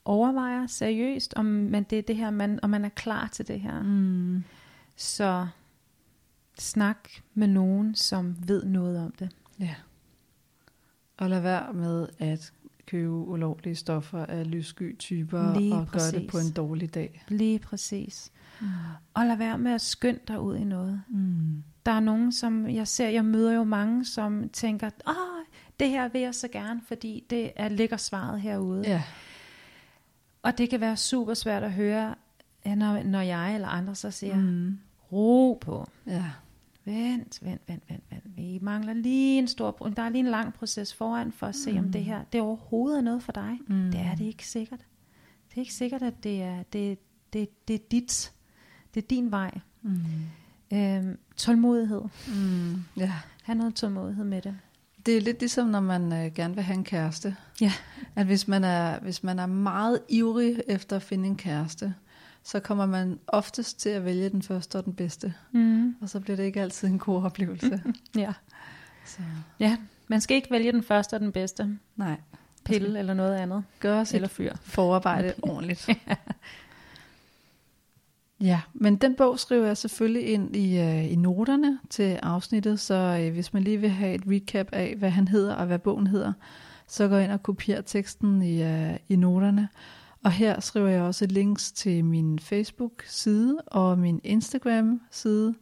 overvejer 0.05 0.67
seriøst, 0.67 1.33
om 1.33 1.45
man 1.45 1.83
det 1.83 1.97
er 1.97 2.03
det 2.03 2.15
her, 2.15 2.29
man, 2.29 2.59
om 2.63 2.69
man 2.69 2.85
er 2.85 2.89
klar 2.89 3.27
til 3.27 3.47
det 3.47 3.61
her. 3.61 3.83
Mm. 3.83 4.43
Så 4.95 5.47
snak 6.59 7.09
med 7.33 7.47
nogen, 7.47 7.95
som 7.95 8.35
ved 8.47 8.65
noget 8.65 8.99
om 8.99 9.11
det. 9.19 9.29
Ja. 9.59 9.75
Og 11.17 11.29
lad 11.29 11.39
være 11.41 11.73
med 11.73 12.07
at 12.19 12.53
købe 12.85 13.11
ulovlige 13.11 13.75
stoffer 13.75 14.25
af 14.25 14.51
lyssky 14.51 14.97
typer 14.97 15.59
Lige 15.59 15.75
og 15.75 15.87
præcis. 15.87 16.11
gøre 16.11 16.21
det 16.21 16.29
på 16.31 16.37
en 16.37 16.51
dårlig 16.51 16.93
dag. 16.93 17.23
Lige 17.27 17.59
præcis. 17.59 18.31
Mm. 18.61 18.67
Og 19.13 19.25
lad 19.25 19.37
være 19.37 19.57
med 19.57 19.71
at 19.71 19.81
skynde 19.81 20.19
dig 20.27 20.39
ud 20.41 20.55
i 20.55 20.63
noget. 20.63 21.01
Mm. 21.09 21.63
Der 21.85 21.91
er 21.91 21.99
nogen, 21.99 22.31
som 22.31 22.69
jeg 22.69 22.87
ser, 22.87 23.09
jeg 23.09 23.25
møder 23.25 23.53
jo 23.53 23.63
mange, 23.63 24.05
som 24.05 24.49
tænker, 24.49 24.89
åh, 25.07 25.45
det 25.79 25.89
her 25.89 26.09
vil 26.09 26.21
jeg 26.21 26.35
så 26.35 26.47
gerne, 26.47 26.81
fordi 26.87 27.23
det 27.29 27.51
er, 27.55 27.69
ligger 27.69 27.97
svaret 27.97 28.41
herude. 28.41 28.83
Ja. 28.85 29.03
Og 30.43 30.57
det 30.57 30.69
kan 30.69 30.81
være 30.81 30.97
super 30.97 31.33
svært 31.33 31.63
at 31.63 31.73
høre, 31.73 32.15
når, 32.65 33.03
når 33.03 33.21
jeg 33.21 33.55
eller 33.55 33.67
andre 33.67 33.95
så 33.95 34.11
siger, 34.11 34.35
mm. 34.35 34.79
ro 35.11 35.57
på. 35.61 35.89
Ja. 36.07 36.23
Vent, 36.85 37.39
vent, 37.41 37.61
vent, 37.67 37.83
vent, 37.89 38.03
vent. 38.09 38.23
Vi 38.37 38.59
mangler 38.61 38.93
lige 38.93 39.39
en 39.39 39.47
stor, 39.47 39.71
der 39.71 40.03
er 40.03 40.09
lige 40.09 40.19
en 40.19 40.31
lang 40.31 40.53
proces 40.53 40.93
foran 40.93 41.31
for 41.31 41.47
at 41.47 41.55
se, 41.55 41.71
mm. 41.71 41.77
om 41.77 41.91
det 41.91 42.03
her, 42.03 42.23
det 42.33 42.41
overhovedet 42.41 42.97
er 42.97 43.01
noget 43.01 43.23
for 43.23 43.31
dig. 43.31 43.59
Mm. 43.67 43.91
Det 43.91 44.01
er 44.01 44.15
det 44.15 44.25
ikke 44.25 44.47
sikkert. 44.47 44.79
Det 45.49 45.55
er 45.55 45.59
ikke 45.59 45.73
sikkert, 45.73 46.01
at 46.01 46.23
det 46.23 46.41
er, 46.41 46.63
det, 46.73 46.99
det, 47.33 47.67
det 47.67 47.73
er 47.73 47.79
dit. 47.91 48.33
Det 48.93 49.03
er 49.03 49.07
din 49.07 49.31
vej. 49.31 49.59
Mm. 49.81 49.99
Øhm, 50.73 51.17
tålmodighed. 51.37 52.01
Mm. 52.27 52.83
Ja. 52.97 53.13
Ha' 53.43 53.53
noget 53.53 53.75
tålmodighed 53.75 54.25
med 54.25 54.41
det. 54.41 54.57
Det 55.05 55.17
er 55.17 55.21
lidt 55.21 55.39
ligesom, 55.39 55.67
når 55.67 55.79
man 55.79 56.13
øh, 56.13 56.33
gerne 56.33 56.55
vil 56.55 56.63
have 56.63 56.77
en 56.77 56.83
kæreste. 56.83 57.35
Ja. 57.61 57.71
At 58.15 58.25
hvis 58.25 58.47
man, 58.47 58.63
er, 58.63 58.99
hvis 58.99 59.23
man 59.23 59.39
er 59.39 59.45
meget 59.45 59.99
ivrig 60.09 60.61
efter 60.67 60.95
at 60.95 61.01
finde 61.01 61.27
en 61.27 61.35
kæreste, 61.35 61.93
så 62.45 62.59
kommer 62.59 62.85
man 62.85 63.19
oftest 63.27 63.79
til 63.79 63.89
at 63.89 64.05
vælge 64.05 64.29
den 64.29 64.41
første 64.41 64.75
og 64.75 64.85
den 64.85 64.93
bedste. 64.93 65.33
Mm. 65.51 65.95
Og 66.01 66.09
så 66.09 66.19
bliver 66.19 66.37
det 66.37 66.43
ikke 66.43 66.61
altid 66.61 66.87
en 66.87 66.99
god 66.99 67.23
oplevelse. 67.23 67.83
ja. 68.17 68.33
Så. 69.05 69.21
Ja, 69.59 69.77
man 70.07 70.21
skal 70.21 70.35
ikke 70.35 70.51
vælge 70.51 70.71
den 70.71 70.83
første 70.83 71.13
og 71.13 71.19
den 71.19 71.31
bedste. 71.31 71.77
Nej. 71.95 72.17
Pille 72.65 72.99
eller 72.99 73.13
noget 73.13 73.35
andet. 73.35 73.63
Gør 73.79 74.03
sit 74.03 74.15
eller 74.15 74.27
fyr. 74.27 74.55
forarbejde 74.61 75.33
ordentligt. 75.41 75.89
Ja, 78.41 78.61
men 78.73 78.95
den 78.95 79.15
bog 79.15 79.39
skriver 79.39 79.65
jeg 79.65 79.77
selvfølgelig 79.77 80.27
ind 80.27 80.55
i, 80.55 80.79
uh, 80.79 81.11
i 81.11 81.15
noterne 81.15 81.79
til 81.89 82.19
afsnittet, 82.23 82.79
så 82.79 83.23
uh, 83.27 83.33
hvis 83.33 83.53
man 83.53 83.63
lige 83.63 83.77
vil 83.77 83.89
have 83.89 84.15
et 84.15 84.23
recap 84.27 84.67
af, 84.71 84.95
hvad 84.97 85.09
han 85.09 85.27
hedder 85.27 85.55
og 85.55 85.65
hvad 85.65 85.79
bogen 85.79 86.07
hedder, 86.07 86.33
så 86.87 87.07
gå 87.07 87.17
ind 87.17 87.31
og 87.31 87.43
kopier 87.43 87.81
teksten 87.81 88.41
i, 88.41 88.63
uh, 88.63 88.95
i 89.09 89.15
noterne. 89.15 89.69
Og 90.25 90.31
her 90.31 90.59
skriver 90.59 90.87
jeg 90.87 91.01
også 91.01 91.25
links 91.25 91.71
til 91.71 92.05
min 92.05 92.39
Facebook-side 92.39 93.57
og 93.67 93.99
min 93.99 94.21
Instagram-side, 94.23 95.55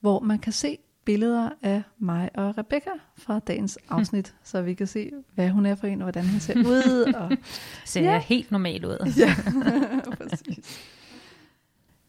hvor 0.00 0.20
man 0.20 0.38
kan 0.38 0.52
se 0.52 0.78
billeder 1.04 1.50
af 1.62 1.82
mig 1.98 2.30
og 2.34 2.58
Rebecca 2.58 2.90
fra 3.18 3.38
dagens 3.38 3.78
afsnit, 3.88 4.34
så 4.44 4.62
vi 4.62 4.74
kan 4.74 4.86
se, 4.86 5.10
hvad 5.34 5.50
hun 5.50 5.66
er 5.66 5.74
for 5.74 5.86
en, 5.86 6.00
og 6.00 6.04
hvordan 6.04 6.28
hun 6.28 6.40
ser 6.40 6.58
ud. 6.58 7.12
Og, 7.14 7.30
ser 7.84 8.12
ja. 8.12 8.18
helt 8.18 8.50
normalt 8.50 8.84
ud. 8.84 9.12
ja, 9.18 9.34
præcis. 10.16 10.80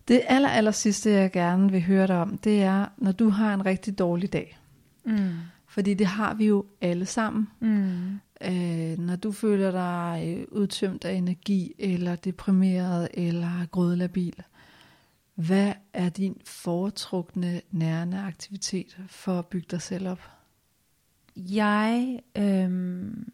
Det 0.08 0.22
aller, 0.28 0.50
aller 0.50 0.72
sidste, 0.72 1.12
jeg 1.12 1.32
gerne 1.32 1.72
vil 1.72 1.82
høre 1.82 2.08
dig 2.08 2.22
om, 2.22 2.38
det 2.38 2.64
er, 2.64 2.86
når 2.98 3.12
du 3.12 3.30
har 3.30 3.54
en 3.54 3.66
rigtig 3.66 4.00
dårlig 4.00 4.34
dag. 4.34 4.60
Mm. 5.04 5.30
Fordi 5.68 5.94
det 5.94 6.08
har 6.08 6.34
vi 6.34 6.46
jo 6.46 6.66
alle 6.82 7.06
sammen. 7.06 7.48
Mm. 7.60 8.20
Øh, 8.46 9.00
når 9.00 9.16
du 9.16 9.32
føler 9.32 9.72
dig 9.72 10.38
øh, 10.38 10.48
udtømt 10.52 11.06
af 11.06 11.14
energi, 11.14 11.74
eller 11.80 12.16
deprimeret, 12.16 13.08
eller 13.14 13.66
grødlabil, 13.66 14.44
hvad 15.36 15.74
er 15.94 16.10
din 16.10 16.42
foretrukne 16.46 17.62
nærende 17.72 18.20
aktivitet 18.20 18.98
for 19.08 19.40
at 19.40 19.48
bygge 19.48 19.68
dig 19.72 19.82
selv 19.82 20.08
op? 20.08 20.30
Jeg 21.36 22.20
øhm, 22.38 23.32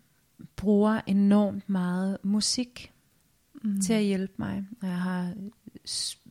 bruger 0.55 1.01
enormt 1.08 1.70
meget 1.70 2.18
musik 2.24 2.91
mm. 3.64 3.82
til 3.82 3.93
at 3.93 4.03
hjælpe 4.03 4.34
mig. 4.38 4.64
Jeg 4.82 4.97
har, 4.97 5.34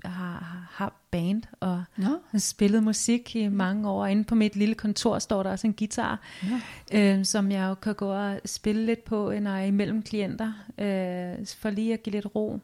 har, 0.06 0.68
har 0.72 0.92
band 1.10 1.42
og 1.60 1.84
har 2.30 2.38
spillet 2.38 2.82
musik 2.82 3.36
i 3.36 3.48
mange 3.48 3.88
år. 3.90 4.06
Inde 4.06 4.24
på 4.24 4.34
mit 4.34 4.56
lille 4.56 4.74
kontor 4.74 5.18
står 5.18 5.42
der 5.42 5.50
også 5.50 5.66
en 5.66 5.74
guitar, 5.74 6.20
Nå. 6.50 6.56
øh, 6.98 7.24
som 7.24 7.50
jeg 7.50 7.68
jo 7.68 7.74
kan 7.74 7.94
gå 7.94 8.12
og 8.12 8.40
spille 8.44 8.86
lidt 8.86 9.04
på, 9.04 9.32
når 9.40 9.50
jeg 9.50 9.62
er 9.62 9.66
imellem 9.66 10.02
klienter, 10.02 10.52
øh, 10.78 11.46
for 11.58 11.70
lige 11.70 11.92
at 11.92 12.02
give 12.02 12.12
lidt 12.12 12.26
ro. 12.34 12.60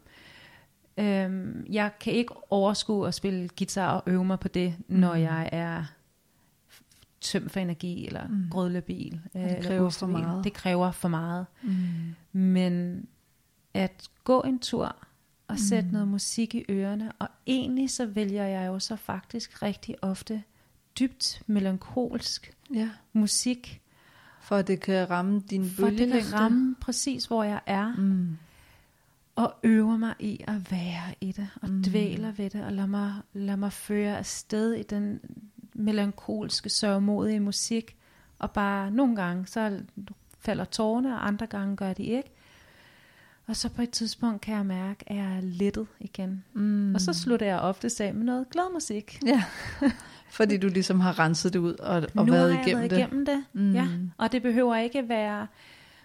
Øh, 0.96 1.54
jeg 1.70 1.90
kan 2.00 2.12
ikke 2.12 2.34
overskue 2.52 3.08
at 3.08 3.14
spille 3.14 3.48
guitar 3.58 3.88
og 3.92 4.02
øve 4.06 4.24
mig 4.24 4.40
på 4.40 4.48
det, 4.48 4.74
når 4.88 5.14
Mm. 5.14 5.20
jeg 5.20 5.48
er 5.52 5.84
tømt 7.20 7.50
for 7.52 7.60
energi 7.60 8.06
eller 8.06 8.28
Mm. 8.28 8.44
grødlebil. 8.50 9.20
øh, 9.36 9.42
det 9.42 9.64
kræver 9.66 9.90
for 9.90 10.06
meget. 10.06 10.44
Det 10.44 10.52
kræver 10.52 10.90
for 10.90 11.08
meget. 11.08 11.46
Mm. 11.62 12.40
Men 12.40 13.06
at 13.74 14.08
gå 14.24 14.40
en 14.40 14.58
tur 14.58 14.96
og 15.48 15.58
sætte 15.58 15.86
Mm. 15.88 15.92
noget 15.92 16.08
musik 16.08 16.54
i 16.54 16.64
ørerne, 16.70 17.12
og 17.18 17.28
egentlig 17.46 17.90
så 17.90 18.06
vælger 18.06 18.44
jeg 18.46 18.66
jo 18.66 18.78
så 18.78 18.96
faktisk 18.96 19.62
rigtig 19.62 19.94
ofte 20.04 20.42
dybt 20.98 21.42
melankolsk 21.46 22.52
Ja, 22.74 22.90
musik, 23.12 23.80
for 24.40 24.56
at 24.56 24.66
det 24.66 24.80
kan 24.80 25.10
ramme 25.10 25.40
din 25.50 25.70
for 25.70 25.82
det 25.84 25.90
bølgelængde. 25.98 26.30
kan 26.30 26.40
ramme 26.40 26.74
præcis 26.80 27.24
hvor 27.26 27.42
jeg 27.44 27.60
er, 27.66 27.94
Mm. 27.96 28.36
og 29.36 29.54
øver 29.62 29.96
mig 29.96 30.14
i 30.18 30.44
at 30.48 30.70
være 30.72 31.14
i 31.20 31.32
det, 31.32 31.48
og 31.62 31.70
Mm. 31.70 31.82
dvæler 31.82 32.32
ved 32.32 32.50
det, 32.50 32.64
og 32.64 32.72
lad 32.72 32.86
mig, 32.86 33.14
lad 33.32 33.56
mig 33.56 33.72
føre 33.72 34.18
afsted 34.18 34.72
i 34.74 34.82
den 34.82 35.20
melankolske, 35.74 36.68
sørgmodige 36.70 37.40
musik, 37.40 37.96
og 38.38 38.50
bare 38.50 38.90
nogle 38.90 39.16
gange, 39.16 39.46
så 39.46 39.80
falder 40.38 40.64
tårerne, 40.64 41.14
og 41.14 41.26
andre 41.26 41.46
gange 41.46 41.76
gør 41.76 41.92
de 41.92 42.02
ikke. 42.02 42.30
Og 43.46 43.56
så 43.56 43.68
på 43.68 43.82
et 43.82 43.90
tidspunkt 43.90 44.40
kan 44.40 44.54
jeg 44.54 44.66
mærke, 44.66 45.04
at 45.06 45.16
jeg 45.16 45.36
er 45.36 45.40
lettet 45.40 45.86
igen. 46.00 46.44
Mm. 46.52 46.94
Og 46.94 47.00
så 47.00 47.12
slutter 47.12 47.46
jeg 47.46 47.58
ofte 47.58 47.90
af 48.00 48.14
med 48.14 48.24
noget 48.24 48.50
glad 48.50 48.72
musik. 48.72 49.20
Ja, 49.26 49.44
fordi 50.38 50.58
du 50.58 50.68
ligesom 50.68 51.00
har 51.00 51.18
renset 51.18 51.52
det 51.52 51.58
ud 51.58 51.74
og, 51.74 52.02
og 52.16 52.26
nu 52.26 52.32
været 52.32 52.52
har 52.52 52.58
jeg 52.58 52.66
igennem 52.68 52.80
været 52.80 52.90
det. 52.90 52.98
igennem 52.98 53.26
det. 53.26 53.44
Mm. 53.52 53.72
Ja. 53.72 53.88
Og 54.18 54.32
det 54.32 54.42
behøver 54.42 54.76
ikke 54.76 55.08
være 55.08 55.46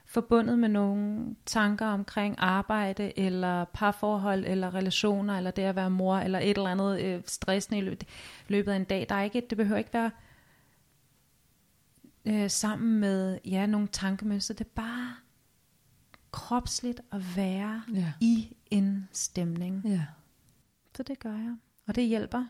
forbundet 0.06 0.60
med 0.60 0.70
nogle 0.70 1.36
tanker 1.46 1.86
omkring 1.86 2.36
arbejde, 2.38 3.20
eller 3.20 3.66
parforhold, 3.66 4.44
eller 4.48 4.76
relationer, 4.76 5.38
eller 5.38 5.52
det 5.52 5.62
at 5.62 5.76
være 5.76 5.90
mor, 5.90 6.18
eller 6.18 6.40
et 6.40 6.58
eller 6.58 6.70
andet 6.70 7.02
øh, 7.02 7.22
stressende 7.26 7.78
i 7.78 7.82
løbet, 7.82 8.08
løbet 8.48 8.72
af 8.72 8.76
en 8.76 8.84
dag. 8.84 9.06
Der 9.10 9.16
er 9.16 9.24
ikke, 9.24 9.44
det 9.50 9.58
behøver 9.58 9.78
ikke 9.78 9.94
være 9.94 10.12
øh, 12.26 12.50
sammen 12.50 13.00
med 13.00 13.40
ja, 13.46 13.66
nogle 13.66 13.88
tankemønstre. 13.88 14.54
Det 14.54 14.66
er 14.66 14.70
bare 14.76 15.14
kropsligt 16.32 17.02
at 17.12 17.36
være 17.38 17.82
Ja. 17.94 18.12
i 18.20 18.48
en 18.72 19.08
stemning. 19.12 19.82
ja. 19.86 20.02
Så 20.98 21.04
det 21.04 21.20
gør 21.20 21.32
jeg. 21.34 21.56
Og 21.88 21.96
det 21.96 22.04
hjælper. 22.08 22.44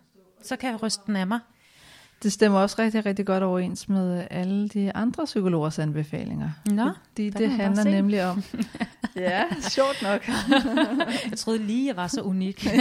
Så 0.43 0.55
kan 0.55 0.69
jeg 0.71 0.83
ryste 0.83 1.01
den 1.07 1.15
af 1.15 1.27
mig. 1.27 1.39
Det 2.23 2.31
stemmer 2.31 2.59
også 2.59 2.75
rigtig, 2.79 3.05
rigtig 3.05 3.25
godt 3.25 3.43
overens 3.43 3.89
med 3.89 4.27
alle 4.31 4.69
de 4.69 4.95
andre 4.95 5.25
psykologers 5.25 5.79
anbefalinger. 5.79 6.49
Nå, 6.65 6.89
Fordi 7.09 7.29
det 7.29 7.49
handler 7.51 7.83
nemlig 7.83 8.25
om... 8.25 8.43
ja, 9.15 9.43
sjovt 9.61 10.01
nok. 10.03 10.27
jeg 11.29 11.37
troede 11.37 11.63
lige, 11.63 11.87
jeg 11.87 11.95
var 11.95 12.07
så 12.07 12.21
unik. 12.21 12.67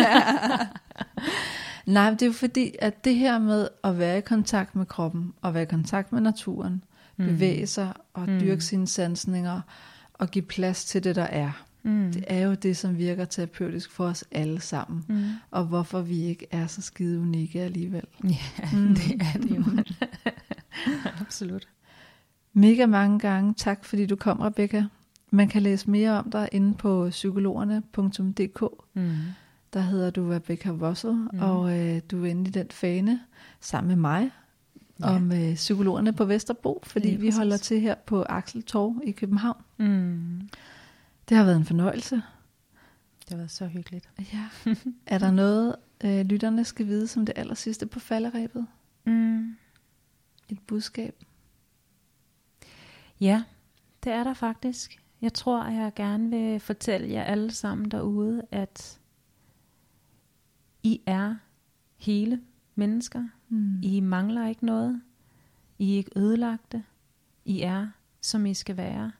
Nej, 1.86 2.10
men 2.10 2.14
det 2.14 2.22
er 2.22 2.26
jo 2.26 2.32
fordi, 2.32 2.72
at 2.78 3.04
det 3.04 3.14
her 3.16 3.38
med 3.38 3.68
at 3.84 3.98
være 3.98 4.18
i 4.18 4.20
kontakt 4.20 4.76
med 4.76 4.86
kroppen, 4.86 5.34
og 5.42 5.54
være 5.54 5.62
i 5.62 5.66
kontakt 5.66 6.12
med 6.12 6.20
naturen, 6.20 6.84
mm. 7.16 7.26
bevæge 7.26 7.66
sig 7.66 7.92
og 8.14 8.28
Mm. 8.28 8.40
dyrke 8.40 8.60
sine 8.64 8.86
sansninger, 8.86 9.60
og 10.18 10.30
give 10.30 10.42
plads 10.44 10.84
til 10.84 11.04
det, 11.04 11.16
der 11.16 11.22
er. 11.22 11.62
Mm. 11.82 12.12
Det 12.12 12.24
er 12.26 12.38
jo 12.46 12.54
det, 12.54 12.76
som 12.76 12.98
virker 12.98 13.24
terapeutisk 13.24 13.90
for 13.90 14.04
os 14.06 14.24
alle 14.30 14.60
sammen. 14.60 15.04
Mm. 15.08 15.24
Og 15.50 15.64
hvorfor 15.64 16.00
vi 16.00 16.22
ikke 16.22 16.46
er 16.50 16.66
så 16.66 16.82
skide 16.82 17.20
unikke 17.20 17.60
alligevel. 17.62 18.02
Ja, 18.24 18.36
Mm. 18.78 18.94
det 18.94 19.22
er 19.22 19.38
det 19.38 19.50
jo. 19.56 19.64
Absolut. 21.20 21.68
Mega 22.52 22.86
mange 22.86 23.18
gange 23.18 23.54
tak, 23.54 23.84
fordi 23.84 24.06
du 24.06 24.16
kom, 24.16 24.40
Rebecca. 24.40 24.84
Man 25.30 25.48
kan 25.48 25.62
læse 25.62 25.90
mere 25.90 26.10
om 26.10 26.30
dig 26.30 26.48
inde 26.52 26.74
på 26.74 27.08
psykologerne.dk. 27.10 28.62
Mm. 28.94 29.12
Der 29.72 29.80
hedder 29.80 30.10
du 30.10 30.28
Rebecca 30.30 30.70
Russell, 30.70 31.14
mm. 31.14 31.28
Og 31.40 31.78
øh, 31.78 32.00
du 32.10 32.24
er 32.24 32.30
inde 32.30 32.48
i 32.48 32.50
den 32.52 32.66
fane 32.70 33.20
sammen 33.60 33.88
med 33.88 33.96
mig 33.96 34.30
Ja. 35.00 35.16
om 35.16 35.32
øh, 35.32 35.54
psykologerne 35.54 36.12
på 36.12 36.24
Vesterbro, 36.24 36.82
fordi 36.86 37.06
Lige 37.08 37.20
vi 37.20 37.30
holder 37.30 37.56
til 37.56 37.80
her 37.80 37.94
på 37.94 38.22
Axel 38.28 38.62
Torv 38.62 39.00
i 39.04 39.10
København. 39.10 39.62
Mm. 39.76 40.48
Det 41.28 41.36
har 41.36 41.44
været 41.44 41.56
en 41.56 41.64
fornøjelse. 41.64 42.16
Det 43.20 43.30
har 43.30 43.36
været 43.36 43.50
så 43.50 43.66
hyggeligt. 43.66 44.08
Ja. 44.32 44.48
er 45.06 45.18
der 45.18 45.30
noget, 45.30 45.76
øh, 46.04 46.26
lytterne 46.26 46.64
skal 46.64 46.86
vide 46.86 47.08
som 47.08 47.26
det 47.26 47.32
aller 47.36 47.54
sidste 47.54 47.86
på 47.86 48.00
falderæbet? 48.00 48.66
Mm. 49.04 49.56
Et 50.48 50.58
budskab? 50.66 51.24
Ja, 53.20 53.42
det 54.04 54.12
er 54.12 54.24
der 54.24 54.34
faktisk. 54.34 55.02
Jeg 55.20 55.32
tror, 55.32 55.62
at 55.62 55.74
jeg 55.74 55.92
gerne 55.94 56.30
vil 56.30 56.60
fortælle 56.60 57.10
jer 57.10 57.22
alle 57.22 57.52
sammen 57.52 57.90
derude, 57.90 58.42
at 58.50 58.98
I 60.82 61.00
er 61.06 61.36
hele 61.96 62.40
mennesker. 62.74 63.24
Mm. 63.48 63.82
I 63.82 64.00
mangler 64.00 64.48
ikke 64.48 64.66
noget. 64.66 65.02
I 65.78 65.92
er 65.92 65.96
ikke 65.96 66.10
ødelagte. 66.16 66.84
I 67.44 67.60
er, 67.60 67.88
som 68.20 68.46
I 68.46 68.54
skal 68.54 68.76
være. 68.76 69.12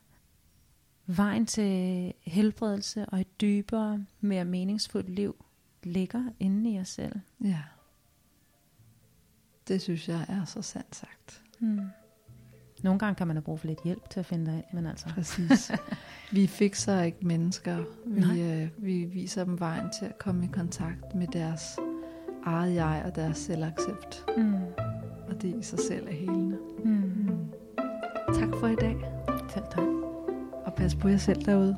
Vejen 1.05 1.45
til 1.45 2.13
helbredelse 2.21 3.05
og 3.05 3.21
et 3.21 3.41
dybere, 3.41 4.05
mere 4.21 4.45
meningsfuldt 4.45 5.09
liv 5.09 5.35
ligger 5.83 6.23
inde 6.39 6.69
i 6.69 6.73
jer 6.73 6.83
selv. 6.83 7.19
Ja. 7.43 7.61
Det 9.67 9.81
synes 9.81 10.09
jeg 10.09 10.25
er 10.29 10.45
så 10.45 10.61
sandt 10.61 10.95
sagt. 10.95 11.43
Hmm. 11.59 11.81
Nogle 12.83 12.99
gange 12.99 13.15
kan 13.15 13.27
man 13.27 13.35
have 13.35 13.43
brug 13.43 13.59
for 13.59 13.67
lidt 13.67 13.83
hjælp 13.83 14.09
til 14.09 14.19
at 14.19 14.25
finde 14.25 14.45
dig 14.45 14.55
ind, 14.55 14.65
men 14.73 14.85
altså... 14.85 15.07
Præcis. 15.09 15.71
vi 16.31 16.47
fikser 16.47 17.01
ikke 17.01 17.27
mennesker. 17.27 17.83
Nej. 18.05 18.33
Vi, 18.33 18.41
øh, 18.41 18.69
vi 18.77 19.05
viser 19.05 19.43
dem 19.43 19.59
vejen 19.59 19.89
til 19.99 20.05
at 20.05 20.17
komme 20.17 20.45
i 20.45 20.47
kontakt 20.47 21.15
med 21.15 21.27
deres 21.27 21.61
eget 22.47 22.75
jeg 22.75 23.03
og 23.05 23.15
deres 23.15 23.37
selvaccept. 23.37 24.25
Mm. 24.37 24.53
Og 25.29 25.41
det 25.41 25.55
i 25.59 25.61
sig 25.63 25.79
selv 25.79 26.07
er 26.07 26.13
helende. 26.13 26.57
Mm. 26.83 27.29
Tak 28.33 28.49
for 28.59 28.67
i 28.67 28.75
dag, 28.75 28.95
Selv 29.49 29.65
tak. 29.71 29.83
og 30.65 30.73
pas 30.73 30.95
på 30.95 31.07
jer 31.07 31.17
selv 31.17 31.41
derude. 31.45 31.75